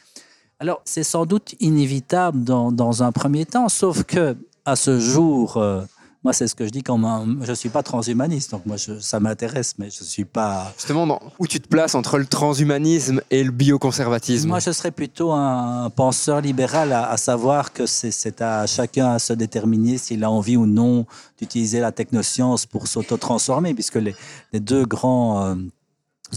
Alors, 0.60 0.82
c'est 0.86 1.04
sans 1.04 1.26
doute 1.26 1.54
inévitable 1.60 2.44
dans, 2.44 2.72
dans, 2.72 3.04
un 3.04 3.12
premier 3.12 3.46
temps, 3.46 3.70
sauf 3.70 4.04
que 4.04 4.36
à 4.66 4.76
ce 4.76 5.00
jour, 5.00 5.58
euh, 5.58 5.84
moi, 6.24 6.34
c'est 6.34 6.48
ce 6.48 6.56
que 6.56 6.66
je 6.66 6.72
dis 6.72 6.82
quand 6.82 7.00
je 7.42 7.50
ne 7.50 7.56
suis 7.56 7.70
pas 7.70 7.84
transhumaniste, 7.84 8.52
donc 8.52 8.66
moi, 8.66 8.76
ça 8.78 9.20
m'intéresse, 9.20 9.76
mais 9.78 9.90
je 9.90 10.02
ne 10.02 10.06
suis 10.08 10.26
pas... 10.26 10.74
Justement, 10.76 11.22
où 11.38 11.48
tu 11.48 11.62
te 11.62 11.68
places 11.68 11.94
entre 11.94 12.18
le 12.18 12.26
transhumanisme 12.26 13.22
et 13.30 13.44
le 13.44 13.52
bioconservatisme 13.52 14.50
Moi, 14.50 14.60
je 14.60 14.72
serais 14.72 14.92
plutôt 14.92 15.32
un 15.32 15.90
penseur 15.92 16.42
libéral, 16.42 16.92
à, 16.92 17.16
savoir 17.18 17.72
que 17.72 17.86
c'est 17.86 18.42
à 18.42 18.66
chacun 18.66 19.12
à 19.12 19.20
se 19.20 19.34
déterminer 19.34 20.00
s'il 20.00 20.24
a 20.24 20.32
envie 20.32 20.58
ou 20.58 20.66
non 20.66 21.06
d'utiliser 21.40 21.80
la 21.80 21.92
technoscience 21.92 22.66
pour 22.66 22.88
s'auto-transformer, 22.88 23.76
puisque 23.76 23.96
les, 23.96 24.16
les, 24.54 24.60
deux 24.60 24.86
grands... 24.86 25.46
Euh, 25.46 25.56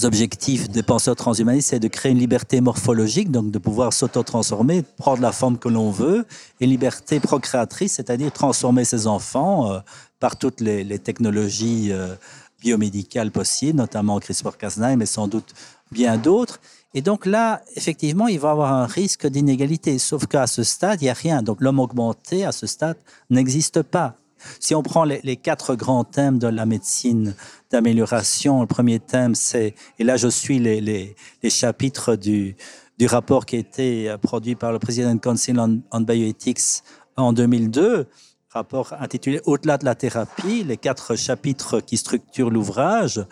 objectifs 0.02 0.68
des 0.68 0.82
penseurs 0.82 1.16
transhumanistes, 1.16 1.70
c'est 1.70 1.80
de 1.80 1.88
créer 1.88 2.12
une 2.12 2.18
liberté 2.18 2.60
morphologique, 2.60 3.30
donc 3.30 3.50
de 3.50 3.58
pouvoir 3.58 3.92
s'auto-transformer, 3.92 4.82
prendre 4.96 5.20
la 5.20 5.32
forme 5.32 5.58
que 5.58 5.68
l'on 5.68 5.90
veut, 5.90 6.26
et 6.60 6.66
liberté 6.66 7.20
procréatrice, 7.20 7.94
c'est-à-dire 7.94 8.32
transformer 8.32 8.84
ses 8.84 9.06
enfants 9.06 9.72
euh, 9.72 9.78
par 10.20 10.36
toutes 10.36 10.60
les, 10.60 10.98
technologies 10.98 11.88
euh, 11.90 12.14
biomédicales 12.60 13.30
possibles, 13.30 13.78
notamment 13.78 14.18
CRISPR-Cas9, 14.18 14.96
mais 14.96 15.06
sans 15.06 15.28
doute 15.28 15.54
bien 15.90 16.18
d'autres. 16.18 16.60
Et 16.94 17.02
donc 17.02 17.24
là, 17.24 17.62
effectivement, 17.76 18.26
il 18.26 18.38
va 18.40 18.48
y 18.48 18.50
avoir 18.52 18.72
un 18.72 18.86
risque 18.86 19.26
d'inégalité, 19.26 19.98
sauf 19.98 20.26
qu'à 20.26 20.46
ce 20.46 20.62
stade, 20.62 21.00
il 21.00 21.04
n'y 21.04 21.10
a 21.10 21.14
rien. 21.14 21.42
Donc 21.42 21.60
l'homme 21.60 21.78
augmenté, 21.78 22.44
à 22.44 22.52
ce 22.52 22.66
stade, 22.66 22.96
n'existe 23.30 23.82
pas. 23.82 24.16
Si 24.58 24.74
on 24.74 24.82
prend 24.82 25.04
les, 25.04 25.36
quatre 25.36 25.74
grands 25.74 26.04
thèmes 26.04 26.38
de 26.38 26.48
la 26.48 26.66
médecine 26.66 27.34
d'amélioration, 27.70 28.60
le 28.60 28.66
premier 28.66 28.98
thème, 28.98 29.34
c'est, 29.34 29.74
et 29.98 30.04
là 30.04 30.16
je 30.16 30.28
suis 30.28 30.58
les, 30.58 30.80
les, 30.80 31.50
chapitres 31.50 32.16
du, 32.16 32.56
du, 32.98 33.06
rapport 33.06 33.46
qui 33.46 33.56
a 33.56 33.58
été 33.58 34.14
produit 34.20 34.54
par 34.54 34.72
le 34.72 34.78
président 34.78 35.16
Council 35.18 35.58
on, 35.58 35.80
on 35.90 36.00
Bioethics 36.00 36.82
en 37.16 37.32
2002, 37.32 38.06
rapport 38.50 38.94
intitulé 38.98 39.40
Au-delà 39.44 39.78
de 39.78 39.84
la 39.84 39.94
thérapie, 39.94 40.64
les 40.64 40.76
quatre 40.76 41.14
chapitres 41.14 41.80
qui 41.80 41.96
structurent 41.96 42.50
l'ouvrage, 42.50 43.24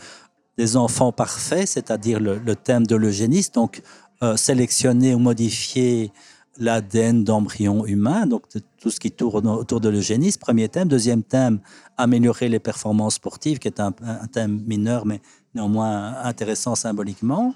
des 0.56 0.76
enfants 0.76 1.12
parfaits, 1.12 1.68
c'est-à-dire 1.68 2.20
le, 2.20 2.56
thème 2.56 2.86
de 2.86 2.96
l'eugénisme, 2.96 3.52
donc 3.54 3.82
euh, 4.22 4.36
sélectionner 4.36 5.14
ou 5.14 5.18
modifier 5.18 6.12
l'ADN 6.58 7.24
d'embryon 7.24 7.86
humain, 7.86 8.26
donc 8.26 8.42
tout 8.78 8.90
ce 8.90 9.00
qui 9.00 9.10
tourne 9.10 9.46
autour 9.46 9.80
de 9.80 9.88
l'eugénisme. 9.88 10.40
Premier 10.40 10.68
thème. 10.68 10.88
Deuxième 10.88 11.22
thème, 11.22 11.60
améliorer 11.96 12.48
les 12.48 12.58
performances 12.58 13.14
sportives, 13.14 13.58
qui 13.58 13.68
est 13.68 13.80
un, 13.80 13.92
thème 14.32 14.62
mineur, 14.66 15.06
mais 15.06 15.20
néanmoins 15.54 16.16
intéressant 16.22 16.74
symboliquement. 16.74 17.54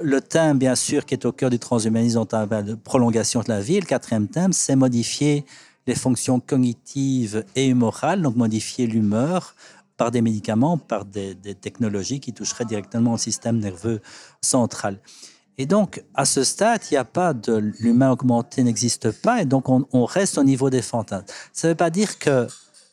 Le 0.00 0.20
thème, 0.20 0.58
bien 0.58 0.74
sûr, 0.74 1.04
qui 1.04 1.14
est 1.14 1.24
au 1.24 1.32
cœur 1.32 1.50
du 1.50 1.58
transhumanisme, 1.58 2.24
de 2.24 2.74
prolongation 2.74 3.40
de 3.40 3.48
la 3.48 3.60
vie. 3.60 3.78
le 3.78 3.86
quatrième 3.86 4.28
thème, 4.28 4.52
c'est 4.52 4.76
modifier 4.76 5.44
les 5.86 5.94
fonctions 5.94 6.40
cognitives 6.40 7.44
et 7.54 7.74
morales, 7.74 8.22
donc 8.22 8.36
modifier 8.36 8.86
l'humeur 8.86 9.54
par 9.96 10.10
des 10.10 10.22
médicaments, 10.22 10.78
par 10.78 11.04
des, 11.04 11.34
des 11.34 11.54
technologies 11.54 12.18
qui 12.18 12.32
toucheraient 12.32 12.64
directement 12.64 13.12
au 13.12 13.18
système 13.18 13.58
nerveux 13.58 14.00
central. 14.40 14.98
Et 15.58 15.66
donc, 15.66 16.02
à 16.14 16.24
ce 16.24 16.44
stade, 16.44 16.80
il 16.90 16.94
n'y 16.94 16.98
a 16.98 17.04
pas 17.04 17.34
de 17.34 17.54
l'humain 17.78 18.10
augmenté 18.10 18.62
n'existe 18.62 19.10
pas, 19.10 19.42
et 19.42 19.44
donc 19.44 19.68
on, 19.68 20.04
reste 20.06 20.38
au 20.38 20.44
niveau 20.44 20.70
des 20.70 20.82
fantasmes. 20.82 21.26
Ça 21.52 21.68
ne 21.68 21.72
veut 21.72 21.76
pas 21.76 21.90
dire 21.90 22.18
que, 22.18 22.46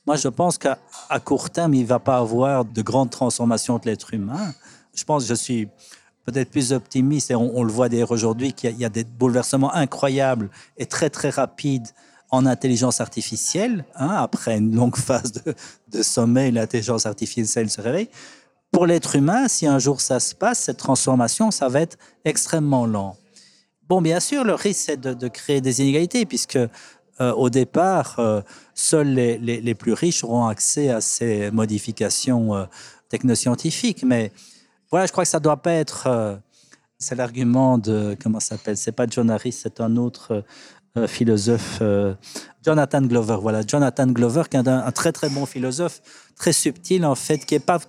moi 0.06 0.18
je 0.18 0.28
pense 0.28 0.58
qu'à 0.58 0.78
court 1.24 1.50
terme, 1.50 1.74
il 1.74 1.84
ne 1.84 1.88
va 1.88 2.00
pas 2.00 2.18
avoir 2.18 2.66
de 2.66 2.82
grandes 2.82 3.12
transformations 3.12 3.78
de 3.78 3.86
l'être 3.86 4.14
humain. 4.14 4.54
Je 4.94 5.04
pense 5.06 5.26
je 5.26 5.34
suis 5.34 5.70
peut-être 6.26 6.52
plus 6.52 6.74
optimiste, 6.74 7.32
et 7.32 7.36
on, 7.36 7.64
le 7.64 7.72
voit 7.72 7.88
d'ailleurs 7.88 8.12
aujourd'hui, 8.12 8.52
qu'il 8.54 8.78
y, 8.78 8.86
a 8.86 8.90
des 8.90 9.06
bouleversements 9.06 9.74
incroyables 9.74 10.50
et 10.78 10.86
très 10.86 11.10
très 11.10 11.30
rapides 11.30 11.88
en 12.30 12.46
intelligence 12.46 13.00
artificielle. 13.00 13.86
Hein, 13.96 14.10
après 14.10 14.58
une 14.58 14.76
longue 14.76 14.96
phase 14.98 15.32
de 15.88 16.04
sommeil, 16.04 16.52
l'intelligence 16.52 17.06
artificielle 17.06 17.70
se 17.70 17.80
réveille 17.80 18.10
pour 18.72 18.86
l'être 18.86 19.16
humain, 19.16 19.48
si 19.48 19.66
un 19.66 19.80
jour 19.80 20.00
ça 20.02 20.20
se 20.20 20.36
passe, 20.36 20.60
cette 20.60 20.78
transformation, 20.78 21.52
ça 21.52 21.70
va 21.70 21.82
être 21.82 21.98
extrêmement 22.26 22.86
lent. 22.86 23.18
Bon, 23.88 24.02
bien 24.02 24.20
sûr, 24.20 24.44
le 24.44 24.54
risque, 24.54 24.84
c'est 24.86 25.02
de, 25.02 25.28
créer 25.28 25.62
des 25.62 25.82
inégalités, 25.82 26.26
puisque 26.28 26.58
euh, 26.58 27.34
au 27.34 27.50
départ, 27.50 28.20
euh, 28.20 28.42
seuls 28.76 29.08
les, 29.08 29.76
plus 29.76 29.94
riches 29.94 30.24
auront 30.24 30.46
accès 30.46 30.90
à 30.90 31.02
ces 31.02 31.50
modifications 31.50 32.56
euh, 32.56 32.66
technoscientifiques. 33.10 34.04
Mais 34.04 34.32
voilà, 34.92 35.08
je 35.08 35.12
crois 35.12 35.24
que 35.24 35.30
ça 35.30 35.40
ne 35.40 35.44
doit 35.44 35.58
pas 35.58 35.74
être. 35.74 36.40
c'est 37.00 37.16
l'argument 37.16 37.80
de. 37.80 38.16
Comment 38.22 38.40
ça 38.40 38.58
s'appelle 38.58 38.78
C'est 38.78 38.92
pas 38.92 39.08
John 39.10 39.32
Harris, 39.32 39.54
c'est 39.54 39.82
un 39.82 39.98
autre 39.98 40.44
philosophe. 41.08 41.82
Jonathan 42.64 43.02
Glover, 43.02 43.38
voilà. 43.42 43.62
Jonathan 43.66 44.08
Glover, 44.08 44.44
qui 44.50 44.58
est 44.58 44.68
un, 44.68 44.86
un, 44.86 44.92
très 44.92 45.12
très 45.12 45.30
bon 45.30 45.46
philosophe, 45.48 46.02
très 46.36 46.54
subtil 46.54 47.06
en 47.06 47.16
fait, 47.16 47.40
qui 47.40 47.56
n'est 47.56 47.60
pas 47.60 47.80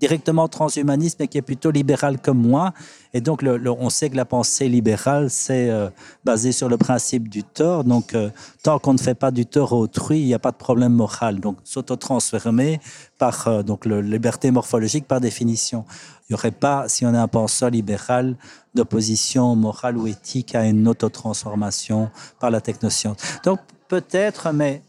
directement 0.00 0.48
transhumaniste, 0.48 1.18
mais 1.20 1.28
qui 1.28 1.38
est 1.38 1.42
plutôt 1.42 1.70
libéral 1.70 2.18
comme 2.20 2.38
moi. 2.38 2.72
Et 3.12 3.20
donc, 3.20 3.42
le, 3.42 3.70
on 3.70 3.90
sait 3.90 4.08
que 4.08 4.16
la 4.16 4.24
pensée 4.24 4.68
libérale, 4.68 5.30
c'est 5.30 5.68
euh, 5.70 5.90
basé 6.24 6.52
sur 6.52 6.68
le 6.68 6.78
principe 6.78 7.28
du 7.28 7.44
tort. 7.44 7.84
Donc, 7.84 8.14
euh, 8.14 8.30
tant 8.62 8.78
qu'on 8.78 8.94
ne 8.94 8.98
fait 8.98 9.14
pas 9.14 9.30
du 9.30 9.46
tort 9.46 9.72
à 9.72 9.76
autrui, 9.76 10.20
il 10.20 10.26
n'y 10.26 10.34
a 10.34 10.38
pas 10.38 10.52
de 10.52 10.56
problème 10.56 10.94
moral. 10.94 11.40
Donc, 11.40 11.58
s'auto-transformer 11.64 12.80
par 13.18 13.46
euh, 13.46 13.62
donc, 13.62 13.84
la 13.84 14.00
liberté 14.00 14.50
morphologique 14.50 15.06
par 15.06 15.20
définition. 15.20 15.84
Il 16.22 16.32
n'y 16.32 16.34
aurait 16.34 16.50
pas, 16.50 16.88
si 16.88 17.04
on 17.04 17.12
est 17.12 17.18
un 17.18 17.28
penseur 17.28 17.70
libéral, 17.70 18.36
d'opposition 18.74 19.56
morale 19.56 19.98
ou 19.98 20.06
éthique 20.06 20.54
à 20.54 20.64
une 20.64 20.86
autotransformation 20.88 22.10
par 22.38 22.50
la 22.50 22.60
technoscience. 22.60 23.16
Donc, 23.44 23.58
peut-être, 23.88 24.52
mais 24.52 24.82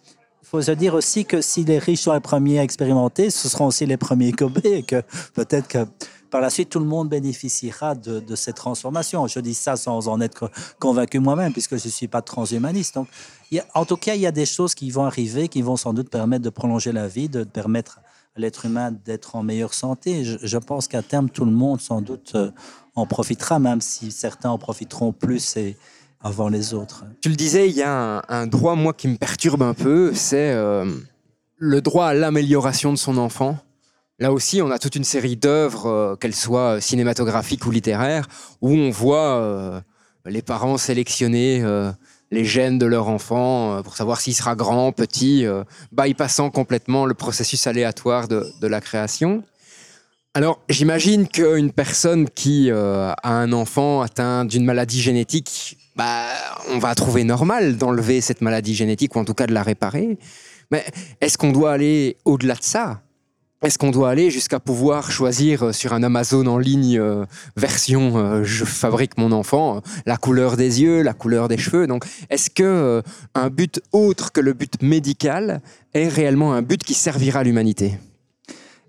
Il 0.44 0.48
faut 0.48 0.62
se 0.62 0.72
dire 0.72 0.94
aussi 0.96 1.26
que 1.26 1.42
si 1.42 1.64
les 1.64 1.80
riches 1.80 2.02
sont 2.02 2.14
les 2.14 2.20
premiers 2.20 2.60
à 2.60 2.64
expérimenter, 2.64 3.30
ce 3.30 3.48
seront 3.48 3.68
aussi 3.68 3.86
les 3.86 3.98
premiers 3.98 4.32
cobés 4.32 4.78
et 4.78 4.84
que 4.84 5.02
peut-être 5.34 5.68
que 5.68 5.86
par 6.32 6.40
la 6.40 6.50
suite, 6.50 6.70
tout 6.70 6.80
le 6.80 6.86
monde 6.86 7.10
bénéficiera 7.10 7.94
de, 7.94 8.22
de 8.22 8.36
cette 8.36 8.56
transformation. 8.56 9.28
Je 9.28 9.40
dis 9.42 9.54
ça 9.54 9.76
sans 9.76 10.08
en 10.08 10.22
être 10.22 10.50
convaincu 10.80 11.20
moi-même, 11.20 11.52
puisque 11.52 11.78
je 11.78 11.86
ne 11.86 11.92
suis 11.92 12.08
pas 12.08 12.22
transhumaniste. 12.22 12.96
Donc, 12.96 13.10
en 13.76 13.86
tout 13.86 13.98
cas, 13.98 14.16
il 14.16 14.22
y 14.22 14.26
a 14.26 14.32
des 14.32 14.46
choses 14.46 14.74
qui 14.74 14.90
vont 14.92 15.04
arriver, 15.04 15.50
qui 15.50 15.62
vont 15.62 15.76
sans 15.76 15.94
doute 15.94 16.10
permettre 16.10 16.44
de 16.44 16.50
prolonger 16.50 16.94
la 16.94 17.08
vie, 17.08 17.28
de 17.28 17.44
permettre 17.44 18.00
à 18.36 18.40
l'être 18.40 18.66
humain 18.66 18.92
d'être 18.92 19.36
en 19.36 19.44
meilleure 19.44 19.74
santé. 19.74 20.24
Je, 20.24 20.58
pense 20.58 20.88
qu'à 20.88 21.02
terme, 21.02 21.30
tout 21.30 21.44
le 21.44 21.52
monde, 21.52 21.82
sans 21.82 22.02
doute, 22.02 22.32
euh, 22.36 22.52
en 22.96 23.06
profitera, 23.06 23.60
même 23.60 23.82
si 23.82 24.12
certains 24.12 24.50
en 24.50 24.58
profiteront 24.58 25.12
plus 25.12 25.58
avant 26.24 26.50
les 26.50 26.74
autres. 26.74 27.06
Tu 27.22 27.30
le 27.30 27.36
disais, 27.36 27.70
il 27.70 27.76
y 27.76 27.84
a 27.84 28.24
un, 28.28 28.48
droit, 28.48 28.76
moi, 28.76 28.94
qui 28.94 29.08
me 29.08 29.18
perturbe 29.18 29.64
un 29.64 29.74
peu, 29.74 30.14
c'est 30.14 30.52
euh, 30.52 30.86
le 31.58 31.82
droit 31.82 32.08
à 32.08 32.14
l'amélioration 32.14 32.92
de 32.92 32.98
son 32.98 33.18
enfant. 33.18 33.58
Là 34.20 34.32
aussi, 34.32 34.62
on 34.62 34.70
a 34.70 34.78
toute 34.78 34.96
une 34.96 35.04
série 35.04 35.36
d'œuvres, 35.36 35.88
euh, 35.88 36.16
qu'elles 36.16 36.36
soient 36.36 36.80
cinématographiques 36.80 37.66
ou 37.66 37.72
littéraires, 37.72 38.28
où 38.62 38.72
on 38.72 38.92
voit 38.92 39.38
euh, 39.38 39.82
les 40.26 40.44
parents 40.44 40.78
sélectionner 40.78 41.62
euh, 41.64 41.92
les 42.32 42.46
gènes 42.46 42.80
de 42.80 42.86
leur 42.86 43.10
enfant 43.10 43.78
euh, 43.78 43.82
pour 43.82 43.96
savoir 43.96 44.20
s'il 44.22 44.34
sera 44.34 44.56
grand, 44.56 44.92
petit, 44.92 45.46
euh, 45.46 45.64
bypassant 45.92 46.50
complètement 46.50 47.06
le 47.06 47.14
processus 47.14 47.68
aléatoire 47.68 48.28
de, 48.28 48.52
la 48.62 48.82
création. 48.82 49.44
Alors, 50.34 50.62
j'imagine 50.70 51.28
qu'une 51.28 51.74
personne 51.74 52.30
qui 52.30 52.72
euh, 52.72 53.12
a 53.12 53.34
un 53.34 53.52
enfant 53.52 54.02
atteint 54.02 54.46
d'une 54.46 54.64
maladie 54.64 55.02
génétique, 55.02 55.78
bah, 56.02 56.26
on 56.70 56.80
va 56.80 56.96
trouver 56.96 57.24
normal 57.24 57.78
d'enlever 57.78 58.22
cette 58.22 58.42
maladie 58.42 58.74
génétique 58.74 59.16
ou 59.16 59.20
en 59.20 59.26
tout 59.26 59.36
cas 59.36 59.46
de 59.46 59.54
la 59.54 59.62
réparer. 59.62 60.18
Mais 60.72 60.84
est-ce 61.20 61.38
qu'on 61.38 61.52
doit 61.52 61.74
aller 61.74 62.18
au-delà 62.26 62.56
de 62.56 62.64
ça? 62.64 63.04
Est-ce 63.62 63.78
qu'on 63.78 63.92
doit 63.92 64.10
aller 64.10 64.32
jusqu'à 64.32 64.60
pouvoir 64.60 65.12
choisir 65.12 65.62
euh, 65.62 65.72
sur 65.72 65.94
un 65.94 66.02
Amazon 66.02 66.48
en 66.48 66.58
ligne 66.58 66.98
euh, 66.98 67.26
version 67.56 68.18
euh, 68.18 68.44
je 68.44 68.66
fabrique 68.66 69.20
mon 69.20 69.32
enfant 69.32 69.82
la 70.08 70.18
couleur 70.18 70.58
des 70.58 70.82
yeux, 70.82 71.04
la 71.04 71.14
couleur 71.14 71.48
des 71.48 71.60
cheveux? 71.60 71.86
Donc, 71.86 72.06
est-ce 72.32 72.50
que 72.50 73.04
un 73.36 73.50
but 73.52 73.80
autre 73.92 74.32
que 74.32 74.42
le 74.42 74.54
but 74.54 74.82
médical 74.82 75.62
est 75.94 76.08
réellement 76.08 76.56
un 76.56 76.64
but 76.64 76.84
qui 76.84 76.96
servira 76.96 77.44
l'humanité? 77.44 78.00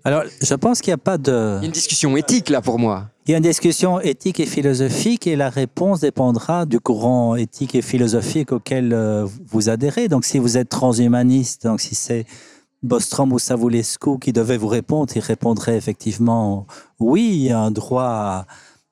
Alors, 0.05 0.23
je 0.41 0.53
pense 0.55 0.81
qu'il 0.81 0.91
n'y 0.91 0.95
a 0.95 0.97
pas 0.97 1.17
de... 1.17 1.57
Il 1.59 1.61
y 1.61 1.63
a 1.63 1.65
une 1.65 1.71
discussion 1.71 2.17
éthique 2.17 2.49
là 2.49 2.61
pour 2.61 2.77
moi. 2.77 3.09
Il 3.25 3.31
y 3.31 3.33
a 3.35 3.37
une 3.37 3.43
discussion 3.43 4.01
éthique 4.01 4.41
et 4.41 4.45
philosophique 4.45 5.27
et 5.27 5.37
la 5.37 5.49
réponse 5.49 6.01
dépendra 6.01 6.65
du 6.65 6.81
courant 6.81 7.35
éthique 7.35 7.73
et 7.75 7.81
philosophique 7.81 8.51
auquel 8.51 8.91
euh, 8.91 9.25
vous 9.47 9.69
adhérez. 9.69 10.09
Donc, 10.09 10.25
si 10.25 10.39
vous 10.39 10.57
êtes 10.57 10.67
transhumaniste, 10.67 11.63
donc 11.63 11.79
si 11.79 11.95
c'est 11.95 12.25
Bostrom 12.81 13.31
ou 13.31 13.39
Savulescu 13.39 14.19
qui 14.19 14.33
devait 14.33 14.57
vous 14.57 14.67
répondre, 14.67 15.09
il 15.15 15.21
répondrait 15.21 15.77
effectivement 15.77 16.67
oui, 16.99 17.29
il 17.35 17.43
y 17.43 17.51
a 17.51 17.59
un 17.59 17.71
droit 17.71 18.03
à, 18.03 18.45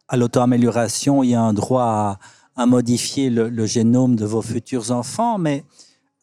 à 0.07 0.15
l'auto-amélioration, 0.15 1.23
il 1.23 1.31
y 1.31 1.35
a 1.35 1.41
un 1.41 1.51
droit 1.51 1.83
à, 1.83 2.19
à 2.55 2.65
modifier 2.65 3.29
le, 3.29 3.49
le 3.49 3.65
génome 3.65 4.15
de 4.15 4.25
vos 4.25 4.41
futurs 4.41 4.91
enfants, 4.91 5.37
mais 5.37 5.65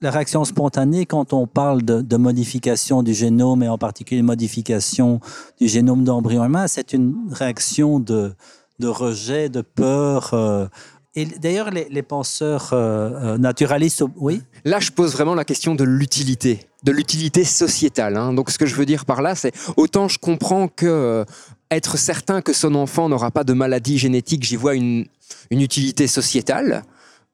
la 0.00 0.10
réaction 0.10 0.44
spontanée 0.44 1.06
quand 1.06 1.32
on 1.32 1.46
parle 1.46 1.82
de, 1.82 2.16
modification 2.16 3.02
du 3.02 3.14
génome 3.14 3.62
et 3.62 3.68
en 3.68 3.78
particulier 3.78 4.22
modification 4.22 5.20
du 5.60 5.68
génome 5.68 6.04
d'embryon 6.04 6.44
humain, 6.44 6.68
c'est 6.68 6.92
une 6.92 7.14
réaction 7.30 7.98
de, 7.98 8.32
de 8.78 8.86
rejet, 8.86 9.48
de 9.48 9.60
peur. 9.60 10.34
euh, 10.34 10.66
et 11.14 11.24
d'ailleurs, 11.24 11.70
les, 11.70 12.02
penseurs 12.02 12.70
euh, 12.72 13.10
euh, 13.34 13.38
naturalistes, 13.38 14.04
oui, 14.16 14.42
Là, 14.64 14.78
je 14.78 14.92
pose 14.92 15.12
vraiment 15.12 15.34
la 15.34 15.44
question 15.44 15.74
de 15.74 15.82
l'utilité, 15.82 16.60
de 16.84 16.92
l'utilité 16.92 17.42
sociétale. 17.42 18.16
hein. 18.16 18.32
Donc, 18.32 18.50
ce 18.50 18.58
que 18.58 18.66
je 18.66 18.76
veux 18.76 18.86
dire 18.86 19.04
par 19.04 19.20
là, 19.20 19.34
c'est 19.34 19.52
autant 19.76 20.06
je 20.06 20.18
comprends 20.18 20.68
que 20.68 21.24
être 21.70 21.96
certain 21.96 22.40
que 22.40 22.52
son 22.52 22.74
enfant 22.74 23.08
n'aura 23.08 23.30
pas 23.30 23.44
de 23.44 23.52
maladie 23.52 23.98
génétique, 23.98 24.44
j'y 24.44 24.56
vois 24.56 24.74
une, 24.74 25.06
une 25.50 25.60
utilité 25.60 26.06
sociétale. 26.06 26.84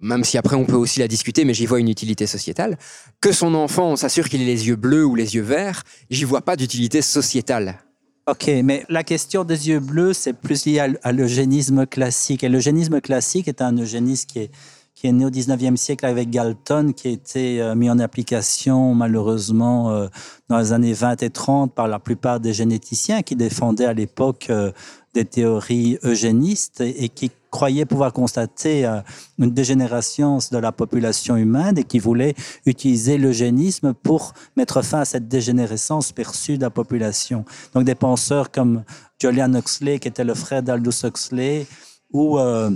Même 0.05 0.23
si 0.23 0.37
après 0.37 0.55
on 0.55 0.67
peut 0.67 0.77
aussi 0.77 1.01
la 1.01 1.09
discuter, 1.09 1.47
mais 1.47 1.55
j'y 1.55 1.65
vois 1.65 1.81
une 1.81 1.89
utilité 1.89 2.27
sociétale. 2.27 2.77
Que 3.23 3.33
son 3.33 3.55
enfant, 3.55 3.97
s'assure 3.97 4.29
qu'il 4.29 4.43
ait 4.43 4.45
les 4.45 4.69
yeux 4.69 4.77
bleus 4.77 5.05
ou 5.07 5.15
les 5.15 5.35
yeux 5.35 5.43
verts, 5.43 5.83
j'y 6.11 6.25
vois 6.25 6.43
pas 6.43 6.57
d'utilité 6.57 7.01
sociétale. 7.01 7.79
Ok, 8.27 8.51
mais 8.63 8.85
la 8.91 9.03
question 9.03 9.45
des 9.45 9.71
yeux 9.71 9.81
bleus, 9.81 10.13
c'est 10.13 10.35
plus 10.35 10.67
lié 10.67 10.95
à, 11.03 11.13
l'eugénisme 11.13 11.87
classique. 11.87 12.45
Et 12.45 12.51
l'eugénisme 12.51 13.01
classique 13.01 13.49
est 13.49 13.63
un 13.63 13.75
eugénisme 13.79 14.27
qui 14.27 14.41
est, 14.41 14.51
qui 14.95 15.07
est 15.07 15.13
né 15.13 15.25
au 15.25 15.31
19e 15.31 15.77
siècle 15.77 16.05
avec 16.05 16.29
Galton, 16.29 16.93
qui 16.95 17.09
a 17.09 17.11
été 17.11 17.63
euh, 17.63 17.75
mis 17.75 17.89
en 17.89 17.99
application 17.99 18.95
malheureusement 18.95 19.91
euh, 19.91 20.09
dans 20.51 20.59
les 20.59 20.73
années 20.73 20.93
20 20.93 21.23
et 21.23 21.31
30 21.31 21.75
par 21.75 21.89
la 21.89 21.99
plupart 21.99 22.41
des 22.41 22.53
généticiens 22.53 23.23
qui 23.23 23.37
défendaient 23.37 23.87
à 23.87 23.95
l'époque 23.95 24.49
euh, 24.51 24.71
des 25.15 25.25
théories 25.25 25.99
eugénistes 26.03 26.83
et 26.83 27.09
qui 27.09 27.31
croyaient 27.55 27.87
pouvoir 27.87 28.13
constater 28.13 28.85
euh, 28.85 29.01
une 29.39 29.53
dégénération 29.53 30.39
de 30.51 30.59
la 30.59 30.73
population 30.73 31.37
humaine 31.37 31.79
et 31.79 31.85
qui 31.85 32.01
voulaient 32.01 32.35
utiliser 32.67 33.17
l'eugénisme 33.17 33.95
pour 33.95 34.35
mettre 34.57 34.83
fin 34.83 35.03
à 35.03 35.05
cette 35.05 35.29
dégénérescence 35.29 36.11
perçue 36.11 36.57
de 36.59 36.63
la 36.63 36.71
population. 36.71 37.45
Donc 37.73 37.85
des 37.85 37.95
penseurs 37.95 38.51
comme 38.51 38.83
Julian 39.21 39.55
Huxley, 39.55 40.01
qui 40.01 40.09
était 40.09 40.25
le 40.25 40.35
frère 40.35 40.65
d'Aldous 40.65 41.07
Huxley, 41.07 41.69
ou 42.13 42.41
euh, 42.41 42.71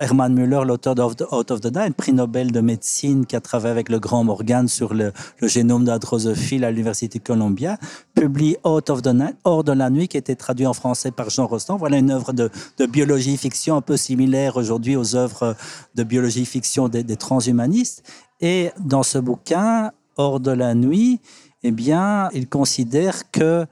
Hermann 0.00 0.32
Müller, 0.32 0.62
l'auteur 0.66 0.94
de 0.94 1.02
Out 1.02 1.22
Out 1.30 1.50
of 1.50 1.60
the 1.60 1.76
Night, 1.76 1.94
prix 1.94 2.14
Nobel 2.14 2.52
de 2.52 2.60
médecine, 2.60 3.26
qui 3.26 3.36
a 3.36 3.40
travaillé 3.42 3.70
avec 3.70 3.90
le 3.90 3.98
grand 3.98 4.24
Morgan 4.24 4.66
sur 4.66 4.94
le, 4.94 5.12
génome 5.42 5.84
de 5.84 5.90
la 5.90 5.98
drosophile 5.98 6.64
à 6.64 6.70
l'Université 6.70 7.18
Columbia, 7.18 7.76
publie 8.14 8.56
Out 8.64 8.88
of 8.88 9.02
the 9.02 9.08
Night, 9.08 9.36
Hors 9.44 9.62
de 9.62 9.72
la 9.72 9.90
nuit, 9.90 10.08
qui 10.08 10.16
a 10.16 10.20
été 10.20 10.34
traduit 10.36 10.66
en 10.66 10.72
français 10.72 11.10
par 11.10 11.28
Jean 11.28 11.46
Rostand. 11.46 11.76
Voilà 11.76 11.98
une 11.98 12.10
œuvre 12.10 12.32
de, 12.32 12.50
de 12.78 12.86
biologie-fiction 12.86 13.76
un 13.76 13.82
peu 13.82 13.98
similaire 13.98 14.56
aujourd'hui 14.56 14.96
aux 14.96 15.16
œuvres 15.16 15.54
de 15.94 16.02
biologie-fiction 16.02 16.88
des, 16.88 17.02
des 17.02 17.16
transhumanistes. 17.16 18.02
Et 18.40 18.70
dans 18.80 19.02
ce 19.02 19.18
bouquin, 19.18 19.92
Hors 20.16 20.40
de 20.40 20.50
la 20.50 20.74
nuit, 20.74 21.20
eh 21.62 21.70
bien, 21.70 22.28
il 22.34 22.48
considère 22.48 23.30
que 23.30 23.66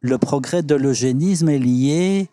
le 0.00 0.18
progrès 0.18 0.62
de 0.62 0.74
l'eugénisme 0.74 1.48
est 1.48 1.58
lié 1.58 2.30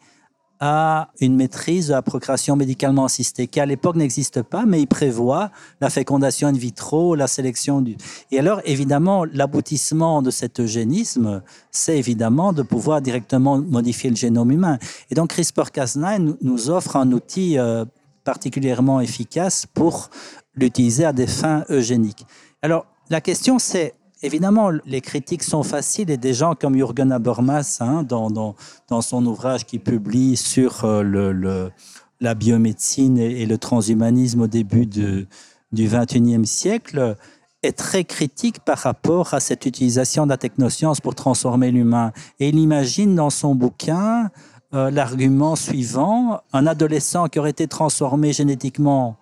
à 0.60 1.10
une 1.20 1.36
maîtrise 1.36 1.88
de 1.88 1.94
la 1.94 2.02
procréation 2.02 2.56
médicalement 2.56 3.06
assistée, 3.06 3.48
qui 3.48 3.60
à 3.60 3.66
l'époque 3.66 3.96
n'existe 3.96 4.42
pas, 4.42 4.66
mais 4.66 4.82
il 4.82 4.88
prévoit 4.88 5.52
la 5.82 5.90
fécondation 5.90 6.48
in 6.48 6.54
vitro, 6.54 7.16
la 7.16 7.28
sélection 7.28 7.82
du... 7.82 7.96
Et 8.32 8.40
alors, 8.40 8.62
évidemment, 8.66 9.26
l'aboutissement 9.26 10.22
de 10.22 10.32
cet 10.32 10.60
eugénisme, 10.60 11.42
c'est 11.72 11.98
évidemment 11.98 12.54
de 12.54 12.64
pouvoir 12.64 13.02
directement 13.02 13.60
modifier 13.60 14.10
le 14.10 14.16
génome 14.16 14.52
humain. 14.52 14.80
Et 15.12 15.16
donc, 15.16 15.34
CRISPR-Cas9 15.34 16.38
nous- 16.42 16.70
offre 16.70 16.96
un 16.96 17.12
outil 17.12 17.58
euh, 17.58 17.86
particulièrement 18.24 19.00
efficace 19.00 19.66
pour 19.74 20.10
l'utiliser 20.56 21.06
à 21.06 21.14
des 21.14 21.28
fins 21.28 21.64
eugéniques. 21.70 22.26
Alors, 22.62 22.86
la 23.10 23.22
question, 23.22 23.58
c'est 23.60 23.94
Évidemment, 24.24 24.72
les 24.86 25.02
critiques 25.02 25.44
sont 25.44 25.64
faciles 25.64 26.10
et 26.10 26.18
des 26.18 26.34
gens 26.34 26.56
comme 26.56 26.76
Jürgen 26.76 27.12
Habermas, 27.12 27.78
hein, 27.82 28.04
dans, 28.04 28.30
dans, 28.30 29.02
son 29.02 29.26
ouvrage 29.26 29.66
qu'il 29.66 29.80
publie 29.80 30.36
sur 30.36 30.86
euh, 30.86 31.04
le, 31.04 31.72
la 32.20 32.34
biomédecine 32.34 33.18
et, 33.20 33.46
le 33.46 33.58
transhumanisme 33.58 34.42
au 34.42 34.48
début 34.48 34.88
du 34.88 35.28
XXIe 35.74 36.46
siècle, 36.46 37.16
est 37.64 37.78
très 37.78 38.04
critique 38.04 38.60
par 38.60 38.78
rapport 38.78 39.34
à 39.34 39.40
cette 39.40 39.66
utilisation 39.66 40.26
de 40.26 40.30
la 40.30 40.38
technoscience 40.38 41.02
pour 41.02 41.16
transformer 41.16 41.72
l'humain. 41.72 42.12
Et 42.40 42.50
il 42.50 42.60
imagine 42.60 43.16
dans 43.16 43.30
son 43.30 43.56
bouquin 43.56 44.30
euh, 44.74 44.92
l'argument 44.92 45.56
suivant, 45.56 46.42
un 46.54 46.68
adolescent 46.68 47.28
qui 47.28 47.40
aurait 47.40 47.52
été 47.52 47.68
transformé 47.68 48.34
génétiquement 48.34 49.18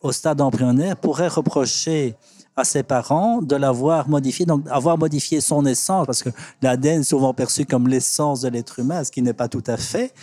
au 0.00 0.12
stade 0.12 0.40
embryonnaire 0.40 0.96
pourrait 0.96 1.28
reprocher 1.28 2.16
à 2.56 2.64
ses 2.64 2.82
parents 2.82 3.42
de 3.42 3.54
l'avoir 3.54 4.08
modifié, 4.08 4.46
donc 4.46 4.64
avoir 4.70 4.96
modifié 4.96 5.40
son 5.40 5.66
essence, 5.66 6.06
parce 6.06 6.22
que 6.22 6.30
l'ADN 6.62 7.00
est 7.00 7.04
souvent 7.04 7.34
perçu 7.34 7.66
comme 7.66 7.86
l'essence 7.86 8.40
de 8.40 8.48
l'être 8.48 8.78
humain, 8.78 9.04
ce 9.04 9.10
qui 9.10 9.22
n'est 9.22 9.34
pas 9.34 9.48
tout 9.48 9.64
à 9.66 9.76
fait. 9.76 10.14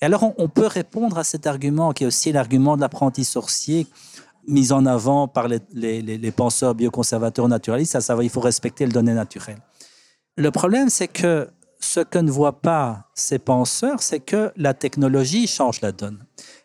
Et 0.00 0.06
alors, 0.06 0.32
on, 0.36 0.48
peut 0.48 0.66
répondre 0.66 1.18
à 1.18 1.24
cet 1.24 1.46
argument, 1.46 1.92
qui 1.92 2.04
est 2.04 2.06
aussi 2.06 2.32
l'argument 2.32 2.76
de 2.76 2.80
l'apprenti 2.80 3.24
sorcier, 3.24 3.86
mis 4.48 4.72
en 4.72 4.86
avant 4.86 5.28
par 5.28 5.46
les 5.48 6.32
penseurs 6.34 6.74
bioconservateurs 6.74 7.46
naturalistes, 7.46 7.94
à 7.94 8.00
savoir 8.00 8.24
il 8.24 8.30
faut 8.30 8.40
respecter 8.40 8.86
le 8.86 8.92
donné 8.92 9.12
naturel. 9.12 9.58
Le 10.36 10.50
problème, 10.50 10.88
c'est 10.88 11.08
que 11.08 11.50
ce 11.78 12.00
que 12.00 12.18
ne 12.18 12.30
voient 12.30 12.60
pas 12.60 13.10
ces 13.14 13.38
penseurs, 13.38 14.02
c'est 14.02 14.20
que 14.20 14.50
la 14.56 14.72
technologie 14.72 15.46
change 15.46 15.82
la 15.82 15.92
donne. 15.92 16.24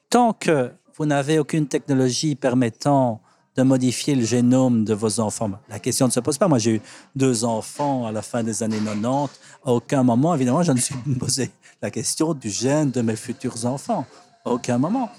Tant 0.09 0.31
que 0.31 0.71
vous 0.95 1.05
n'avez 1.05 1.37
aucune 1.37 1.67
technologie 1.67 2.35
permettant 2.35 3.21
de 3.57 3.63
modifier 3.63 4.13
le 4.13 4.23
génome 4.23 4.85
de 4.85 4.93
vos 4.93 5.19
enfants, 5.19 5.49
la 5.67 5.79
question 5.79 6.05
ne 6.05 6.11
se 6.11 6.19
pose 6.19 6.37
pas. 6.37 6.47
Moi, 6.47 6.59
j'ai 6.59 6.75
eu 6.75 6.81
deux 7.15 7.43
enfants 7.43 8.05
à 8.05 8.11
la 8.11 8.21
fin 8.21 8.43
des 8.43 8.61
années 8.61 8.79
90. 8.79 9.39
À 9.65 9.71
aucun 9.71 10.03
moment, 10.03 10.35
évidemment, 10.35 10.61
je 10.61 10.71
ne 10.71 10.77
me 10.77 10.81
suis 10.81 10.95
posé 11.19 11.49
la 11.81 11.89
question 11.89 12.35
du 12.35 12.51
gène 12.51 12.91
de 12.91 13.01
mes 13.01 13.15
futurs 13.15 13.65
enfants. 13.65 14.05
À 14.45 14.51
aucun 14.51 14.77
moment. 14.77 15.09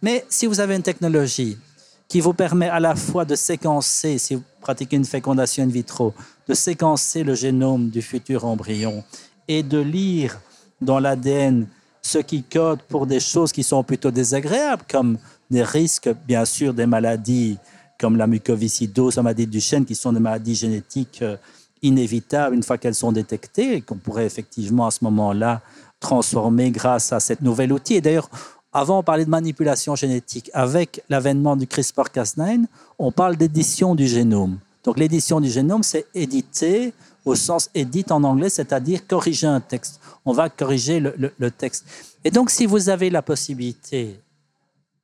Mais 0.00 0.24
si 0.28 0.46
vous 0.46 0.60
avez 0.60 0.76
une 0.76 0.82
technologie 0.82 1.58
qui 2.06 2.20
vous 2.20 2.32
permet 2.32 2.68
à 2.68 2.78
la 2.78 2.94
fois 2.94 3.24
de 3.24 3.34
séquencer, 3.34 4.16
si 4.18 4.36
vous 4.36 4.44
pratiquez 4.60 4.96
une 4.96 5.04
fécondation 5.04 5.64
in 5.64 5.66
vitro, 5.68 6.14
de 6.46 6.54
séquencer 6.54 7.24
le 7.24 7.34
génome 7.34 7.90
du 7.90 8.00
futur 8.00 8.44
embryon 8.44 9.02
et 9.48 9.64
de 9.64 9.78
lire 9.78 10.38
dans 10.80 11.00
l'ADN 11.00 11.66
ce 12.00 12.18
qui 12.18 12.44
code 12.44 12.80
pour 12.82 13.06
des 13.08 13.20
choses 13.20 13.50
qui 13.50 13.64
sont 13.64 13.82
plutôt 13.82 14.12
désagréables, 14.12 14.84
comme 14.88 15.18
des 15.50 15.64
risques, 15.64 16.08
bien 16.26 16.44
sûr, 16.44 16.72
des 16.72 16.86
maladies 16.86 17.58
comme 17.98 18.16
la 18.16 18.26
mucoviscidose, 18.26 19.16
la 19.16 19.22
maladie 19.22 19.46
du 19.46 19.60
chêne, 19.60 19.84
qui 19.84 19.94
sont 19.94 20.12
des 20.12 20.20
maladies 20.20 20.54
génétiques 20.54 21.20
euh, 21.22 21.36
inévitables 21.82 22.54
une 22.54 22.62
fois 22.62 22.78
qu'elles 22.78 22.94
sont 22.94 23.12
détectées 23.12 23.76
et 23.76 23.80
qu'on 23.80 23.96
pourrait 23.96 24.26
effectivement 24.26 24.86
à 24.86 24.90
ce 24.90 25.04
moment-là 25.04 25.60
transformer 26.00 26.70
grâce 26.70 27.12
à 27.12 27.20
cet 27.20 27.42
nouvel 27.42 27.72
outil. 27.72 27.94
Et 27.94 28.00
d'ailleurs, 28.00 28.30
avant, 28.72 28.98
on 28.98 29.02
parlait 29.02 29.24
de 29.24 29.30
manipulation 29.30 29.96
génétique. 29.96 30.50
Avec 30.54 31.02
l'avènement 31.08 31.56
du 31.56 31.66
CRISPR-Cas9, 31.66 32.64
on 32.98 33.12
parle 33.12 33.36
d'édition 33.36 33.94
du 33.94 34.06
génome. 34.06 34.58
Donc 34.84 34.98
l'édition 34.98 35.40
du 35.40 35.50
génome, 35.50 35.82
c'est 35.82 36.06
éditer 36.14 36.92
au 37.24 37.34
sens 37.34 37.70
édite 37.74 38.10
en 38.10 38.22
anglais, 38.24 38.48
c'est-à-dire 38.48 39.06
corriger 39.06 39.46
un 39.46 39.60
texte. 39.60 40.00
On 40.24 40.32
va 40.32 40.48
corriger 40.48 41.00
le, 41.00 41.50
texte. 41.50 41.84
Et 42.24 42.30
donc, 42.30 42.50
si 42.50 42.66
vous 42.66 42.88
avez 42.88 43.10
la 43.10 43.22
possibilité 43.22 44.20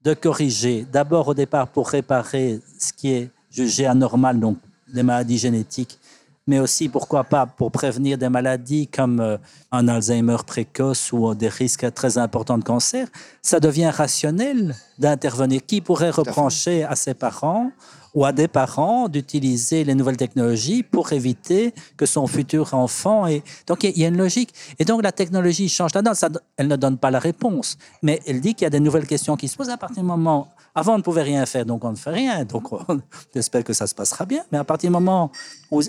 de 0.04 0.14
corriger, 0.14 0.86
d'abord 0.92 1.28
au 1.28 1.34
départ 1.34 1.68
pour 1.68 1.88
réparer 1.88 2.60
ce 2.78 2.92
qui 2.92 3.12
est 3.12 3.30
jugé 3.50 3.86
anormal, 3.86 4.38
donc 4.38 4.58
des 4.92 5.02
maladies 5.02 5.38
génétiques, 5.38 5.98
mais 6.46 6.58
aussi, 6.58 6.90
pourquoi 6.90 7.24
pas, 7.24 7.46
pour 7.46 7.70
prévenir 7.70 8.18
des 8.18 8.28
maladies 8.28 8.86
comme 8.86 9.18
euh, 9.20 9.38
un 9.72 9.88
Alzheimer 9.88 10.36
précoce 10.46 11.10
ou 11.10 11.34
des 11.34 11.48
risques 11.48 11.90
très 11.94 12.18
importants 12.18 12.58
de 12.58 12.64
cancer, 12.64 13.08
ça 13.40 13.60
devient 13.60 13.88
rationnel 13.88 14.74
d'intervenir. 14.98 15.62
Qui 15.66 15.80
pourrait 15.80 16.10
reprocher 16.10 16.84
à 16.84 16.96
ses 16.96 17.14
parents 17.14 17.70
ou 18.14 18.24
à 18.24 18.32
des 18.32 18.48
parents 18.48 19.08
d'utiliser 19.08 19.84
les 19.84 19.94
nouvelles 19.94 20.16
technologies 20.16 20.82
pour 20.82 21.12
éviter 21.12 21.74
que 21.96 22.06
son 22.06 22.26
futur 22.26 22.72
enfant 22.74 23.26
ait... 23.26 23.42
Donc 23.66 23.82
il 23.84 23.98
y 23.98 24.04
a 24.04 24.08
une 24.08 24.16
logique. 24.16 24.54
Et 24.78 24.84
donc 24.84 25.02
la 25.02 25.12
technologie 25.12 25.68
change 25.68 25.92
donne. 25.92 26.08
elle 26.56 26.68
ne 26.68 26.76
donne 26.76 26.96
pas 26.96 27.10
la 27.10 27.18
réponse, 27.18 27.76
mais 28.02 28.20
elle 28.26 28.40
dit 28.40 28.54
qu'il 28.54 28.64
y 28.64 28.66
a 28.66 28.70
des 28.70 28.80
nouvelles 28.80 29.06
questions 29.06 29.36
qui 29.36 29.48
se 29.48 29.56
posent 29.56 29.70
à 29.70 29.76
partir 29.76 30.02
du 30.02 30.08
moment... 30.08 30.48
Avant, 30.76 30.94
on 30.94 30.98
ne 30.98 31.02
pouvait 31.02 31.22
rien 31.22 31.46
faire, 31.46 31.64
donc 31.64 31.84
on 31.84 31.90
ne 31.90 31.96
fait 31.96 32.10
rien. 32.10 32.44
Donc 32.44 32.72
on 32.72 33.00
espère 33.34 33.62
que 33.62 33.72
ça 33.72 33.86
se 33.86 33.94
passera 33.94 34.24
bien. 34.24 34.44
Mais 34.50 34.58
à 34.58 34.64
partir 34.64 34.90
du 34.90 34.92
moment 34.92 35.30
où 35.70 35.82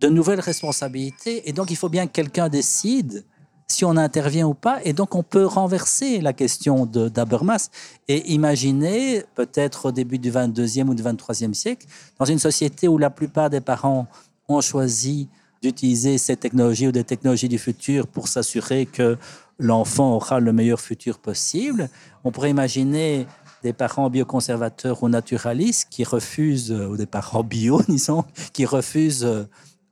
de 0.00 0.08
nouvelles 0.08 0.40
responsabilités, 0.40 1.48
et 1.48 1.52
donc 1.52 1.70
il 1.70 1.76
faut 1.76 1.88
bien 1.88 2.06
que 2.06 2.12
quelqu'un 2.12 2.48
décide 2.48 3.24
si 3.68 3.84
on 3.84 3.96
intervient 3.96 4.46
ou 4.46 4.54
pas. 4.54 4.80
Et 4.84 4.92
donc, 4.92 5.14
on 5.14 5.22
peut 5.22 5.44
renverser 5.44 6.20
la 6.20 6.32
question 6.32 6.86
d'Abermas 6.86 7.70
et 8.08 8.32
imaginer, 8.32 9.24
peut-être 9.34 9.86
au 9.86 9.92
début 9.92 10.18
du 10.18 10.30
22e 10.30 10.88
ou 10.88 10.94
du 10.94 11.02
23e 11.02 11.54
siècle, 11.54 11.86
dans 12.18 12.24
une 12.24 12.38
société 12.38 12.88
où 12.88 12.98
la 12.98 13.10
plupart 13.10 13.50
des 13.50 13.60
parents 13.60 14.06
ont 14.48 14.60
choisi 14.60 15.28
d'utiliser 15.62 16.18
ces 16.18 16.36
technologies 16.36 16.88
ou 16.88 16.92
des 16.92 17.04
technologies 17.04 17.48
du 17.48 17.58
futur 17.58 18.06
pour 18.06 18.28
s'assurer 18.28 18.86
que 18.86 19.18
l'enfant 19.58 20.14
aura 20.14 20.38
le 20.38 20.52
meilleur 20.52 20.80
futur 20.80 21.18
possible. 21.18 21.88
On 22.24 22.30
pourrait 22.30 22.50
imaginer 22.50 23.26
des 23.62 23.72
parents 23.72 24.10
bioconservateurs 24.10 25.02
ou 25.02 25.08
naturalistes 25.08 25.88
qui 25.90 26.04
refusent, 26.04 26.70
ou 26.70 26.96
des 26.96 27.06
parents 27.06 27.42
bio, 27.42 27.82
disons, 27.88 28.24
qui 28.52 28.64
refusent 28.64 29.26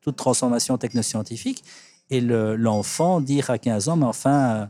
toute 0.00 0.16
transformation 0.16 0.76
technoscientifique 0.78 1.64
et 2.10 2.20
l'enfant 2.20 3.20
dire 3.20 3.50
à 3.50 3.58
15 3.58 3.88
ans, 3.88 3.96
mais 3.96 4.06
enfin... 4.06 4.68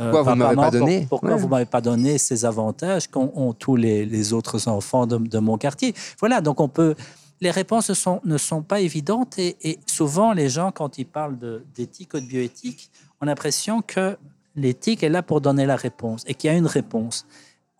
Euh, 0.00 0.10
pourquoi 0.10 0.22
vous 0.22 0.30
ne 0.30 0.34
m'avez 0.36 0.56
pas 0.56 0.70
donné 0.70 1.06
Pourquoi 1.08 1.36
vous 1.36 1.48
m'avez 1.48 1.66
pas 1.66 1.80
donné 1.82 2.16
ces 2.16 2.46
avantages 2.46 3.06
qu'ont 3.08 3.52
tous 3.52 3.76
les, 3.76 4.32
autres 4.32 4.68
enfants 4.68 5.06
de, 5.06 5.38
mon 5.38 5.58
quartier? 5.58 5.94
Voilà, 6.18 6.40
donc 6.40 6.60
on 6.60 6.68
peut... 6.68 6.94
Les 7.42 7.50
réponses 7.50 7.92
sont, 7.94 8.20
ne 8.24 8.36
sont 8.36 8.62
pas 8.62 8.80
évidentes 8.80 9.38
et, 9.38 9.56
et 9.62 9.78
souvent 9.86 10.34
les 10.34 10.50
gens, 10.50 10.72
quand 10.72 10.98
ils 10.98 11.06
parlent 11.06 11.38
d'éthique 11.74 12.12
ou 12.12 12.20
de 12.20 12.26
bioéthique, 12.26 12.90
ont 13.20 13.26
l'impression 13.26 13.80
que 13.80 14.16
l'éthique 14.56 15.02
est 15.02 15.08
là 15.08 15.22
pour 15.22 15.40
donner 15.40 15.66
la 15.66 15.76
réponse 15.76 16.22
et 16.26 16.34
qu'il 16.34 16.50
y 16.50 16.54
a 16.54 16.56
une 16.56 16.66
réponse. 16.66 17.26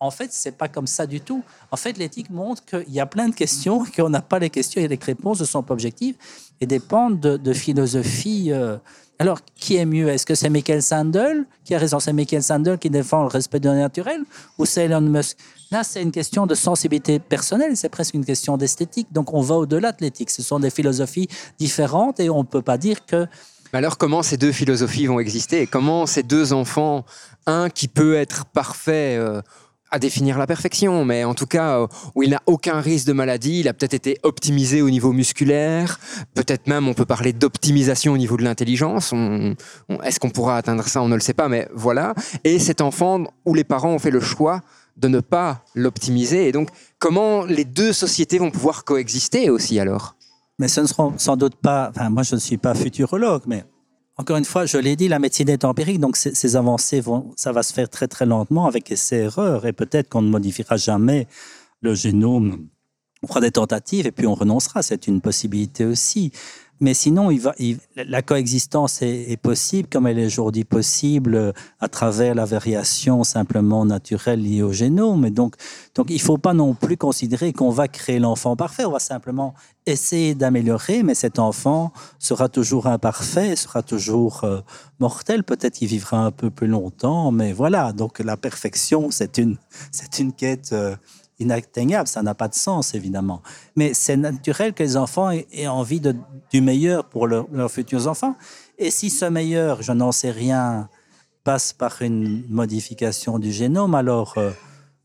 En 0.01 0.09
fait, 0.09 0.33
c'est 0.33 0.57
pas 0.57 0.67
comme 0.67 0.87
ça 0.87 1.05
du 1.05 1.21
tout. 1.21 1.43
En 1.69 1.77
fait, 1.77 1.95
l'éthique 1.99 2.31
montre 2.31 2.65
qu'il 2.65 2.91
y 2.91 2.99
a 2.99 3.05
plein 3.05 3.29
de 3.29 3.35
questions, 3.35 3.85
qu'on 3.95 4.09
n'a 4.09 4.21
pas 4.21 4.39
les 4.39 4.49
questions 4.49 4.81
et 4.81 4.87
les 4.87 4.99
réponses 5.01 5.39
ne 5.39 5.45
sont 5.45 5.61
pas 5.61 5.75
objectives 5.75 6.15
et 6.59 6.65
dépendent 6.65 7.19
de, 7.19 7.37
de 7.37 7.53
philosophie. 7.53 8.51
Euh. 8.51 8.77
Alors, 9.19 9.41
qui 9.55 9.75
est 9.75 9.85
mieux? 9.85 10.09
Est-ce 10.09 10.25
que 10.25 10.33
c'est 10.33 10.49
Michael 10.49 10.81
Sandel 10.81 11.45
qui 11.63 11.75
a 11.75 11.77
raison? 11.77 11.99
C'est 11.99 12.13
Michael 12.13 12.41
Sandel 12.41 12.79
qui 12.79 12.89
défend 12.89 13.21
le 13.21 13.27
respect 13.27 13.59
de 13.59 13.69
naturel 13.69 14.23
ou 14.57 14.65
c'est 14.65 14.85
Elon 14.85 15.01
Musk? 15.01 15.37
Là, 15.69 15.83
c'est 15.83 16.01
une 16.01 16.11
question 16.11 16.47
de 16.47 16.55
sensibilité 16.55 17.19
personnelle, 17.19 17.77
c'est 17.77 17.89
presque 17.89 18.15
une 18.15 18.25
question 18.25 18.57
d'esthétique. 18.57 19.07
Donc, 19.11 19.35
on 19.35 19.41
va 19.41 19.55
au-delà 19.55 19.91
de 19.91 19.97
l'éthique. 20.01 20.31
Ce 20.31 20.41
sont 20.41 20.59
des 20.59 20.71
philosophies 20.71 21.27
différentes 21.59 22.19
et 22.19 22.31
on 22.31 22.39
ne 22.39 22.47
peut 22.47 22.63
pas 22.63 22.79
dire 22.79 23.05
que 23.05 23.27
alors 23.73 23.97
comment 23.97 24.21
ces 24.21 24.35
deux 24.35 24.51
philosophies 24.51 25.05
vont 25.05 25.21
exister 25.21 25.65
Comment 25.65 26.05
ces 26.05 26.23
deux 26.23 26.51
enfants, 26.51 27.05
un 27.45 27.69
qui 27.69 27.87
peut 27.87 28.15
être 28.15 28.43
parfait 28.43 29.15
euh, 29.17 29.41
à 29.91 29.99
définir 29.99 30.37
la 30.37 30.47
perfection, 30.47 31.05
mais 31.05 31.23
en 31.25 31.33
tout 31.33 31.45
cas 31.45 31.79
euh, 31.79 31.87
où 32.15 32.23
il 32.23 32.29
n'a 32.31 32.41
aucun 32.45 32.79
risque 32.79 33.05
de 33.05 33.13
maladie, 33.13 33.59
il 33.59 33.67
a 33.67 33.73
peut-être 33.73 33.93
été 33.93 34.17
optimisé 34.23 34.81
au 34.81 34.89
niveau 34.89 35.11
musculaire, 35.11 35.99
peut-être 36.33 36.67
même 36.67 36.87
on 36.87 36.93
peut 36.93 37.05
parler 37.05 37.33
d'optimisation 37.33 38.13
au 38.13 38.17
niveau 38.17 38.37
de 38.37 38.43
l'intelligence. 38.43 39.13
Est-ce 40.03 40.19
qu'on 40.19 40.29
pourra 40.29 40.57
atteindre 40.57 40.87
ça 40.87 41.01
On 41.01 41.09
ne 41.09 41.15
le 41.15 41.21
sait 41.21 41.33
pas, 41.33 41.49
mais 41.49 41.67
voilà. 41.73 42.13
Et 42.43 42.57
cet 42.57 42.81
enfant 42.81 43.25
où 43.45 43.53
les 43.53 43.65
parents 43.65 43.91
ont 43.91 43.99
fait 43.99 44.11
le 44.11 44.21
choix 44.21 44.61
de 44.97 45.07
ne 45.07 45.19
pas 45.19 45.63
l'optimiser, 45.75 46.47
et 46.47 46.51
donc 46.51 46.69
comment 46.99 47.43
les 47.43 47.65
deux 47.65 47.93
sociétés 47.93 48.39
vont 48.39 48.51
pouvoir 48.51 48.83
coexister 48.85 49.49
aussi 49.49 49.79
alors? 49.79 50.15
Mais 50.59 50.67
ce 50.67 50.81
ne 50.81 50.85
seront 50.85 51.13
sans 51.17 51.37
doute 51.37 51.55
pas. 51.55 51.89
Enfin, 51.89 52.09
moi 52.09 52.23
je 52.23 52.35
ne 52.35 52.39
suis 52.39 52.57
pas 52.57 52.75
futurologue, 52.75 53.43
mais 53.47 53.65
encore 54.17 54.37
une 54.37 54.45
fois, 54.45 54.65
je 54.65 54.77
l'ai 54.77 54.95
dit, 54.95 55.07
la 55.07 55.19
médecine 55.19 55.49
est 55.49 55.65
empirique, 55.65 55.99
donc 55.99 56.17
ces, 56.17 56.55
avancées, 56.55 57.01
vont, 57.01 57.33
ça 57.37 57.51
va 57.51 57.63
se 57.63 57.73
faire 57.73 57.89
très 57.89 58.07
très 58.07 58.25
lentement 58.25 58.65
avec 58.65 58.91
ces 58.95 59.15
erreurs, 59.17 59.65
et 59.65 59.73
peut-être 59.73 60.09
qu'on 60.09 60.21
ne 60.21 60.29
modifiera 60.29 60.77
jamais 60.77 61.27
le 61.81 61.95
génome. 61.95 62.67
On 63.23 63.27
fera 63.27 63.39
des 63.39 63.51
tentatives 63.51 64.07
et 64.07 64.11
puis 64.11 64.25
on 64.25 64.33
renoncera, 64.33 64.81
c'est 64.81 65.07
une 65.07 65.21
possibilité 65.21 65.85
aussi. 65.85 66.31
Mais 66.81 66.95
sinon, 66.95 67.29
la 67.95 68.21
coexistence 68.23 69.03
est, 69.03 69.39
possible, 69.39 69.87
comme 69.87 70.07
elle 70.07 70.17
est 70.17 70.25
aujourd'hui 70.25 70.63
possible 70.63 71.35
euh, 71.35 71.51
à 71.79 71.87
travers 71.87 72.33
la 72.33 72.45
variation 72.45 73.23
simplement 73.23 73.85
naturelle 73.85 74.41
liée 74.41 74.63
au 74.63 74.73
génome. 74.73 75.29
Donc, 75.29 75.55
il 76.09 76.15
ne 76.15 76.19
faut 76.19 76.39
pas 76.39 76.55
non 76.55 76.73
plus 76.73 76.97
considérer 76.97 77.53
qu'on 77.53 77.69
va 77.69 77.87
créer 77.87 78.17
l'enfant 78.17 78.55
parfait. 78.55 78.83
On 78.83 78.91
va 78.91 78.99
simplement 78.99 79.53
essayer 79.85 80.33
d'améliorer, 80.33 81.03
mais 81.03 81.13
cet 81.13 81.37
enfant 81.37 81.93
sera 82.17 82.49
toujours 82.49 82.87
imparfait, 82.87 83.55
sera 83.55 83.83
toujours 83.83 84.43
euh, 84.43 84.61
mortel. 84.99 85.43
Peut-être 85.43 85.75
qu'il 85.75 85.87
vivra 85.87 86.17
un 86.25 86.31
peu 86.31 86.49
plus 86.49 86.67
longtemps, 86.67 87.31
mais 87.31 87.53
voilà. 87.53 87.93
Donc 87.93 88.17
la 88.17 88.37
perfection, 88.37 89.11
c'est 89.11 89.37
une, 89.37 89.57
une 90.17 90.33
quête. 90.33 90.71
Euh, 90.73 90.95
inatteignable, 91.41 92.07
ça 92.07 92.21
n'a 92.21 92.33
pas 92.33 92.47
de 92.47 92.55
sens 92.55 92.95
évidemment. 92.95 93.41
Mais 93.75 93.93
c'est 93.93 94.17
naturel 94.17 94.73
que 94.73 94.83
les 94.83 94.95
enfants 94.95 95.31
aient, 95.31 95.67
envie 95.67 95.99
de, 95.99 96.15
du 96.51 96.61
meilleur 96.61 97.05
pour 97.05 97.27
leurs 97.27 97.71
futurs 97.71 98.07
enfants. 98.07 98.35
Et 98.77 98.91
si 98.91 99.09
ce 99.09 99.25
meilleur, 99.25 99.81
je 99.81 99.91
n'en 99.91 100.11
sais 100.11 100.31
rien, 100.31 100.89
passe 101.43 101.73
par 101.73 102.01
une 102.01 102.43
modification 102.49 103.39
du 103.39 103.51
génome, 103.51 103.95
alors 103.95 104.35
euh, 104.37 104.51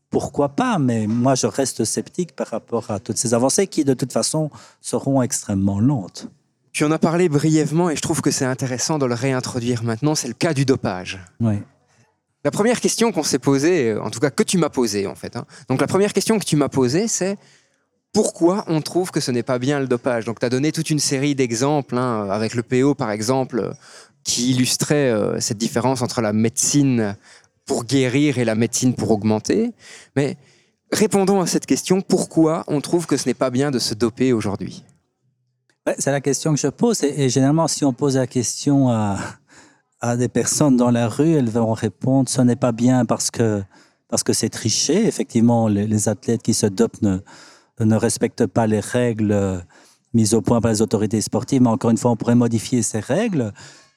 pourquoi 0.09 0.49
pas? 0.49 0.79
Mais 0.79 1.07
moi, 1.07 1.35
je 1.35 1.47
reste 1.47 1.83
sceptique 1.83 2.35
par 2.35 2.47
rapport 2.47 2.91
à 2.91 2.99
toutes 2.99 3.17
ces 3.17 3.33
avancées 3.33 3.67
qui, 3.67 3.83
de 3.83 3.93
toute 3.93 4.13
façon, 4.13 4.49
seront 4.81 5.21
extrêmement 5.21 5.79
lentes. 5.79 6.29
Tu 6.71 6.85
en 6.85 6.91
as 6.91 6.99
parlé 6.99 7.27
brièvement 7.27 7.89
et 7.89 7.95
je 7.95 8.01
trouve 8.01 8.21
que 8.21 8.31
c'est 8.31 8.45
intéressant 8.45 8.99
de 8.99 9.05
le 9.05 9.15
réintroduire 9.15 9.83
maintenant, 9.83 10.15
c'est 10.15 10.27
le 10.27 10.35
cas 10.35 10.53
du 10.53 10.63
dopage. 10.63 11.19
Oui. 11.39 11.55
La 12.43 12.51
première 12.51 12.79
question 12.79 13.11
qu'on 13.11 13.23
s'est 13.23 13.39
posée, 13.39 13.91
euh, 13.91 14.01
en 14.01 14.09
tout 14.09 14.19
cas 14.19 14.29
que 14.29 14.43
tu 14.43 14.57
m'as 14.57 14.69
posée 14.69 15.07
en 15.07 15.15
fait, 15.15 15.35
hein. 15.35 15.45
donc 15.69 15.81
la 15.81 15.87
première 15.87 16.13
question 16.13 16.39
que 16.39 16.45
tu 16.45 16.55
m'as 16.55 16.69
posée, 16.69 17.07
c'est 17.07 17.37
pourquoi 18.13 18.63
on 18.67 18.81
trouve 18.81 19.11
que 19.11 19.19
ce 19.19 19.31
n'est 19.31 19.43
pas 19.43 19.59
bien 19.59 19.79
le 19.79 19.87
dopage? 19.87 20.25
Donc 20.25 20.39
tu 20.39 20.45
as 20.45 20.49
donné 20.49 20.71
toute 20.71 20.89
une 20.89 20.99
série 20.99 21.35
d'exemples, 21.35 21.97
hein, 21.97 22.27
avec 22.29 22.55
le 22.55 22.63
PO 22.63 22.95
par 22.95 23.11
exemple, 23.11 23.73
qui 24.23 24.51
illustrait 24.51 25.11
euh, 25.11 25.39
cette 25.39 25.57
différence 25.57 26.01
entre 26.01 26.21
la 26.21 26.33
médecine 26.33 27.15
pour 27.65 27.83
guérir 27.83 28.37
et 28.37 28.45
la 28.45 28.55
médecine 28.55 28.93
pour 28.93 29.11
augmenter. 29.11 29.71
Mais 30.15 30.37
répondons 30.91 31.41
à 31.41 31.47
cette 31.47 31.65
question, 31.65 32.01
pourquoi 32.01 32.63
on 32.67 32.81
trouve 32.81 33.07
que 33.07 33.17
ce 33.17 33.27
n'est 33.27 33.33
pas 33.33 33.49
bien 33.49 33.71
de 33.71 33.79
se 33.79 33.93
doper 33.93 34.33
aujourd'hui? 34.33 34.83
C'est 35.99 36.11
la 36.11 36.21
question 36.21 36.53
que 36.53 36.59
je 36.59 36.67
pose, 36.67 37.03
et 37.03 37.29
généralement 37.29 37.67
si 37.67 37.85
on 37.85 37.93
pose 37.93 38.17
la 38.17 38.27
question 38.27 38.89
à 38.89 39.17
à 40.01 40.15
des 40.17 40.27
personnes 40.27 40.77
dans 40.77 40.91
la 40.91 41.07
rue, 41.07 41.33
elles 41.33 41.49
vont 41.49 41.73
répondre 41.73 42.29
ce 42.29 42.41
n'est 42.41 42.55
pas 42.55 42.71
bien 42.71 43.05
parce 43.05 43.31
que 43.31 43.63
parce 44.09 44.23
que 44.23 44.33
c'est 44.33 44.49
triché. 44.49 45.05
Effectivement, 45.05 45.67
les, 45.67 46.07
athlètes 46.07 46.41
qui 46.41 46.53
se 46.53 46.65
dopent 46.65 47.01
ne, 47.01 47.95
respectent 47.95 48.45
pas 48.45 48.65
les 48.65 48.79
règles 48.79 49.33
euh, 49.33 49.59
mises 50.13 50.33
au 50.33 50.41
point 50.41 50.61
par 50.61 50.71
les 50.71 50.81
autorités 50.81 51.19
sportives. 51.19 51.61
Mais 51.61 51.69
encore 51.69 51.91
une 51.91 51.97
fois, 51.97 52.11
on 52.11 52.15
pourrait 52.15 52.35
modifier 52.35 52.81
ces 52.83 53.01
règles. 53.01 53.51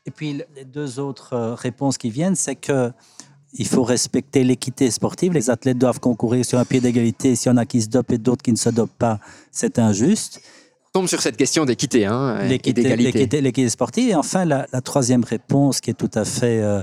Et 0.06 0.10
puis 0.10 0.42
les 0.56 0.64
deux 0.64 0.98
autres 0.98 1.34
euh, 1.34 1.54
réponses 1.54 1.96
qui 1.96 2.10
viennent, 2.10 2.34
c'est 2.34 2.56
que 2.56 2.90
il 3.52 3.66
faut 3.66 3.82
respecter 3.82 4.44
l'équité 4.44 4.90
sportive. 4.90 5.32
Les 5.32 5.50
athlètes 5.50 5.78
doivent 5.78 5.98
concourir 5.98 6.44
sur 6.44 6.58
un 6.58 6.64
pied 6.64 6.80
d'égalité. 6.80 7.34
S'il 7.34 7.50
y 7.50 7.52
en 7.52 7.56
a 7.56 7.66
qui 7.66 7.82
se 7.82 7.88
dopent 7.88 8.12
et 8.12 8.18
d'autres 8.18 8.42
qui 8.42 8.52
ne 8.52 8.56
se 8.56 8.70
dopent 8.70 8.96
pas, 8.96 9.18
c'est 9.50 9.78
injuste. 9.78 10.40
Tombe 10.92 11.06
sur 11.06 11.20
cette 11.22 11.36
question 11.36 11.64
d'équité 11.64 12.06
hein, 12.06 12.40
et 12.40 12.48
l'équité 12.48 12.82
d'égalité. 12.82 13.12
l'équité- 13.12 13.40
l'équité 13.40 13.68
sportive. 13.68 14.10
Et 14.10 14.14
enfin, 14.14 14.44
la, 14.44 14.66
la 14.72 14.80
troisième 14.80 15.24
réponse 15.24 15.80
qui 15.80 15.90
est 15.90 15.94
tout 15.94 16.10
à 16.14 16.24
fait 16.24 16.60
euh, 16.60 16.82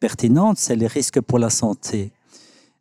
pertinente, 0.00 0.58
c'est 0.58 0.76
les 0.76 0.86
risques 0.86 1.20
pour 1.20 1.38
la 1.38 1.50
santé. 1.50 2.12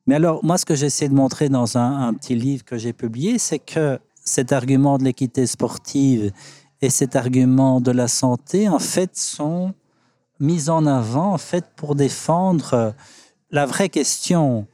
Mais 0.07 0.15
alors, 0.15 0.43
moi, 0.45 0.57
ce 0.57 0.65
que 0.65 0.75
j'essaie 0.75 1.09
de 1.09 1.13
montrer 1.15 1.49
dans 1.49 1.77
un, 1.77 2.07
un 2.07 2.13
petit 2.13 2.35
livre 2.35 2.63
que 2.63 2.77
j'ai 2.77 2.93
publié, 2.93 3.39
c'est 3.39 3.59
que 3.59 3.99
cet 4.23 4.51
argument 4.51 4.97
de 4.97 5.03
l'équité 5.03 5.45
sportive 5.47 6.31
et 6.81 6.89
cet 6.89 7.15
argument 7.15 7.81
de 7.81 7.91
la 7.91 8.07
santé, 8.07 8.69
en 8.69 8.79
fait, 8.79 9.15
sont 9.17 9.73
mis 10.39 10.69
en 10.69 10.85
avant, 10.85 11.33
en 11.33 11.37
fait, 11.37 11.65
pour 11.75 11.95
défendre 11.95 12.73
euh, 12.73 12.91
la 13.51 13.65
vraie 13.65 13.89
question 13.89 14.67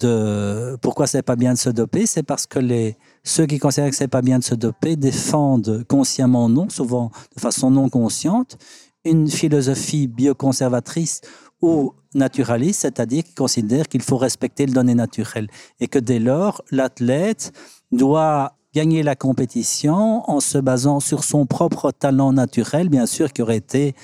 de 0.00 0.78
pourquoi 0.80 1.06
c'est 1.06 1.22
pas 1.22 1.36
bien 1.36 1.52
de 1.52 1.58
se 1.58 1.68
doper, 1.68 2.06
c'est 2.06 2.22
parce 2.22 2.46
que 2.46 2.58
les, 2.58 2.96
ceux 3.22 3.46
qui 3.46 3.58
considèrent 3.58 3.90
que 3.90 3.96
c'est 3.96 4.08
pas 4.08 4.22
bien 4.22 4.38
de 4.38 4.44
se 4.44 4.54
doper 4.54 4.96
défendent 4.96 5.84
consciemment 5.88 6.48
non, 6.48 6.68
souvent 6.68 7.10
de 7.34 7.40
façon 7.40 7.70
non 7.70 7.88
consciente, 7.88 8.58
une 9.04 9.28
philosophie 9.28 10.06
bioconservatrice 10.06 11.20
ou 11.62 11.94
naturaliste, 12.14 12.80
c'est-à-dire 12.80 13.24
qui 13.24 13.34
considère 13.34 13.88
qu'il 13.88 14.02
faut 14.02 14.16
respecter 14.16 14.66
le 14.66 14.72
donné 14.72 14.94
naturel 14.94 15.48
et 15.78 15.86
que 15.86 15.98
dès 15.98 16.18
lors, 16.18 16.62
l'athlète 16.70 17.52
doit 17.92 18.56
gagner 18.74 19.02
la 19.02 19.16
compétition 19.16 20.28
en 20.30 20.40
se 20.40 20.58
basant 20.58 21.00
sur 21.00 21.24
son 21.24 21.46
propre 21.46 21.90
talent 21.90 22.32
naturel, 22.32 22.88
bien 22.88 23.06
sûr, 23.06 23.32
qui 23.32 23.42
aurait 23.42 23.56
été 23.56 23.94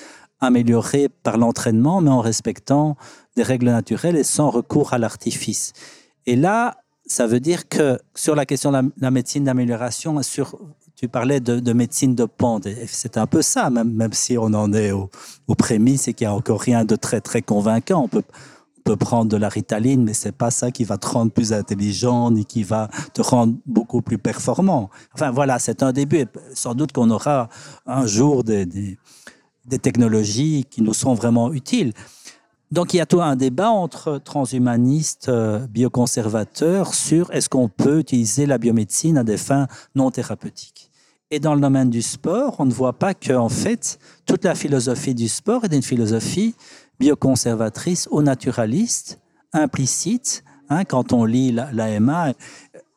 amélioré 0.40 1.08
par 1.08 1.38
l'entraînement, 1.38 2.00
mais 2.00 2.10
en 2.10 2.20
respectant 2.20 2.96
des 3.36 3.42
règles 3.42 3.66
naturelles 3.70 4.16
et 4.16 4.24
sans 4.24 4.50
recours 4.50 4.92
à 4.92 4.98
l'artifice. 4.98 5.72
Et 6.26 6.36
là, 6.36 6.78
ça 7.06 7.26
veut 7.26 7.40
dire 7.40 7.68
que 7.68 7.98
sur 8.14 8.34
la 8.34 8.46
question 8.46 8.72
de 8.72 8.90
la, 9.00 9.10
médecine 9.10 9.44
d'amélioration, 9.44 10.20
sur, 10.22 10.58
tu 10.96 11.08
parlais 11.08 11.40
de, 11.40 11.60
de 11.60 11.72
médecine 11.72 12.14
de 12.14 12.24
pente, 12.24 12.66
c'est 12.86 13.16
un 13.16 13.26
peu 13.26 13.42
ça, 13.42 13.70
même, 13.70 13.92
même 13.92 14.12
si 14.12 14.36
on 14.38 14.46
en 14.54 14.72
est 14.72 14.92
au- 14.92 15.10
aux 15.46 15.54
prémices 15.54 16.08
et 16.08 16.14
qu'il 16.14 16.26
n'y 16.26 16.32
a 16.32 16.34
encore 16.34 16.60
rien 16.60 16.84
de 16.84 16.96
très, 16.96 17.20
très 17.20 17.42
convaincant. 17.42 18.02
On 18.04 18.08
peut, 18.08 18.22
on 18.78 18.82
peut 18.82 18.96
prendre 18.96 19.30
de 19.30 19.36
la 19.36 19.48
ritaline, 19.48 20.02
mais 20.04 20.14
c'est 20.14 20.32
pas 20.32 20.50
ça 20.50 20.70
qui 20.70 20.84
va 20.84 20.96
te 20.98 21.06
rendre 21.06 21.32
plus 21.32 21.52
intelligent, 21.52 22.30
ni 22.30 22.44
qui 22.44 22.62
va 22.62 22.88
te 23.14 23.22
rendre 23.22 23.54
beaucoup 23.66 24.02
plus 24.02 24.18
performant. 24.18 24.90
Enfin 25.14 25.30
voilà, 25.30 25.58
c'est 25.58 25.82
un 25.82 25.92
début. 25.92 26.18
Et 26.18 26.26
Sans 26.54 26.74
doute 26.74 26.92
qu'on 26.92 27.10
aura 27.10 27.48
un 27.86 28.06
jour 28.06 28.42
des, 28.44 28.64
des, 28.66 28.98
des 29.64 29.78
technologies 29.78 30.64
qui 30.70 30.82
nous 30.82 30.94
seront 30.94 31.14
vraiment 31.14 31.52
utiles. 31.52 31.92
Donc 32.72 32.92
il 32.94 32.96
y 32.96 33.00
a 33.00 33.06
tout 33.06 33.22
un 33.22 33.36
débat 33.36 33.70
entre 33.70 34.18
transhumanistes, 34.18 35.28
euh, 35.28 35.66
bioconservateurs 35.68 36.94
sur 36.94 37.30
est-ce 37.30 37.48
qu'on 37.48 37.68
peut 37.68 38.00
utiliser 38.00 38.44
la 38.46 38.58
biomédecine 38.58 39.18
à 39.18 39.24
des 39.24 39.36
fins 39.36 39.68
non 39.94 40.10
thérapeutiques. 40.10 40.90
Et 41.30 41.38
dans 41.40 41.54
le 41.54 41.60
domaine 41.60 41.90
du 41.90 42.02
sport, 42.02 42.56
on 42.58 42.64
ne 42.66 42.72
voit 42.72 42.92
pas 42.92 43.14
que 43.14 43.32
en 43.32 43.48
fait 43.48 43.98
toute 44.26 44.44
la 44.44 44.54
philosophie 44.54 45.14
du 45.14 45.28
sport 45.28 45.64
est 45.64 45.74
une 45.74 45.82
philosophie 45.82 46.54
bioconservatrice 46.98 48.08
ou 48.10 48.22
naturaliste, 48.22 49.20
implicite. 49.52 50.42
Hein, 50.68 50.84
quand 50.84 51.12
on 51.12 51.24
lit 51.24 51.52
la- 51.52 51.70
l'AMA, 51.72 52.32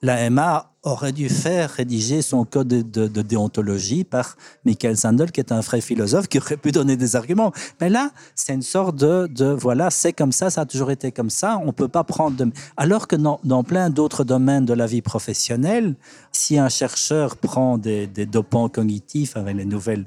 l'AMA 0.02 0.72
aurait 0.84 1.12
dû 1.12 1.28
faire 1.28 1.70
rédiger 1.72 2.22
son 2.22 2.46
code 2.46 2.68
de, 2.68 3.22
déontologie 3.22 4.04
par 4.04 4.38
Michael 4.66 4.96
Sandel, 4.96 5.32
qui 5.32 5.42
est 5.42 5.52
un 5.52 5.60
vrai 5.60 5.82
philosophe, 5.82 6.28
qui 6.28 6.40
aurait 6.40 6.58
pu 6.58 6.72
donner 6.72 6.96
des 6.96 7.16
arguments. 7.16 7.52
Mais 7.82 7.90
là, 7.90 8.12
c'est 8.36 8.54
une 8.54 8.62
sorte 8.62 8.96
de, 8.96 9.54
voilà, 9.54 9.90
c'est 9.90 10.14
comme 10.14 10.32
ça, 10.32 10.50
ça 10.50 10.62
a 10.62 10.66
toujours 10.66 10.92
été 10.92 11.12
comme 11.12 11.30
ça, 11.30 11.60
on 11.66 11.74
peut 11.74 11.88
pas 11.88 12.04
prendre 12.04 12.38
de... 12.38 12.52
Alors 12.78 13.08
que 13.08 13.16
dans, 13.16 13.64
plein 13.64 13.90
d'autres 13.90 14.24
domaines 14.24 14.66
de 14.66 14.74
la 14.74 14.86
vie 14.86 15.02
professionnelle, 15.02 15.96
si 16.32 16.58
un 16.58 16.70
chercheur 16.70 17.36
prend 17.36 17.78
des 17.78 18.08
dopants 18.08 18.70
cognitifs 18.70 19.36
avec 19.36 19.56
les 19.56 19.66
nouvelles... 19.66 20.06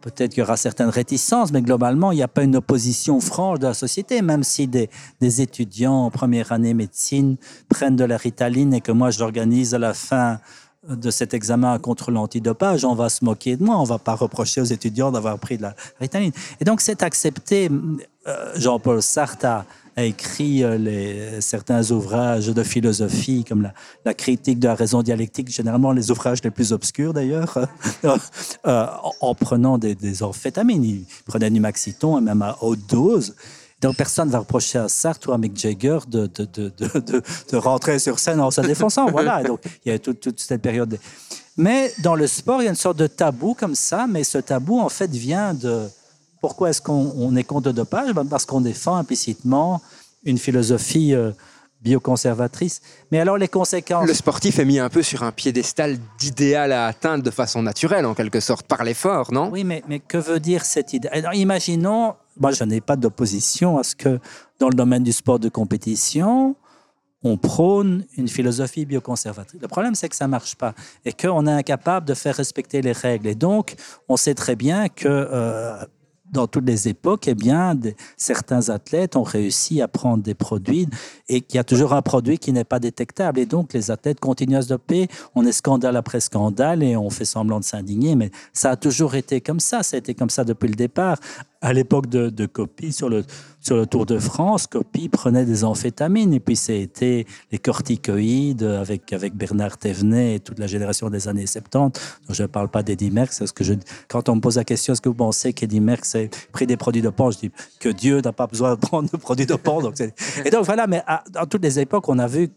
Peut-être 0.00 0.32
qu'il 0.32 0.40
y 0.40 0.42
aura 0.42 0.56
certaines 0.56 0.88
réticences, 0.88 1.52
mais 1.52 1.62
globalement, 1.62 2.12
il 2.12 2.16
n'y 2.16 2.22
a 2.22 2.28
pas 2.28 2.44
une 2.44 2.56
opposition 2.56 3.20
franche 3.20 3.58
de 3.58 3.66
la 3.66 3.74
société, 3.74 4.22
même 4.22 4.44
si 4.44 4.68
des, 4.68 4.88
étudiants 5.20 6.04
en 6.04 6.10
première 6.10 6.52
année 6.52 6.74
médecine 6.74 7.36
prennent 7.68 7.96
de 7.96 8.04
la 8.04 8.16
ritaline 8.16 8.72
et 8.74 8.80
que 8.80 8.92
moi, 8.92 9.10
je 9.10 9.24
à 9.74 9.78
la 9.78 9.94
fin 9.94 10.38
de 10.88 11.10
cet 11.10 11.34
examen 11.34 11.78
contre 11.78 12.10
l'antidopage, 12.10 12.84
on 12.84 12.94
va 12.94 13.08
se 13.08 13.24
moquer 13.24 13.56
de 13.56 13.64
moi, 13.64 13.76
on 13.78 13.84
va 13.84 13.98
pas 13.98 14.14
reprocher 14.14 14.60
aux 14.60 14.64
étudiants 14.64 15.10
d'avoir 15.10 15.38
pris 15.38 15.56
de 15.56 15.62
la 15.62 15.74
ritaline. 16.00 16.32
Et 16.60 16.64
donc, 16.64 16.80
c'est 16.80 17.02
accepté. 17.02 17.68
Euh, 18.28 18.52
Jean-Paul 18.56 19.02
Sartre 19.02 19.44
a, 19.46 19.64
a 19.96 20.04
écrit 20.04 20.62
euh, 20.62 21.40
certains 21.40 21.90
ouvrages 21.90 22.48
de 22.48 22.62
philosophie, 22.62 23.44
comme 23.44 23.70
la, 24.04 24.14
critique 24.14 24.58
de 24.58 24.68
la 24.68 24.74
raison 24.74 25.02
dialectique, 25.02 25.50
généralement 25.50 25.92
les 25.92 26.10
ouvrages 26.10 26.42
les 26.44 26.50
plus 26.50 26.72
obscurs 26.72 27.14
d'ailleurs, 27.14 27.56
euh, 28.04 28.16
en, 28.64 29.12
en 29.20 29.34
prenant 29.34 29.78
des, 29.78 29.94
des 29.94 30.22
amphétamines. 30.22 30.84
Il 30.84 31.04
prenait 31.26 31.50
du 31.50 31.60
maxiton 31.60 32.20
même 32.20 32.42
à 32.42 32.58
haute 32.60 32.86
dose. 32.88 33.34
Donc 33.80 33.96
personne 33.96 34.28
ne 34.28 34.32
va 34.32 34.40
reprocher 34.40 34.78
à 34.78 34.88
Sartre 34.88 35.28
ou 35.28 35.32
à 35.32 35.38
Mick 35.38 35.56
Jagger 35.56 35.98
de, 36.08 36.26
de, 36.26 36.44
de, 36.44 36.72
de, 37.50 37.56
rentrer 37.56 37.98
sur 37.98 38.18
scène 38.18 38.40
en 38.40 38.50
se 38.50 38.60
défonçant. 38.62 39.10
voilà, 39.10 39.42
donc 39.42 39.60
il 39.84 39.92
y 39.92 39.94
a 39.94 39.98
toute, 39.98 40.20
toute 40.20 40.40
cette 40.40 40.62
période. 40.62 40.88
de- 40.90 40.98
Mais 41.58 41.92
dans 42.02 42.14
le 42.14 42.26
sport, 42.26 42.60
il 42.62 42.64
y 42.64 42.68
a 42.68 42.70
une 42.70 42.76
sorte 42.76 42.98
de 42.98 43.06
tabou 43.06 43.54
comme 43.54 43.74
ça, 43.74 44.06
mais 44.06 44.24
ce 44.24 44.38
tabou 44.38 44.78
en 44.80 44.88
fait 44.88 45.10
vient 45.10 45.52
de... 45.54 45.86
Pourquoi 46.46 46.70
est-ce 46.70 46.80
qu'on 46.80 47.12
on 47.16 47.34
est 47.34 47.42
contre 47.42 47.70
le 47.70 47.72
dopage? 47.72 48.12
Ben, 48.12 48.24
Parce 48.24 48.46
qu'on 48.46 48.60
défend 48.60 48.94
implicitement 48.94 49.82
une 50.22 50.38
philosophie 50.38 51.12
euh, 51.12 51.32
bioconservatrice. 51.80 52.82
Mais 53.10 53.18
alors 53.18 53.36
les 53.36 53.48
conséquences... 53.48 54.06
Le 54.06 54.14
sportif 54.14 54.60
est 54.60 54.64
mis 54.64 54.78
un 54.78 54.88
peu 54.88 55.02
sur 55.02 55.24
un 55.24 55.32
piédestal 55.32 55.98
d'idéal 56.20 56.70
à 56.70 56.86
atteindre 56.86 57.24
de 57.24 57.32
façon 57.32 57.62
naturelle, 57.62 58.06
en 58.06 58.14
quelque 58.14 58.38
sorte, 58.38 58.64
par 58.64 58.84
l'effort, 58.84 59.32
non? 59.32 59.50
Oui, 59.50 59.64
mais, 59.64 59.82
mais 59.88 59.98
que 59.98 60.18
veut 60.18 60.38
dire 60.38 60.64
cette 60.64 60.92
idée 60.92 61.08
Alors, 61.08 61.34
Imaginons, 61.34 62.14
moi 62.38 62.52
je 62.52 62.62
n'ai 62.62 62.80
pas 62.80 62.94
d'opposition 62.94 63.78
à 63.78 63.82
ce 63.82 63.96
que 63.96 64.20
dans 64.60 64.68
le 64.68 64.76
domaine 64.76 65.02
du 65.02 65.12
sport 65.12 65.40
de 65.40 65.48
compétition, 65.48 66.54
on 67.24 67.36
prône 67.36 68.04
une 68.16 68.28
philosophie 68.28 68.84
bioconservatrice. 68.84 69.60
Le 69.60 69.68
problème, 69.68 69.96
c'est 69.96 70.08
que 70.08 70.14
ça 70.14 70.26
ne 70.26 70.30
marche 70.30 70.54
pas 70.54 70.74
et 71.04 71.12
qu'on 71.12 71.46
est 71.46 71.52
incapable 71.52 72.06
de 72.06 72.14
faire 72.14 72.36
respecter 72.36 72.82
les 72.82 72.92
règles. 72.92 73.26
Et 73.26 73.34
donc, 73.34 73.74
on 74.08 74.16
sait 74.16 74.34
très 74.34 74.54
bien 74.54 74.88
que 74.88 75.08
euh, 75.08 75.76
dans 76.32 76.46
toutes 76.46 76.66
les 76.66 76.88
époques, 76.88 77.28
eh 77.28 77.34
bien, 77.34 77.74
certains 78.16 78.68
athlètes 78.68 79.16
ont 79.16 79.22
réussi 79.22 79.80
à 79.80 79.88
prendre 79.88 80.22
des 80.22 80.34
produits 80.34 80.88
et 81.28 81.40
qu'il 81.40 81.56
y 81.56 81.60
a 81.60 81.64
toujours 81.64 81.92
un 81.92 82.02
produit 82.02 82.38
qui 82.38 82.52
n'est 82.52 82.64
pas 82.64 82.78
détectable. 82.78 83.40
Et 83.40 83.46
donc, 83.46 83.72
les 83.72 83.90
athlètes 83.90 84.20
continuent 84.20 84.56
à 84.56 84.62
se 84.62 84.68
doper. 84.68 85.08
On 85.34 85.44
est 85.44 85.52
scandale 85.52 85.96
après 85.96 86.20
scandale 86.20 86.82
et 86.82 86.96
on 86.96 87.10
fait 87.10 87.24
semblant 87.24 87.60
de 87.60 87.64
s'indigner, 87.64 88.16
mais 88.16 88.30
ça 88.52 88.70
a 88.72 88.76
toujours 88.76 89.14
été 89.14 89.40
comme 89.40 89.60
ça. 89.60 89.82
Ça 89.82 89.96
a 89.96 89.98
été 89.98 90.14
comme 90.14 90.30
ça 90.30 90.44
depuis 90.44 90.68
le 90.68 90.74
départ. 90.74 91.18
À 91.62 91.72
l'époque 91.72 92.06
de, 92.08 92.28
de 92.28 92.44
Copy, 92.46 92.92
sur 92.92 93.08
le, 93.08 93.24
sur 93.60 93.76
le 93.76 93.86
Tour 93.86 94.04
de 94.04 94.18
France, 94.18 94.66
Copy 94.66 95.08
prenait 95.08 95.46
des 95.46 95.64
amphétamines 95.64 96.34
et 96.34 96.40
puis 96.40 96.54
c'était 96.54 97.24
les 97.50 97.58
corticoïdes 97.58 98.62
avec, 98.62 99.12
avec 99.12 99.34
Bernard 99.34 99.78
Thévenet 99.78 100.34
et 100.36 100.40
toute 100.40 100.58
la 100.58 100.66
génération 100.66 101.08
des 101.08 101.28
années 101.28 101.46
70. 101.46 101.70
Donc, 101.72 101.96
je 102.36 102.42
ne 102.42 102.46
parle 102.46 102.68
pas 102.68 102.82
d'Eddie 102.82 103.10
Merckx. 103.10 103.38
Parce 103.38 103.52
que 103.52 103.64
je, 103.64 103.72
quand 104.08 104.28
on 104.28 104.36
me 104.36 104.40
pose 104.40 104.56
la 104.56 104.64
question, 104.64 104.92
est-ce 104.92 105.00
que 105.00 105.08
vous 105.08 105.14
pensez 105.14 105.52
qu'Eddie 105.54 105.80
Merckx 105.80 106.14
a 106.16 106.18
pris 106.52 106.66
des 106.66 106.76
produits 106.76 107.02
dopants 107.02 107.30
Je 107.30 107.38
dis 107.38 107.50
que 107.80 107.88
Dieu 107.88 108.20
n'a 108.20 108.32
pas 108.32 108.46
besoin 108.46 108.74
de 108.74 108.80
prendre 108.80 109.10
de 109.10 109.16
produits 109.16 109.46
dopants. 109.46 109.80
Donc 109.80 109.98
et 110.44 110.50
donc 110.50 110.64
voilà, 110.66 110.86
mais 110.86 111.02
à- 111.06 111.24
dans 111.32 111.46
toutes 111.46 111.62
les 111.62 111.80
époques, 111.80 112.08
on 112.08 112.18
a 112.18 112.26
vu, 112.26 112.50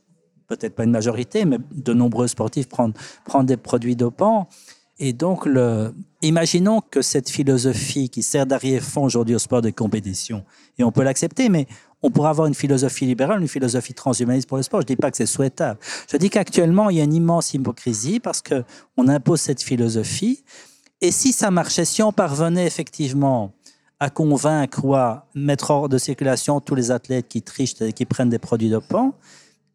peut-être 0.48 0.76
pas 0.76 0.84
une 0.84 0.92
majorité, 0.92 1.46
mais 1.46 1.58
de 1.74 1.94
nombreux 1.94 2.28
sportifs 2.28 2.68
prendre, 2.68 2.94
prendre 3.24 3.46
des 3.46 3.58
produits 3.58 3.96
dopants. 3.96 4.48
Et 5.00 5.14
donc, 5.14 5.46
le, 5.46 5.94
imaginons 6.22 6.82
que 6.82 7.02
cette 7.02 7.30
philosophie 7.30 8.10
qui 8.10 8.22
sert 8.22 8.46
d'arrière-fond 8.46 9.04
aujourd'hui 9.04 9.34
au 9.34 9.40
sport 9.40 9.62
de 9.62 9.70
compétition, 9.70 10.44
et 10.78 10.84
on 10.84 10.92
peut 10.92 11.04
l'accepter, 11.04 11.48
mais 11.48 11.68
on 12.02 12.12
pourrait 12.12 12.30
avoir 12.30 12.48
une 12.48 12.54
philosophie 12.54 13.06
libérale, 13.06 13.42
une 13.42 13.48
philosophie 13.48 13.94
transhumaniste 13.94 14.48
pour 14.48 14.58
le 14.58 14.64
sport. 14.64 14.82
Je 14.82 14.86
ne 14.86 14.88
dis 14.88 14.96
pas 14.98 15.10
que 15.12 15.18
c'est 15.18 15.26
souhaitable. 15.26 15.80
Je 16.12 16.18
dis 16.18 16.30
qu'actuellement, 16.30 16.90
il 16.90 16.98
y 16.98 17.02
a 17.02 17.04
une 17.04 17.14
immense 17.14 17.54
hypocrisie 17.54 18.20
parce 18.20 18.42
qu'on 18.42 19.08
impose 19.08 19.42
cette 19.42 19.62
philosophie. 19.62 20.44
Et 21.02 21.12
si 21.12 21.32
ça 21.32 21.50
marchait, 21.52 21.86
si 21.86 22.04
on 22.04 22.12
parvenait 22.12 22.66
effectivement 22.66 23.54
à 24.00 24.10
convaincre 24.10 24.84
ou 24.84 24.96
à 24.96 25.28
mettre 25.36 25.72
hors 25.72 25.90
de 25.90 25.98
circulation 25.98 26.62
tous 26.62 26.76
les 26.76 26.92
athlètes 26.92 27.28
qui 27.28 27.42
trichent 27.42 27.82
et 27.82 27.92
qui 27.92 28.06
prennent 28.06 28.30
des 28.30 28.40
produits 28.40 28.70
dopants, 28.70 29.14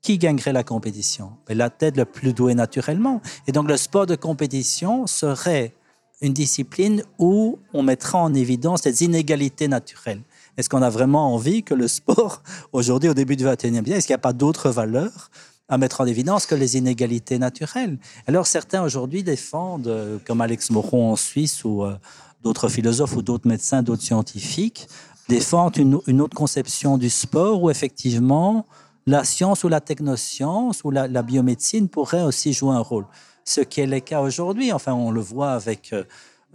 qui 0.05 0.19
gagnerait 0.19 0.53
la 0.53 0.63
compétition? 0.63 1.33
Ben, 1.49 1.57
L'athlète 1.57 1.97
le 1.97 2.05
plus 2.05 2.35
doué 2.35 2.55
naturellement. 2.55 3.23
Et 3.49 3.53
donc 3.53 3.69
le 3.69 3.79
sport 3.79 4.07
de 4.07 4.15
compétition 4.15 5.07
serait 5.07 5.73
une 6.21 6.35
discipline 6.35 7.03
où 7.19 7.59
on 7.73 7.83
mettra 7.83 8.19
en 8.19 8.35
évidence 8.35 8.85
les 8.85 9.03
inégalités 9.03 9.67
naturelles. 9.67 10.21
Est-ce 10.57 10.69
qu'on 10.69 10.83
a 10.83 10.91
vraiment 10.91 11.35
envie 11.35 11.63
que 11.63 11.75
le 11.75 11.89
sport, 11.89 12.43
aujourd'hui, 12.73 13.09
au 13.09 13.15
début 13.15 13.35
du 13.35 13.45
21e 13.45 13.73
siècle, 13.73 13.93
est-ce 13.93 14.07
qu'il 14.07 14.13
n'y 14.13 14.17
a 14.17 14.29
pas 14.29 14.35
d'autres 14.35 14.69
valeurs 14.69 15.31
à 15.71 15.79
mettre 15.79 16.03
en 16.03 16.07
évidence 16.07 16.45
que 16.45 16.55
les 16.55 16.77
inégalités 16.77 17.39
naturelles? 17.39 17.97
Alors 18.27 18.47
certains 18.47 18.83
aujourd'hui 18.83 19.23
défendent, 19.23 19.89
euh, 19.89 20.19
comme 20.27 20.43
Alex 20.43 20.71
Moron 20.71 21.13
en 21.13 21.17
Suisse 21.17 21.65
ou 21.65 21.83
euh, 21.83 21.97
d'autres 22.43 22.69
philosophes 22.69 23.17
ou 23.17 23.23
d'autres 23.23 23.49
médecins, 23.49 23.83
d'autres 23.83 24.03
scientifiques, 24.03 24.87
défendent 25.31 25.79
une, 25.79 25.99
une 26.07 26.21
autre 26.21 26.37
conception 26.37 26.99
du 26.99 27.09
sport 27.09 27.63
où 27.63 27.71
effectivement 27.71 28.67
la 29.07 29.25
science 29.25 29.65
ou 29.65 29.69
la 29.69 29.81
technoscience 29.81 30.83
ou 30.85 30.91
la, 30.91 31.23
biomédecine 31.23 31.89
pourrait 31.89 32.23
aussi 32.23 32.53
jouer 32.53 32.75
un 32.75 32.81
rôle. 32.81 33.07
ce 33.45 33.61
qui 33.61 33.81
est 33.81 33.87
le 33.87 34.01
cas 34.01 34.21
aujourd'hui. 34.21 34.73
Enfin, 34.73 34.95
on 34.95 35.11
le 35.11 35.21
voit 35.21 35.53
avec 35.53 35.93
euh, 35.93 36.05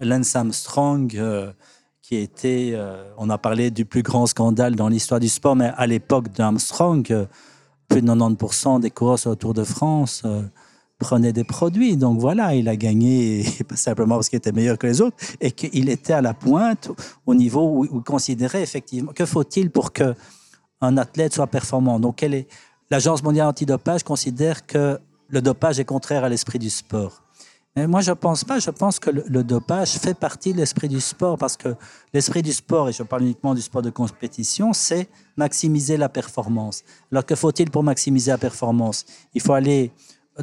Lance 0.01 0.35
Armstrong, 0.35 1.15
euh, 1.15 1.51
qui 2.01 2.15
était, 2.15 2.71
euh, 2.73 3.11
on 3.17 3.29
a 3.29 3.37
parlé 3.37 3.69
du 3.69 3.85
plus 3.85 4.01
grand 4.01 4.25
scandale 4.25 4.75
dans 4.75 4.87
l'histoire 4.87 5.19
du 5.19 5.29
sport, 5.29 5.55
mais 5.55 5.71
à 5.77 5.85
l'époque 5.85 6.31
d'Armstrong, 6.31 7.27
plus 7.87 8.01
de 8.01 8.07
90% 8.07 8.79
des 8.79 8.89
coureurs 8.89 9.19
sur 9.19 9.29
le 9.29 9.35
Tour 9.35 9.53
de 9.53 9.63
France 9.63 10.23
prenaient 10.97 11.33
des 11.33 11.43
produits. 11.43 11.95
Donc 11.95 12.19
voilà, 12.19 12.55
il 12.55 12.67
a 12.67 12.75
gagné, 12.75 13.45
pas 13.69 13.75
simplement 13.75 14.15
parce 14.15 14.29
qu'il 14.29 14.37
était 14.37 14.51
meilleur 14.51 14.77
que 14.79 14.87
les 14.87 15.01
autres, 15.01 15.17
et 15.39 15.51
qu'il 15.51 15.89
était 15.89 16.13
à 16.13 16.21
la 16.21 16.33
pointe 16.33 16.89
au 17.27 17.35
niveau 17.35 17.61
où, 17.61 17.83
où 17.85 18.01
considérait 18.01 18.63
effectivement, 18.63 19.13
que 19.13 19.25
faut-il 19.25 19.69
pour 19.69 19.93
que 19.93 20.15
un 20.81 20.97
athlète 20.97 21.33
soit 21.33 21.47
performant. 21.47 21.99
Donc, 21.99 22.23
est 22.23 22.47
l'Agence 22.89 23.23
mondiale 23.23 23.47
antidopage 23.47 24.03
considère 24.03 24.65
que 24.65 24.99
le 25.29 25.41
dopage 25.41 25.79
est 25.79 25.85
contraire 25.85 26.23
à 26.23 26.29
l'esprit 26.29 26.59
du 26.59 26.69
sport. 26.69 27.23
Mais 27.75 27.87
moi, 27.87 28.01
je 28.01 28.09
ne 28.09 28.15
pense 28.15 28.43
pas. 28.43 28.59
Je 28.59 28.71
pense 28.71 28.99
que 28.99 29.11
le, 29.11 29.43
dopage 29.43 29.91
fait 29.91 30.15
partie 30.15 30.53
de 30.53 30.57
l'esprit 30.57 30.89
du 30.89 30.99
sport 30.99 31.37
parce 31.37 31.55
que 31.55 31.75
l'esprit 32.13 32.41
du 32.41 32.51
sport, 32.51 32.89
et 32.89 32.93
je 32.93 33.03
parle 33.03 33.23
uniquement 33.23 33.53
du 33.53 33.61
sport 33.61 33.81
de 33.81 33.91
compétition, 33.91 34.73
c'est 34.73 35.07
maximiser 35.37 35.95
la 35.95 36.09
performance. 36.09 36.83
Alors, 37.11 37.25
que 37.25 37.35
faut-il 37.35 37.69
pour 37.69 37.83
maximiser 37.83 38.31
la 38.31 38.37
performance? 38.37 39.05
Il 39.35 39.41
faut 39.41 39.53
aller 39.53 39.91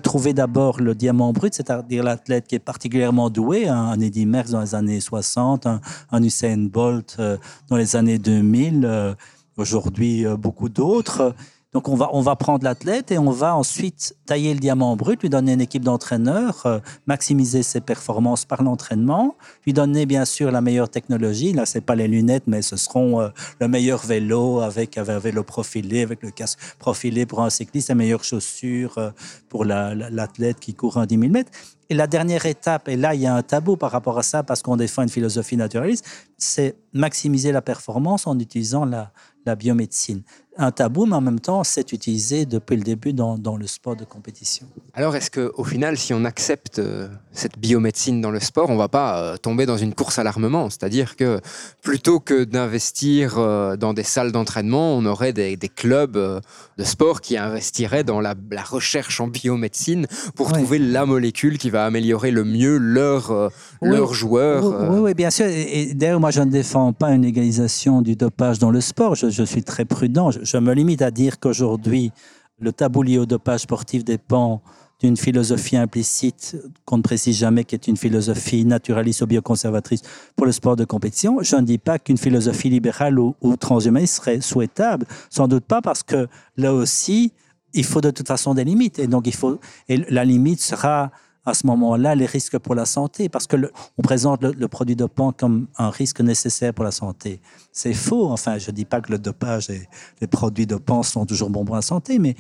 trouver 0.03 0.35
d'abord 0.35 0.81
le 0.81 0.95
diamant 0.95 1.33
brut, 1.33 1.55
c'est-à-dire 1.55 2.05
l'athlète 2.05 2.47
qui 2.47 2.55
est 2.55 2.61
particulièrement 2.61 3.31
doué, 3.31 3.67
un, 3.67 3.77
un 3.77 4.01
Eddy 4.01 4.27
Merckx 4.27 4.51
dans 4.51 4.61
les 4.61 4.75
années 4.75 5.01
60, 5.01 5.67
un, 5.67 5.81
un 6.13 6.23
Usain 6.23 6.69
Bolt 6.71 7.17
euh, 7.19 7.39
dans 7.69 7.77
les 7.77 7.97
années 7.97 8.19
2000. 8.19 8.85
Euh, 8.85 9.15
aujourd'hui 9.57 10.27
euh, 10.27 10.37
beaucoup 10.37 10.69
d'autres. 10.69 11.35
Donc 11.73 11.89
on 11.89 11.95
va, 11.95 12.09
on 12.15 12.23
va 12.23 12.37
prendre 12.37 12.65
l'athlète 12.65 13.13
et 13.13 13.19
on 13.19 13.31
va 13.31 13.55
ensuite 13.55 14.17
tailler 14.25 14.55
le 14.55 14.61
diamant 14.61 14.97
brut, 14.97 15.21
lui 15.21 15.29
donner 15.29 15.53
une 15.53 15.61
équipe 15.61 15.85
d'entraîneurs, 15.85 16.65
euh, 16.65 16.79
maximiser 17.07 17.63
ses 17.63 17.83
performances 17.83 18.47
par 18.47 18.63
l'entraînement, 18.63 19.37
lui 19.67 19.75
donner 19.75 20.07
bien 20.07 20.25
sûr 20.25 20.51
la 20.51 20.63
meilleure 20.63 20.89
technologie. 20.89 21.53
Là, 21.53 21.67
c'est 21.67 21.83
pas 21.83 21.95
les 21.95 22.09
lunettes, 22.09 22.45
mais 22.47 22.63
ce 22.63 22.77
seront 22.77 23.21
euh, 23.21 23.29
le 23.61 23.69
meilleur 23.69 24.07
vélo 24.07 24.61
avec, 24.61 24.97
un 24.97 25.19
vélo 25.19 25.43
profilé, 25.43 26.01
avec 26.01 26.23
le 26.23 26.31
casque 26.31 26.61
profilé 26.79 27.27
pour 27.27 27.43
un 27.43 27.51
cycliste, 27.51 27.91
les 27.91 27.95
meilleures 27.95 28.25
chaussures 28.25 29.13
pour 29.51 29.67
l'athlète 29.67 30.59
qui 30.61 30.73
court 30.73 30.97
un 30.97 31.05
10 31.05 31.19
000 31.19 31.31
mètres. 31.31 31.53
Et 31.89 31.95
la 31.95 32.07
dernière 32.07 32.47
étape, 32.47 32.89
et 32.89 32.97
là 32.97 33.15
il 33.15 33.21
y 33.21 33.27
a 33.27 33.35
un 33.35 33.43
tabou 33.43 33.77
par 33.77 33.91
rapport 33.91 34.19
à 34.19 34.23
ça 34.23 34.43
parce 34.43 34.63
qu'on 34.63 34.77
défend 34.77 35.03
une 35.03 35.09
philosophie 35.09 35.57
naturaliste, 35.57 36.05
c'est 36.37 36.77
maximiser 36.93 37.53
la 37.53 37.63
performance 37.63 38.27
en 38.27 38.39
utilisant 38.39 38.85
la, 38.85 39.13
la 39.45 39.55
biomédecine. 39.55 40.23
Un 40.59 40.71
tabou, 40.71 41.05
mais 41.05 41.17
en 41.17 41.21
même 41.21 41.39
temps, 41.39 41.65
c'est 41.65 41.93
utilisé 41.93 42.47
depuis 42.47 42.77
le 42.77 42.83
début 42.83 43.13
dans, 43.13 43.37
dans 43.37 43.59
le 43.59 43.67
sport 43.67 43.95
de 43.95 44.07
compétition. 44.07 44.67
Alors, 44.95 45.15
est-ce 45.15 45.31
qu'au 45.31 45.65
final, 45.65 45.99
si 45.99 46.15
on 46.15 46.25
accepte 46.25 46.79
euh, 46.79 47.09
cette 47.31 47.59
biomédecine 47.59 48.23
dans 48.23 48.31
le 48.31 48.41
sport, 48.41 48.71
on 48.71 48.73
ne 48.73 48.79
va 48.79 48.89
pas 48.89 49.21
euh, 49.21 49.37
tomber 49.37 49.67
dans 49.67 49.77
une 49.77 49.93
course 49.93 50.19
à 50.19 50.25
l'armement? 50.25 50.71
C'est-à-dire 50.71 51.15
que 51.17 51.43
plutôt 51.83 52.21
que 52.21 52.45
d'investir 52.45 53.39
euh, 53.39 53.77
dans 53.77 53.93
des 53.93 54.03
salles 54.03 54.33
d'entraînement, 54.33 54.97
on 54.97 55.05
aurait 55.05 55.35
des, 55.35 55.59
des 55.59 55.69
clubs 55.69 56.17
de 56.17 56.85
sport 56.85 57.21
qui 57.21 57.37
investiraient 57.37 58.05
dans 58.05 58.23
la, 58.23 58.35
la 58.51 58.63
recherche 58.63 59.21
en 59.21 59.29
biomédecine 59.29 60.07
pour 60.35 60.53
trouver 60.53 60.79
la 60.79 61.05
molécule 61.05 61.59
qui 61.59 61.69
va 61.69 61.76
améliorer 61.85 62.31
le 62.31 62.45
mieux 62.45 62.79
leur, 62.79 63.31
euh, 63.31 63.49
Oui. 63.83 63.91
leurs 63.91 64.15
joueurs. 64.15 64.65
Oui, 64.65 64.75
euh. 64.75 64.89
oui, 64.91 64.99
oui, 65.01 65.15
bien 65.15 65.31
sûr. 65.31 65.47
Et, 65.47 65.83
et 65.91 65.95
d'ailleurs, 65.95 66.21
moi, 66.21 66.31
je 66.31 66.41
ne 66.41 66.51
défends 66.51 66.93
pas 66.93 67.11
une 67.13 67.23
légalisation 67.23 68.03
du 68.03 68.17
dopage 68.17 68.59
dans 68.59 68.71
le 68.71 68.81
sport. 68.81 69.15
Je, 69.15 69.29
je 69.31 69.43
suis 69.43 69.63
très 69.63 69.85
prudent. 69.85 70.31
Je, 70.31 70.41
je 70.43 70.57
me 70.57 70.73
limite 70.73 71.03
à 71.03 71.11
dire 71.11 71.39
qu'aujourd'hui, 71.41 72.13
le 72.59 72.73
tabou 72.73 73.03
lié 73.03 73.19
au 73.19 73.27
dopage 73.27 73.61
sportif 73.61 74.05
dépend 74.05 74.63
d'une 74.99 75.19
philosophie 75.19 75.77
implicite 75.77 76.57
qu'on 76.87 76.97
ne 76.97 77.03
précise 77.03 77.37
jamais, 77.37 77.65
qui 77.65 77.75
est 77.75 77.87
une 77.87 77.99
philosophie 77.99 78.65
naturaliste 78.65 79.21
ou 79.21 79.27
bioconservatrice 79.27 80.01
pour 80.37 80.47
le 80.47 80.53
sport 80.53 80.75
de 80.75 80.87
compétition. 80.87 81.37
Je 81.43 81.57
ne 81.57 81.63
dis 81.67 81.77
pas 81.77 81.99
qu'une 81.99 82.17
philosophie 82.17 82.71
libérale 82.71 83.19
ou, 83.19 83.35
ou 83.43 83.57
transhumaniste 83.59 84.15
serait 84.17 84.41
souhaitable. 84.41 85.05
Sans 85.29 85.49
doute 85.49 85.65
pas, 85.67 85.83
parce 85.83 86.03
que 86.03 86.29
là 86.57 86.73
aussi, 86.73 87.35
il 87.75 87.85
faut 87.85 88.01
de 88.01 88.11
toute 88.11 88.27
façon 88.27 88.55
des 88.55 88.65
limites. 88.65 88.99
Et 88.99 89.07
donc, 89.07 89.27
il 89.27 89.35
faut, 89.35 89.59
et 89.91 89.99
la 90.11 90.25
limite 90.25 90.63
sera 90.63 91.11
à 91.47 91.55
ce 91.55 91.67
moment-là 91.69 92.15
les 92.15 92.27
risques 92.27 92.59
pour 92.59 92.75
la 92.75 92.85
santé, 92.85 93.29
parce 93.29 93.47
que 93.47 93.57
on 93.97 94.03
présente 94.03 94.43
le, 94.43 94.53
le 94.53 94.69
produit 94.69 94.97
dopant 94.97 95.33
comme 95.33 95.69
un 95.79 95.91
risque 95.91 96.21
nécessaire 96.21 96.75
pour 96.75 96.85
la 96.85 96.91
santé. 96.91 97.41
C'est 97.73 97.95
faux. 97.95 98.29
Enfin, 98.31 98.59
je 98.59 98.71
ne 98.71 98.77
dis 98.77 98.85
pas 98.85 99.01
que 99.01 99.13
le 99.13 99.19
dopage 99.19 99.71
et 99.71 99.89
les 100.21 100.27
produits 100.27 100.67
dopants 100.67 101.03
sont 101.03 101.25
toujours 101.25 101.51
bons 101.51 101.65
pour 101.65 101.77
la 101.77 101.83
santé, 101.83 102.19
mais 102.19 102.35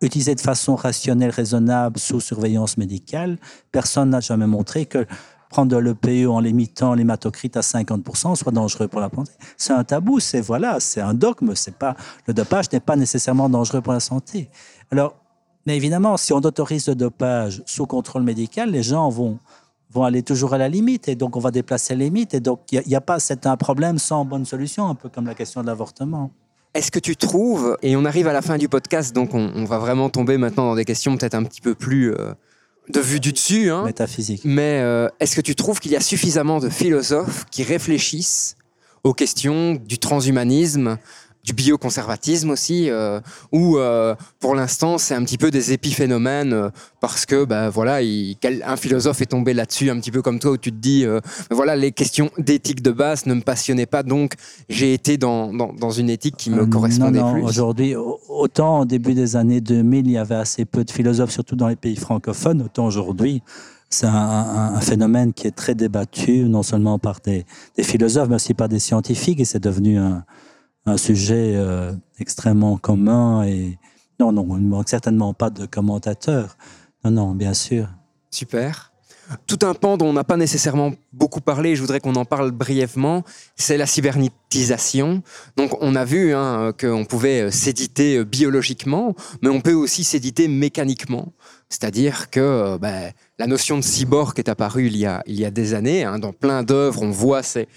utilisés 0.00 0.34
de 0.34 0.40
façon 0.40 0.76
rationnelle, 0.76 1.30
raisonnable, 1.30 1.98
sous 1.98 2.20
surveillance 2.20 2.76
médicale, 2.76 3.38
personne 3.72 4.10
n'a 4.10 4.20
jamais 4.20 4.46
montré 4.46 4.86
que 4.86 5.06
prendre 5.50 5.70
de 5.70 5.76
l'EPE 5.76 6.28
en 6.28 6.40
limitant 6.40 6.94
l'hématocrite 6.94 7.56
à 7.56 7.60
50% 7.60 8.36
soit 8.36 8.52
dangereux 8.52 8.88
pour 8.88 9.00
la 9.00 9.08
santé. 9.08 9.32
C'est 9.56 9.72
un 9.72 9.84
tabou, 9.84 10.20
c'est 10.20 10.40
voilà, 10.40 10.78
c'est 10.78 11.00
un 11.00 11.14
dogme. 11.14 11.54
C'est 11.54 11.74
pas 11.74 11.96
le 12.26 12.34
dopage 12.34 12.70
n'est 12.72 12.80
pas 12.80 12.96
nécessairement 12.96 13.48
dangereux 13.48 13.80
pour 13.80 13.92
la 13.92 14.00
santé. 14.00 14.50
Alors, 14.90 15.14
mais 15.68 15.76
évidemment, 15.76 16.16
si 16.16 16.32
on 16.32 16.38
autorise 16.38 16.88
le 16.88 16.94
dopage 16.94 17.62
sous 17.66 17.84
contrôle 17.84 18.22
médical, 18.22 18.70
les 18.70 18.82
gens 18.82 19.10
vont, 19.10 19.38
vont 19.90 20.04
aller 20.04 20.22
toujours 20.22 20.54
à 20.54 20.58
la 20.58 20.70
limite 20.70 21.08
et 21.08 21.14
donc 21.14 21.36
on 21.36 21.40
va 21.40 21.50
déplacer 21.50 21.94
les 21.94 22.06
limites. 22.06 22.32
Et 22.32 22.40
donc, 22.40 22.60
il 22.72 22.80
n'y 22.86 22.94
a, 22.94 23.02
pas, 23.02 23.20
c'est 23.20 23.44
un 23.44 23.58
problème 23.58 23.98
sans 23.98 24.24
bonne 24.24 24.46
solution, 24.46 24.88
un 24.88 24.94
peu 24.94 25.10
comme 25.10 25.26
la 25.26 25.34
question 25.34 25.60
de 25.60 25.66
l'avortement. 25.66 26.30
Est-ce 26.72 26.90
que 26.90 26.98
tu 26.98 27.16
trouves, 27.16 27.76
et 27.82 27.96
on 27.96 28.06
arrive 28.06 28.28
à 28.28 28.32
la 28.32 28.40
fin 28.40 28.56
du 28.56 28.70
podcast, 28.70 29.14
donc 29.14 29.34
on, 29.34 29.52
on 29.54 29.66
va 29.66 29.76
vraiment 29.76 30.08
tomber 30.08 30.38
maintenant 30.38 30.64
dans 30.64 30.74
des 30.74 30.86
questions 30.86 31.14
peut-être 31.18 31.34
un 31.34 31.42
petit 31.42 31.60
peu 31.60 31.74
plus 31.74 32.14
euh, 32.14 32.32
de 32.88 33.00
vue 33.00 33.20
du 33.20 33.34
dessus, 33.34 33.70
hein, 33.70 33.84
Métaphysique. 33.84 34.40
mais 34.46 34.80
euh, 34.80 35.08
est-ce 35.20 35.36
que 35.36 35.42
tu 35.42 35.54
trouves 35.54 35.80
qu'il 35.80 35.92
y 35.92 35.96
a 35.96 36.00
suffisamment 36.00 36.60
de 36.60 36.70
philosophes 36.70 37.44
qui 37.50 37.62
réfléchissent 37.62 38.56
aux 39.04 39.12
questions 39.12 39.74
du 39.74 39.98
transhumanisme, 39.98 40.96
du 41.48 41.54
bioconservatisme 41.54 42.50
aussi, 42.50 42.90
euh, 42.90 43.20
où 43.52 43.78
euh, 43.78 44.14
pour 44.38 44.54
l'instant 44.54 44.98
c'est 44.98 45.14
un 45.14 45.24
petit 45.24 45.38
peu 45.38 45.50
des 45.50 45.72
épiphénomènes 45.72 46.52
euh, 46.52 46.68
parce 47.00 47.24
que 47.24 47.44
bah, 47.44 47.70
voilà, 47.70 48.02
il- 48.02 48.36
quel- 48.40 48.62
un 48.66 48.76
philosophe 48.76 49.22
est 49.22 49.26
tombé 49.26 49.54
là-dessus 49.54 49.88
un 49.90 49.98
petit 49.98 50.10
peu 50.10 50.20
comme 50.20 50.38
toi 50.38 50.50
où 50.52 50.56
tu 50.58 50.70
te 50.70 50.76
dis 50.76 51.04
euh, 51.06 51.20
bah, 51.48 51.56
voilà 51.56 51.74
les 51.74 51.92
questions 51.92 52.30
d'éthique 52.38 52.82
de 52.82 52.90
base 52.90 53.24
ne 53.26 53.34
me 53.34 53.40
passionnaient 53.40 53.86
pas 53.86 54.02
donc 54.02 54.34
j'ai 54.68 54.92
été 54.92 55.16
dans, 55.16 55.52
dans, 55.54 55.72
dans 55.72 55.90
une 55.90 56.10
éthique 56.10 56.36
qui 56.36 56.50
me 56.50 56.66
correspondait 56.66 57.20
non, 57.20 57.26
non, 57.28 57.32
plus. 57.32 57.42
Aujourd'hui, 57.44 57.96
au- 57.96 58.20
autant 58.28 58.80
au 58.80 58.84
début 58.84 59.14
des 59.14 59.36
années 59.36 59.60
2000, 59.62 60.06
il 60.06 60.12
y 60.12 60.18
avait 60.18 60.34
assez 60.34 60.64
peu 60.66 60.84
de 60.84 60.90
philosophes, 60.90 61.30
surtout 61.30 61.56
dans 61.56 61.68
les 61.68 61.76
pays 61.76 61.96
francophones, 61.96 62.60
autant 62.62 62.84
aujourd'hui, 62.86 63.42
c'est 63.90 64.06
un, 64.06 64.12
un- 64.12 64.74
un 64.74 64.80
phénomène 64.82 65.32
qui 65.32 65.46
est 65.46 65.56
très 65.56 65.74
débattu, 65.74 66.40
non 66.44 66.62
seulement 66.62 66.98
par 66.98 67.20
des, 67.24 67.46
des 67.76 67.82
philosophes, 67.82 68.28
mais 68.28 68.34
aussi 68.34 68.52
par 68.52 68.68
des 68.68 68.78
scientifiques, 68.80 69.40
et 69.40 69.46
c'est 69.46 69.62
devenu 69.62 69.98
un, 69.98 70.24
un 70.88 70.96
sujet 70.96 71.54
euh, 71.56 71.92
extrêmement 72.18 72.76
commun. 72.76 73.44
Et 73.44 73.78
non, 74.18 74.32
non, 74.32 74.46
il 74.56 74.64
ne 74.64 74.68
manque 74.68 74.88
certainement 74.88 75.34
pas 75.34 75.50
de 75.50 75.66
commentateurs. 75.66 76.56
Non, 77.04 77.10
non, 77.10 77.34
bien 77.34 77.54
sûr. 77.54 77.88
Super. 78.30 78.92
Tout 79.46 79.58
un 79.62 79.74
pan 79.74 79.98
dont 79.98 80.06
on 80.06 80.12
n'a 80.14 80.24
pas 80.24 80.38
nécessairement 80.38 80.92
beaucoup 81.12 81.42
parlé, 81.42 81.76
je 81.76 81.82
voudrais 81.82 82.00
qu'on 82.00 82.14
en 82.14 82.24
parle 82.24 82.50
brièvement, 82.50 83.24
c'est 83.56 83.76
la 83.76 83.84
cybernétisation. 83.84 85.22
Donc 85.56 85.76
on 85.82 85.94
a 85.96 86.06
vu 86.06 86.32
hein, 86.34 86.72
qu'on 86.78 87.04
pouvait 87.04 87.42
euh, 87.42 87.50
s'éditer 87.50 88.16
euh, 88.16 88.24
biologiquement, 88.24 89.14
mais 89.42 89.50
on 89.50 89.60
peut 89.60 89.74
aussi 89.74 90.02
s'éditer 90.02 90.48
mécaniquement. 90.48 91.32
C'est-à-dire 91.68 92.30
que 92.30 92.78
ben, 92.78 93.12
la 93.38 93.46
notion 93.46 93.76
de 93.76 93.82
cyborg 93.82 94.38
est 94.38 94.48
apparue 94.48 94.86
il 94.86 94.96
y 94.96 95.04
a, 95.04 95.22
il 95.26 95.38
y 95.38 95.44
a 95.44 95.50
des 95.50 95.74
années. 95.74 96.04
hein. 96.04 96.18
dans 96.18 96.32
plein 96.32 96.62
d'œuvres, 96.62 97.02
on 97.02 97.10
voit 97.10 97.42
ces, 97.42 97.68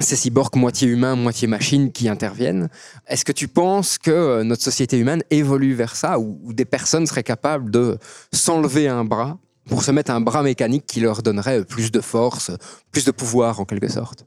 ces 0.00 0.16
cyborgs 0.16 0.56
moitié 0.56 0.88
humains, 0.88 1.16
moitié 1.16 1.48
machines 1.48 1.92
qui 1.92 2.08
interviennent. 2.08 2.68
Est-ce 3.06 3.24
que 3.24 3.32
tu 3.32 3.48
penses 3.48 3.98
que 3.98 4.10
euh, 4.10 4.44
notre 4.44 4.62
société 4.62 4.98
humaine 4.98 5.22
évolue 5.30 5.74
vers 5.74 5.96
ça, 5.96 6.18
où, 6.18 6.52
des 6.52 6.64
personnes 6.64 7.06
seraient 7.06 7.22
capables 7.22 7.70
de 7.70 7.98
s'enlever 8.32 8.88
un 8.88 9.04
bras 9.04 9.38
pour 9.66 9.82
se 9.82 9.90
mettre 9.90 10.10
un 10.10 10.20
bras 10.20 10.42
mécanique 10.42 10.84
qui 10.86 11.00
leur 11.00 11.22
donnerait 11.22 11.64
plus 11.64 11.90
de 11.90 12.00
force, 12.00 12.50
plus 12.90 13.04
de 13.04 13.10
pouvoir 13.10 13.60
en 13.60 13.64
quelque 13.64 13.88
sorte? 13.88 14.26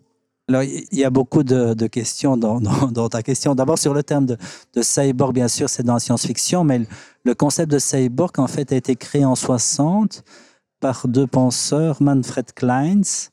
Alors, 0.49 0.63
il 0.63 0.97
y 0.97 1.03
a 1.03 1.09
beaucoup 1.09 1.43
de, 1.43 1.87
questions 1.87 2.37
dans, 2.37 3.09
ta 3.09 3.21
question. 3.21 3.53
D'abord, 3.53 3.77
sur 3.77 3.93
le 3.93 4.01
terme 4.01 4.25
de, 4.25 4.37
cyborg, 4.81 5.33
bien 5.33 5.49
sûr, 5.49 5.69
c'est 5.69 5.83
dans 5.83 5.95
la 5.95 5.99
science-fiction, 5.99 6.63
mais 6.63 6.81
le, 7.25 7.35
concept 7.35 7.69
de 7.69 7.79
cyborg, 7.79 8.31
a 8.39 8.61
été 8.61 8.95
créé 8.95 9.25
en 9.25 9.35
60 9.35 10.23
par 10.79 11.07
deux 11.07 11.27
penseurs, 11.27 12.01
Manfred 12.01 12.53
Kleins 12.53 13.29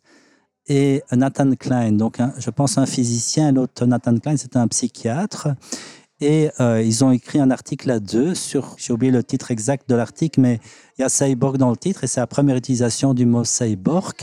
et 0.68 1.02
Nathan 1.12 1.54
Klein. 1.54 1.92
Donc, 1.92 2.18
je 2.38 2.50
pense 2.50 2.78
un 2.78 2.86
physicien, 2.86 3.52
l'autre, 3.52 3.86
Nathan 3.86 4.18
Klein, 4.18 4.36
c'est 4.36 4.56
un 4.56 4.66
psychiatre. 4.68 5.48
Et 6.20 6.50
euh, 6.60 6.80
ils 6.80 7.04
ont 7.04 7.10
écrit 7.10 7.40
un 7.40 7.50
article 7.50 7.90
à 7.90 7.98
deux 7.98 8.34
sur, 8.34 8.76
j'ai 8.78 8.92
oublié 8.92 9.12
le 9.12 9.22
titre 9.24 9.50
exact 9.50 9.88
de 9.88 9.94
l'article, 9.94 10.40
mais 10.40 10.60
il 10.96 11.02
y 11.02 11.04
a 11.04 11.08
cyborg 11.08 11.58
dans 11.58 11.70
le 11.70 11.76
titre 11.76 12.04
et 12.04 12.06
c'est 12.06 12.20
la 12.20 12.26
première 12.26 12.56
utilisation 12.56 13.14
du 13.14 13.26
mot 13.26 13.44
cyborg. 13.44 14.14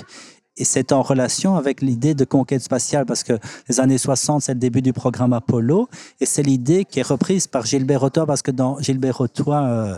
Et 0.57 0.65
c'est 0.65 0.91
en 0.91 1.01
relation 1.01 1.55
avec 1.55 1.81
l'idée 1.81 2.13
de 2.13 2.25
conquête 2.25 2.61
spatiale, 2.61 3.05
parce 3.05 3.23
que 3.23 3.33
les 3.69 3.79
années 3.79 3.97
60, 3.97 4.41
c'est 4.41 4.53
le 4.53 4.59
début 4.59 4.81
du 4.81 4.93
programme 4.93 5.33
Apollo, 5.33 5.87
et 6.19 6.25
c'est 6.25 6.43
l'idée 6.43 6.85
qui 6.85 6.99
est 6.99 7.07
reprise 7.07 7.47
par 7.47 7.65
Gilbert 7.65 8.01
Rotois, 8.01 8.25
parce 8.25 8.41
que 8.41 8.51
dans 8.51 8.77
Gilbert 8.79 9.17
Rotois, 9.17 9.63
euh, 9.63 9.97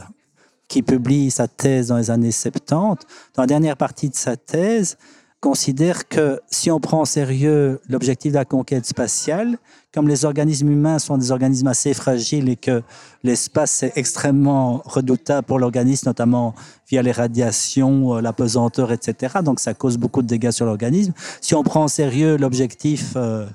qui 0.68 0.84
publie 0.84 1.32
sa 1.32 1.48
thèse 1.48 1.88
dans 1.88 1.98
les 1.98 2.12
années 2.12 2.32
70, 2.32 3.06
dans 3.36 3.44
la 3.44 3.48
dernière 3.48 3.78
partie 3.78 4.10
de 4.10 4.16
sa 4.16 4.38
thèse, 4.38 4.98
considère 5.44 6.08
que 6.08 6.39
si 6.50 6.72
on 6.72 6.80
prend 6.80 7.02
en 7.02 7.06
sérieux 7.06 7.82
l'objectif 7.89 8.32
de 8.32 8.38
la 8.38 8.46
conquête 8.46 8.86
spatiale, 8.86 9.58
comme 9.94 10.08
les 10.08 10.24
organismes 10.24 10.72
humains 10.72 11.00
sont 11.00 11.18
des 11.18 11.32
organismes 11.32 11.68
assez 11.68 11.94
fragiles 11.94 12.48
et 12.48 12.56
que 12.56 12.82
l'espace 13.24 13.84
est 13.84 13.91
extrêmement 13.98 14.82
redoutable 14.86 15.46
pour 15.46 15.60
l'organisme, 15.60 16.08
notamment 16.08 16.56
via 16.88 17.02
les 17.02 17.12
radiations, 17.12 18.16
euh, 18.16 18.22
la 18.22 18.32
pesanteur, 18.32 18.94
etc. 18.94 19.39
Donc 19.44 19.60
ça 19.60 19.74
cause 19.74 19.98
beaucoup 19.98 20.22
de 20.22 20.28
dégâts 20.28 20.52
sur 20.52 20.66
l'organisme. 20.66 21.12
Si 21.41 21.54
on 21.56 21.64
prend 21.64 21.84
en 21.84 21.88
sérieux 21.89 22.38
l'objectif 22.38 23.12
euh, 23.18 23.46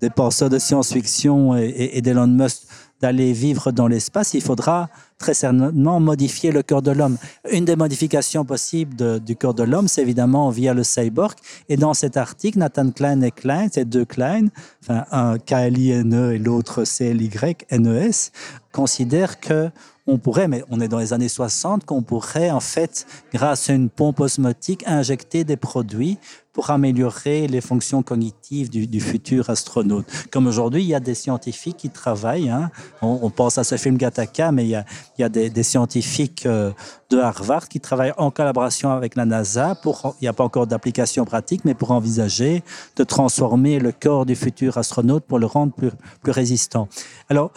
des 0.00 0.08
penseurs 0.08 0.48
de 0.48 0.58
science-fiction 0.58 1.54
et, 1.54 1.90
et 1.92 2.00
d'Elon 2.00 2.28
Musk 2.28 2.62
d'aller 3.00 3.32
vivre 3.32 3.72
dans 3.72 3.86
l'espace, 3.86 4.34
il 4.34 4.42
faudra 4.42 4.88
très 5.18 5.34
certainement 5.34 6.00
modifier 6.00 6.52
le 6.52 6.62
corps 6.62 6.82
de 6.82 6.90
l'homme. 6.90 7.16
Une 7.50 7.64
des 7.64 7.76
modifications 7.76 8.44
possibles 8.44 9.20
du 9.20 9.36
corps 9.36 9.54
de 9.54 9.62
l'homme, 9.62 9.88
c'est 9.88 10.02
évidemment 10.02 10.50
via 10.50 10.74
le 10.74 10.84
cyborg. 10.84 11.34
Et 11.68 11.76
dans 11.76 11.94
cet 11.94 12.16
article, 12.16 12.58
Nathan 12.58 12.90
Klein 12.90 13.20
et 13.22 13.30
Klein, 13.30 13.68
c'est 13.70 13.84
deux 13.84 14.04
Klein, 14.04 14.48
enfin 14.82 15.04
un 15.10 15.38
K-L-I-N-E 15.38 16.34
et 16.34 16.38
l'autre 16.38 16.84
C-L-Y-N-E-S, 16.84 18.32
considèrent 18.72 19.40
que 19.40 19.70
on 20.06 20.18
pourrait, 20.18 20.48
mais 20.48 20.62
on 20.70 20.80
est 20.80 20.88
dans 20.88 20.98
les 20.98 21.12
années 21.12 21.28
60, 21.28 21.84
qu'on 21.84 22.02
pourrait 22.02 22.50
en 22.50 22.60
fait, 22.60 23.06
grâce 23.32 23.70
à 23.70 23.74
une 23.74 23.88
pompe 23.88 24.20
osmotique, 24.20 24.84
injecter 24.86 25.44
des 25.44 25.56
produits 25.56 26.18
pour 26.56 26.70
améliorer 26.70 27.48
les 27.48 27.60
fonctions 27.60 28.02
cognitives 28.02 28.70
du, 28.70 29.00
futur 29.00 29.50
astronaute. 29.50 30.06
Comme 30.30 30.46
aujourd'hui, 30.46 30.82
il 30.82 30.86
y 30.86 30.94
a 30.94 31.00
des 31.00 31.14
scientifiques 31.14 31.76
qui 31.76 31.90
travaillent, 31.90 32.48
hein. 32.48 32.70
on, 33.02 33.28
pense 33.28 33.58
à 33.58 33.64
ce 33.64 33.76
film 33.76 33.98
Gattaca, 33.98 34.52
mais 34.52 34.64
il 34.64 34.70
y 34.70 34.74
a, 34.74 34.86
il 35.18 35.20
y 35.20 35.24
a 35.24 35.28
des, 35.28 35.62
scientifiques 35.62 36.46
euh, 36.46 36.72
de 37.10 37.18
Harvard 37.18 37.68
qui 37.68 37.78
travaillent 37.78 38.14
en 38.16 38.30
collaboration 38.30 38.90
avec 38.90 39.16
la 39.16 39.26
NASA, 39.26 39.74
pour, 39.74 40.16
il 40.22 40.24
n'y 40.24 40.28
a 40.28 40.32
pas 40.32 40.44
encore 40.44 40.66
d'application 40.66 41.26
pratique, 41.26 41.62
mais 41.66 41.74
pour 41.74 41.90
envisager 41.90 42.62
de 42.96 43.04
transformer 43.04 43.78
le 43.78 43.92
corps 43.92 44.24
du 44.24 44.34
futur 44.34 44.78
astronaute 44.78 45.24
pour 45.24 45.38
le 45.38 45.44
rendre 45.44 45.74
plus, 45.74 45.90
plus 46.22 46.32
résistant. 46.32 46.88
Alors, 47.28 47.52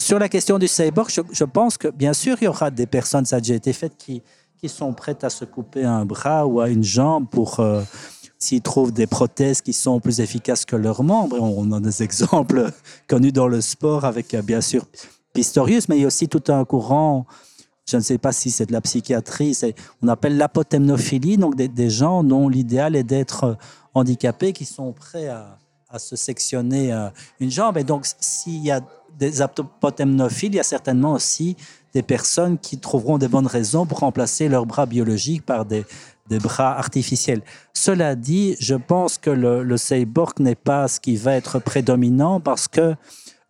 sur 0.00 0.18
la 0.18 0.28
question 0.28 0.58
du 0.58 0.68
cyborg, 0.68 1.10
je, 1.10 1.44
pense 1.44 1.76
que 1.76 1.88
bien 1.88 2.12
sûr, 2.12 2.36
il 2.40 2.44
y 2.44 2.48
aura 2.48 2.70
des 2.70 2.86
personnes, 2.86 3.24
ça 3.24 3.36
a 3.36 3.40
déjà 3.40 3.54
été 3.54 3.72
fait, 3.72 3.92
qui, 3.96 4.22
qui 4.58 4.68
sont 4.68 4.92
prêtes 4.92 5.24
à 5.24 5.30
se 5.30 5.44
couper 5.44 5.84
un 5.84 6.04
bras 6.04 6.46
ou 6.46 6.60
à 6.60 6.68
une 6.68 6.84
jambe 6.84 7.28
pour... 7.28 7.60
Euh, 7.60 7.82
s'ils 8.40 8.62
trouvent 8.62 8.92
des 8.92 9.08
prothèses 9.08 9.60
qui 9.60 9.72
sont 9.72 9.98
plus 9.98 10.20
efficaces 10.20 10.64
que 10.64 10.76
leurs 10.76 11.02
membres. 11.02 11.40
On 11.40 11.72
a 11.72 11.80
des 11.80 12.02
exemples 12.04 12.70
connus 13.08 13.32
dans 13.32 13.48
le 13.48 13.60
sport 13.60 14.04
avec, 14.04 14.32
euh, 14.32 14.42
bien 14.42 14.60
sûr, 14.60 14.86
Pistorius, 15.34 15.88
mais 15.88 15.96
il 15.96 16.02
y 16.02 16.04
a 16.04 16.06
aussi 16.06 16.28
tout 16.28 16.44
un 16.52 16.64
courant, 16.64 17.26
je 17.84 17.96
ne 17.96 18.02
sais 18.02 18.16
pas 18.16 18.30
si 18.30 18.52
c'est 18.52 18.66
de 18.66 18.72
la 18.72 18.80
psychiatrie, 18.80 19.58
on 20.02 20.06
appelle 20.06 20.36
l'apotemnophilie, 20.36 21.36
donc 21.36 21.56
des, 21.56 21.90
gens 21.90 22.22
dont 22.22 22.48
l'idéal 22.48 22.94
est 22.94 23.02
d'être 23.02 23.42
euh, 23.42 23.54
handicapés, 23.94 24.52
qui 24.52 24.64
sont 24.64 24.92
prêts 24.92 25.26
à, 25.26 25.58
à 25.90 25.98
se 25.98 26.14
sectionner 26.14 26.92
une 27.40 27.50
jambe. 27.50 27.76
Et 27.78 27.84
donc, 27.84 28.06
s'il 28.20 28.62
y 28.62 28.70
a 28.70 28.80
des 29.18 29.42
apotemnophiles, 29.42 30.52
il 30.52 30.56
y 30.56 30.60
a 30.60 30.64
certainement 30.64 31.12
aussi 31.12 31.56
des 31.92 32.02
personnes 32.02 32.58
qui 32.58 32.78
trouveront 32.78 33.18
des 33.18 33.28
bonnes 33.28 33.46
raisons 33.46 33.86
pour 33.86 34.00
remplacer 34.00 34.48
leurs 34.48 34.66
bras 34.66 34.86
biologiques 34.86 35.44
par 35.44 35.64
des, 35.64 35.84
bras 36.42 36.76
artificiels. 36.76 37.42
Cela 37.72 38.14
dit, 38.14 38.54
je 38.60 38.74
pense 38.74 39.16
que 39.18 39.30
le, 39.30 39.76
cyborg 39.76 40.38
n'est 40.40 40.54
pas 40.54 40.86
ce 40.86 41.00
qui 41.00 41.16
va 41.16 41.34
être 41.34 41.58
prédominant 41.58 42.38
parce 42.38 42.68
que, 42.68 42.94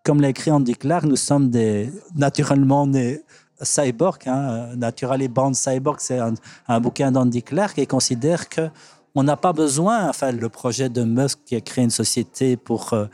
comme 0.05 0.21
l'a 0.21 0.29
écrit 0.29 0.51
Andy 0.51 0.75
Clark, 0.75 1.05
nous 1.05 1.17
sommes 1.17 1.51
des, 1.51 1.91
naturellement 2.15 2.87
des 2.87 3.21
cyborgs. 3.61 4.27
Hein, 4.27 4.77
Naturally 4.77 5.29
Born 5.29 5.55
Cyborg, 5.55 5.99
c'est 5.99 6.21
un, 6.21 6.35
un, 6.69 6.81
bouquin 6.81 7.11
d'Andy 7.11 7.43
Clark 7.43 7.77
et 7.79 7.87
considère 7.87 8.49
que 8.49 8.71
on 9.15 9.25
n'a 9.25 9.37
pas 9.37 9.53
besoin, 9.53 10.09
enfin, 10.09 10.31
le 10.31 10.49
projet 10.49 10.89
de 10.89 11.03
Musk 11.03 11.41
qui 11.45 11.57
a 11.57 11.61
créé 11.61 11.83
une 11.83 11.91
société 11.91 12.57
pour 12.57 12.93
euh, 12.93 13.07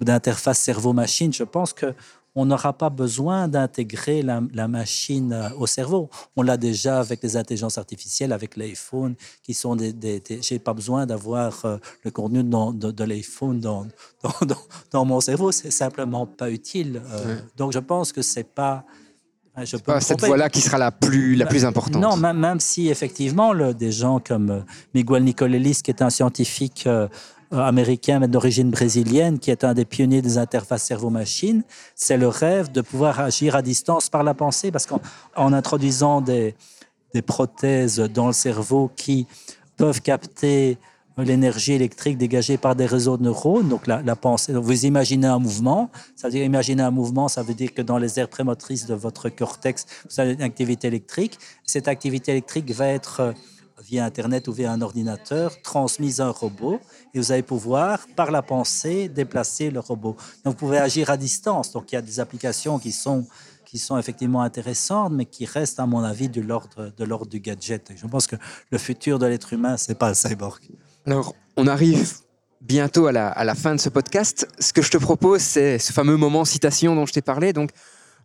d'interface 0.00 0.58
cerveau-machine, 0.58 1.32
je 1.32 1.44
pense 1.44 1.72
que 1.72 1.94
on 2.38 2.44
n'aura 2.44 2.74
pas 2.74 2.90
besoin 2.90 3.48
d'intégrer 3.48 4.22
la, 4.22 4.68
machine 4.68 5.32
euh, 5.32 5.48
au 5.56 5.66
cerveau. 5.66 6.10
On 6.36 6.42
l'a 6.42 6.58
déjà 6.58 7.00
avec 7.00 7.22
les 7.22 7.34
intelligences 7.36 7.78
artificielles, 7.78 8.30
avec 8.30 8.56
l'iPhone, 8.56 9.14
qui 9.42 9.54
sont 9.54 9.74
des. 9.74 9.94
des, 9.94 10.22
J'ai 10.42 10.58
pas 10.58 10.74
besoin 10.74 11.06
d'avoir 11.06 11.64
euh, 11.64 11.78
le 12.04 12.10
contenu 12.10 12.44
de, 12.44 13.04
l'iPhone 13.04 13.58
dans, 13.66 13.86
dans, 14.22 14.56
dans, 14.92 15.04
mon 15.06 15.20
cerveau. 15.20 15.50
C'est 15.50 15.70
simplement 15.70 16.26
pas 16.26 16.50
utile. 16.50 17.00
Euh, 17.10 17.38
donc 17.56 17.72
je 17.72 17.78
pense 17.78 18.12
que 18.12 18.20
c'est 18.20 18.54
pas. 18.54 18.84
Je 19.64 19.78
pas 19.78 20.02
cette 20.02 20.22
voie-là 20.22 20.50
qui 20.50 20.60
sera 20.60 20.76
la 20.76 20.92
plus, 20.92 21.34
la 21.34 21.46
plus 21.46 21.64
importante. 21.64 22.02
Non, 22.02 22.14
même, 22.18 22.36
même 22.36 22.60
si 22.60 22.90
effectivement, 22.90 23.54
le, 23.54 23.72
des 23.72 23.90
gens 23.90 24.20
comme 24.20 24.66
Miguel 24.92 25.24
Nicolelis, 25.24 25.80
qui 25.82 25.90
est 25.90 26.02
un 26.02 26.10
scientifique 26.10 26.84
euh, 26.86 27.08
américain, 27.52 28.18
mais 28.18 28.28
d'origine 28.28 28.70
brésilienne, 28.70 29.38
qui 29.38 29.50
est 29.50 29.64
un 29.64 29.74
des 29.74 29.84
pionniers 29.84 30.22
des 30.22 30.38
interfaces 30.38 30.84
cerveau-machine, 30.84 31.62
c'est 31.94 32.16
le 32.16 32.28
rêve 32.28 32.72
de 32.72 32.80
pouvoir 32.80 33.20
agir 33.20 33.54
à 33.56 33.62
distance 33.62 34.08
par 34.08 34.22
la 34.22 34.34
pensée, 34.34 34.70
parce 34.70 34.86
qu'en 34.86 35.52
introduisant 35.52 36.20
des, 36.20 36.54
prothèses 37.26 37.98
dans 37.98 38.26
le 38.26 38.34
cerveau 38.34 38.90
qui 38.94 39.26
peuvent 39.78 40.02
capter 40.02 40.76
l'énergie 41.16 41.72
électrique 41.72 42.18
dégagée 42.18 42.58
par 42.58 42.76
des 42.76 42.84
réseaux 42.84 43.16
de 43.16 43.22
neurones, 43.22 43.70
donc 43.70 43.86
la, 43.86 44.16
pensée. 44.16 44.52
Vous 44.52 44.84
imaginez 44.84 45.26
un 45.26 45.38
mouvement, 45.38 45.88
ça 46.14 46.28
veut 46.28 46.32
dire 46.32 46.44
imaginer 46.44 46.82
un 46.82 46.90
mouvement, 46.90 47.28
ça 47.28 47.42
veut 47.42 47.54
dire 47.54 47.72
que 47.72 47.80
dans 47.80 47.96
les 47.96 48.20
aires 48.20 48.28
prémotrices 48.28 48.84
de 48.84 48.94
votre 48.94 49.30
cortex, 49.30 49.86
vous 50.10 50.20
avez 50.20 50.34
une 50.34 50.42
activité 50.42 50.88
électrique. 50.88 51.38
Cette 51.64 51.88
activité 51.88 52.32
électrique 52.32 52.70
va 52.72 52.88
être 52.88 53.32
via 53.82 54.04
Internet 54.04 54.48
ou 54.48 54.52
via 54.52 54.72
un 54.72 54.80
ordinateur, 54.80 55.60
transmise 55.62 56.20
à 56.20 56.26
un 56.26 56.30
robot, 56.30 56.80
et 57.14 57.18
vous 57.18 57.32
allez 57.32 57.42
pouvoir, 57.42 58.06
par 58.16 58.30
la 58.30 58.42
pensée, 58.42 59.08
déplacer 59.08 59.70
le 59.70 59.80
robot. 59.80 60.16
Donc, 60.44 60.54
vous 60.54 60.58
pouvez 60.58 60.78
agir 60.78 61.10
à 61.10 61.16
distance. 61.16 61.72
Donc, 61.72 61.92
il 61.92 61.96
y 61.96 61.98
a 61.98 62.02
des 62.02 62.20
applications 62.20 62.78
qui 62.78 62.92
sont, 62.92 63.26
qui 63.64 63.78
sont 63.78 63.98
effectivement 63.98 64.42
intéressantes, 64.42 65.12
mais 65.12 65.26
qui 65.26 65.44
restent, 65.44 65.80
à 65.80 65.86
mon 65.86 66.02
avis, 66.02 66.28
de 66.28 66.40
l'ordre, 66.40 67.26
du 67.26 67.40
gadget. 67.40 67.92
je 67.94 68.06
pense 68.06 68.26
que 68.26 68.36
le 68.70 68.78
futur 68.78 69.18
de 69.18 69.26
l'être 69.26 69.52
humain, 69.52 69.76
c'est 69.76 69.98
pas 69.98 70.08
le 70.08 70.14
cyborg. 70.14 70.62
Alors, 71.06 71.34
on 71.56 71.66
arrive 71.66 72.14
bientôt 72.62 73.06
à 73.06 73.12
la, 73.12 73.28
à 73.28 73.44
la 73.44 73.54
fin 73.54 73.74
de 73.74 73.80
ce 73.80 73.88
podcast. 73.88 74.48
Ce 74.58 74.72
que 74.72 74.82
je 74.82 74.90
te 74.90 74.96
propose, 74.96 75.40
c'est 75.40 75.78
ce 75.78 75.92
fameux 75.92 76.16
moment 76.16 76.44
citation 76.44 76.94
dont 76.94 77.06
je 77.06 77.12
t'ai 77.12 77.22
parlé. 77.22 77.52
Donc, 77.52 77.70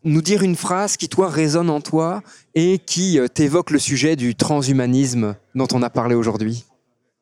nous 0.03 0.21
dire 0.21 0.43
une 0.43 0.55
phrase 0.55 0.97
qui, 0.97 1.07
toi, 1.07 1.29
résonne 1.29 1.69
en 1.69 1.81
toi 1.81 2.21
et 2.55 2.79
qui 2.79 3.19
euh, 3.19 3.27
t'évoque 3.27 3.69
le 3.69 3.79
sujet 3.79 4.15
du 4.15 4.35
transhumanisme 4.35 5.35
dont 5.55 5.67
on 5.73 5.81
a 5.83 5.89
parlé 5.89 6.15
aujourd'hui 6.15 6.65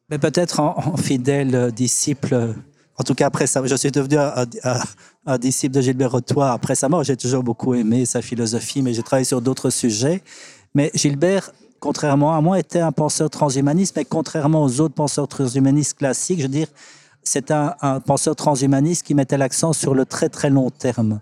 Mais 0.09 0.17
peut-être 0.17 0.59
en, 0.59 0.97
fidèle 0.97 1.71
disciple, 1.71 2.55
en 2.97 3.03
tout 3.03 3.15
cas 3.15 3.27
après 3.27 3.47
ça, 3.47 3.61
je 3.65 3.75
suis 3.75 3.91
devenu 3.91 4.17
un, 4.17 5.37
disciple 5.37 5.75
de 5.75 5.81
Gilbert 5.81 6.11
Rotois 6.11 6.51
après 6.51 6.75
sa 6.75 6.89
mort. 6.89 7.03
J'ai 7.03 7.17
toujours 7.17 7.43
beaucoup 7.43 7.73
aimé 7.73 8.05
sa 8.05 8.21
philosophie, 8.21 8.81
mais 8.81 8.93
j'ai 8.93 9.03
travaillé 9.03 9.25
sur 9.25 9.41
d'autres 9.41 9.69
sujets. 9.69 10.23
Mais 10.73 10.91
Gilbert, 10.93 11.51
contrairement 11.79 12.35
à 12.35 12.41
moi, 12.41 12.59
était 12.59 12.79
un 12.79 12.91
penseur 12.91 13.29
transhumaniste, 13.29 13.95
mais 13.95 14.05
contrairement 14.05 14.63
aux 14.63 14.79
autres 14.79 14.95
penseurs 14.95 15.27
transhumanistes 15.27 15.97
classiques, 15.97 16.39
je 16.39 16.43
veux 16.43 16.49
dire, 16.49 16.67
c'est 17.21 17.51
un 17.51 17.99
penseur 17.99 18.35
transhumaniste 18.35 19.05
qui 19.05 19.13
mettait 19.13 19.37
l'accent 19.37 19.73
sur 19.73 19.93
le 19.93 20.05
très 20.05 20.29
très 20.29 20.49
long 20.49 20.69
terme. 20.69 21.19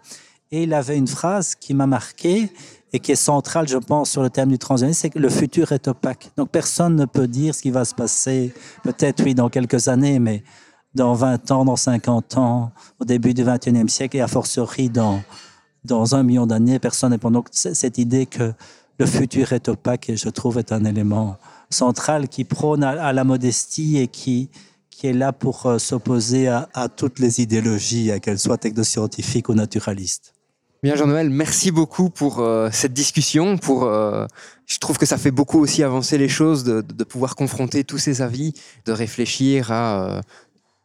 Et 0.52 0.64
il 0.64 0.74
avait 0.74 0.98
une 0.98 1.08
phrase 1.08 1.56
qui 1.56 1.74
m'a 1.74 1.88
marqué 1.88 2.50
et 2.93 3.00
qui 3.00 3.12
est 3.12 3.16
centrale, 3.16 3.68
je 3.68 3.78
pense, 3.78 4.10
sur 4.10 4.24
le 4.24 4.30
thème 4.30 4.50
du 4.50 4.58
transhumanisme, 4.58 5.02
c'est 5.02 5.10
que 5.10 5.20
le 5.20 5.30
futur 5.30 5.72
est 5.74 5.88
opaque. 5.88 6.32
Donc 6.38 6.50
personne 6.50 6.95
ne 6.95 7.06
peut 7.06 7.28
dire 7.28 7.54
ce 7.54 7.62
qui 7.62 7.72
va 7.72 7.84
se 7.84 7.93
passer, 7.93 8.54
peut-être 8.84 9.24
oui, 9.24 9.36
dans 9.36 9.50
quelques 9.50 9.89
années, 9.89 10.20
mais 10.20 10.43
dans 10.95 11.14
20 11.14 11.52
ans, 11.52 11.66
dans 11.66 11.76
50 11.76 12.38
ans, 12.38 12.72
au 13.00 13.06
début 13.06 13.34
du 13.34 13.43
21e 13.43 13.89
siècle, 13.89 14.18
et 14.18 14.22
a 14.22 14.28
fortiori 14.28 14.89
dans, 14.89 15.22
dans 15.84 16.16
un 16.16 16.24
million 16.24 16.48
d'années, 16.48 16.80
personne 16.80 17.12
n'est... 17.12 17.18
Donc 17.18 17.50
cette 17.52 17.98
idée 17.98 18.26
que 18.26 18.54
le 19.00 19.06
futur 19.06 19.54
est 19.54 19.68
opaque, 19.68 20.12
je 20.16 20.30
trouve, 20.30 20.58
est 20.58 20.72
un 20.72 20.86
élément 20.86 21.38
central 21.70 22.30
qui 22.30 22.45
prône 22.45 22.84
à, 22.84 23.12
la 23.12 23.24
modestie 23.26 23.98
et 23.98 24.08
qui, 24.08 24.50
qui 24.89 25.08
est 25.08 25.14
là 25.14 25.34
pour 25.34 25.66
euh, 25.66 25.78
s'opposer 25.78 26.48
à, 26.48 26.70
à, 26.74 26.88
toutes 26.88 27.20
les 27.20 27.41
idéologies, 27.41 28.12
qu'elles 28.22 28.39
soient 28.39 28.58
technoscientifiques 28.58 29.50
ou 29.50 29.54
naturalistes. 29.54 30.34
Bien, 30.84 30.95
Jean-Noël, 30.95 31.32
merci 31.32 31.71
beaucoup 31.71 32.11
pour 32.11 32.39
euh, 32.39 32.69
cette 32.71 32.93
discussion. 32.93 33.57
Pour, 33.57 33.86
euh, 33.86 34.28
je 34.67 34.78
trouve 34.78 34.99
que 34.99 35.07
ça 35.07 35.17
fait 35.17 35.32
beaucoup 35.32 35.59
aussi 35.59 35.82
avancer 35.82 36.19
les 36.19 36.30
choses 36.30 36.63
de, 36.63 36.82
de 36.82 37.03
pouvoir 37.03 37.36
confronter 37.36 37.84
tous 37.84 37.97
ces 37.97 38.21
avis, 38.21 38.53
de 38.86 38.91
réfléchir 38.91 39.71
à 39.71 40.05
euh, 40.05 40.21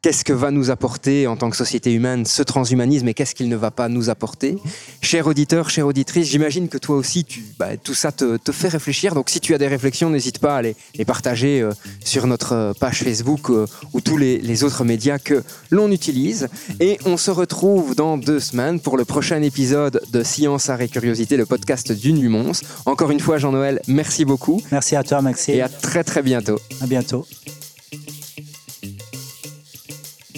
qu'est-ce 0.02 0.24
que 0.24 0.32
va 0.32 0.50
nous 0.50 0.70
apporter 0.70 1.28
en 1.28 1.36
tant 1.36 1.48
que 1.48 1.56
société 1.56 1.92
humaine 1.92 2.26
ce 2.26 2.42
transhumanisme 2.42 3.06
et 3.06 3.14
qu'est-ce 3.14 3.36
qu'il 3.36 3.48
ne 3.48 3.54
va 3.54 3.70
pas 3.70 3.88
nous 3.88 4.10
apporter? 4.10 4.58
Cher 5.00 5.28
auditeur, 5.28 5.70
chère 5.70 5.86
auditrice, 5.86 6.28
j'imagine 6.28 6.68
que 6.68 6.76
toi 6.76 6.96
aussi, 6.96 7.24
tu, 7.24 7.44
bah, 7.56 7.76
tout 7.76 7.94
ça 7.94 8.10
te, 8.10 8.36
te, 8.36 8.50
fait 8.50 8.66
réfléchir. 8.66 9.14
Donc 9.14 9.30
si 9.30 9.38
tu 9.38 9.54
as 9.54 9.58
des 9.58 9.68
réflexions, 9.68 10.10
n'hésite 10.10 10.40
pas 10.40 10.56
à 10.56 10.62
les, 10.62 10.74
les 10.96 11.04
partager 11.04 11.60
euh, 11.60 11.70
sur 12.04 12.26
notre 12.26 12.52
euh, 12.52 12.72
page 12.72 13.04
Facebook 13.04 13.48
euh, 13.50 13.66
ou 13.92 14.00
tous 14.00 14.16
les, 14.16 14.38
les, 14.38 14.64
autres 14.64 14.82
médias 14.82 15.18
que 15.18 15.44
l'on 15.70 15.90
utilise. 15.92 16.48
Et 16.80 16.98
on 17.06 17.16
se 17.16 17.30
retrouve 17.30 17.94
dans 17.94 18.18
deux 18.18 18.40
semaines 18.40 18.80
pour 18.80 18.96
le 18.96 19.04
prochain 19.04 19.40
épisode 19.40 20.02
de 20.10 20.24
Science, 20.24 20.68
Art 20.68 20.80
et 20.80 20.88
Curiosité, 20.88 21.36
le 21.36 21.46
podcast 21.46 21.92
d'une 21.92 22.20
Lumons. 22.20 22.52
Encore 22.86 23.12
une 23.12 23.20
fois, 23.20 23.38
Jean-Noël, 23.38 23.80
merci 23.86 24.24
beaucoup. 24.24 24.60
Merci 24.72 24.96
à 24.96 25.04
toi, 25.04 25.22
Maxime. 25.22 25.54
Et 25.54 25.62
à 25.62 25.68
très 25.68 26.02
très 26.02 26.22
bientôt. 26.22 26.58
À 26.80 26.86
bientôt. 26.86 27.24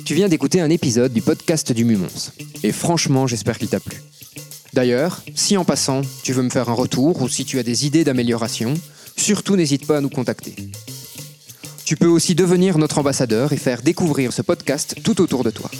Tu 0.04 0.14
viens 0.14 0.28
d'écouter 0.28 0.60
un 0.60 0.68
épisode 0.68 1.14
du 1.14 1.22
podcast 1.22 1.72
du 1.72 1.86
Mumons. 1.86 2.30
Et 2.62 2.72
franchement, 2.72 3.26
j'espère 3.26 3.56
qu'il 3.56 3.68
t'a 3.68 3.80
plu. 3.80 4.02
D'ailleurs, 4.74 5.22
si 5.34 5.56
en 5.56 5.64
passant, 5.64 6.02
tu 6.22 6.34
veux 6.34 6.42
me 6.42 6.50
faire 6.50 6.68
un 6.68 6.74
retour 6.74 7.22
ou 7.22 7.28
si 7.28 7.46
tu 7.46 7.58
as 7.58 7.62
des 7.62 7.86
idées 7.86 8.04
d'amélioration, 8.04 8.74
surtout 9.16 9.56
n'hésite 9.56 9.86
pas 9.86 9.96
à 9.96 10.00
nous 10.02 10.10
contacter. 10.10 10.54
Tu 11.86 11.96
peux 11.96 12.06
aussi 12.06 12.34
devenir 12.34 12.76
notre 12.76 12.98
ambassadeur 12.98 13.54
et 13.54 13.56
faire 13.56 13.80
découvrir 13.80 14.34
ce 14.34 14.42
podcast 14.42 14.96
tout 15.02 15.22
autour 15.22 15.42
de 15.42 15.50
toi. 15.50 15.70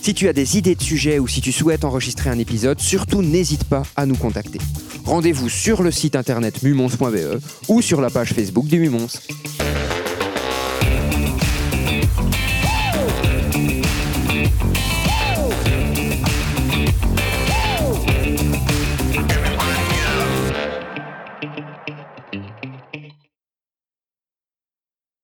Si 0.00 0.14
tu 0.14 0.28
as 0.28 0.32
des 0.32 0.56
idées 0.56 0.76
de 0.76 0.82
sujets 0.82 1.18
ou 1.18 1.26
si 1.26 1.40
tu 1.40 1.50
souhaites 1.50 1.84
enregistrer 1.84 2.30
un 2.30 2.38
épisode, 2.38 2.78
surtout 2.78 3.20
n'hésite 3.20 3.64
pas 3.64 3.82
à 3.96 4.06
nous 4.06 4.16
contacter. 4.16 4.60
Rendez-vous 5.04 5.48
sur 5.48 5.82
le 5.82 5.90
site 5.90 6.14
internet 6.14 6.62
mumons.be 6.62 7.42
ou 7.66 7.82
sur 7.82 8.00
la 8.00 8.10
page 8.10 8.32
Facebook 8.32 8.66
du 8.66 8.78
Mumons. 8.78 9.08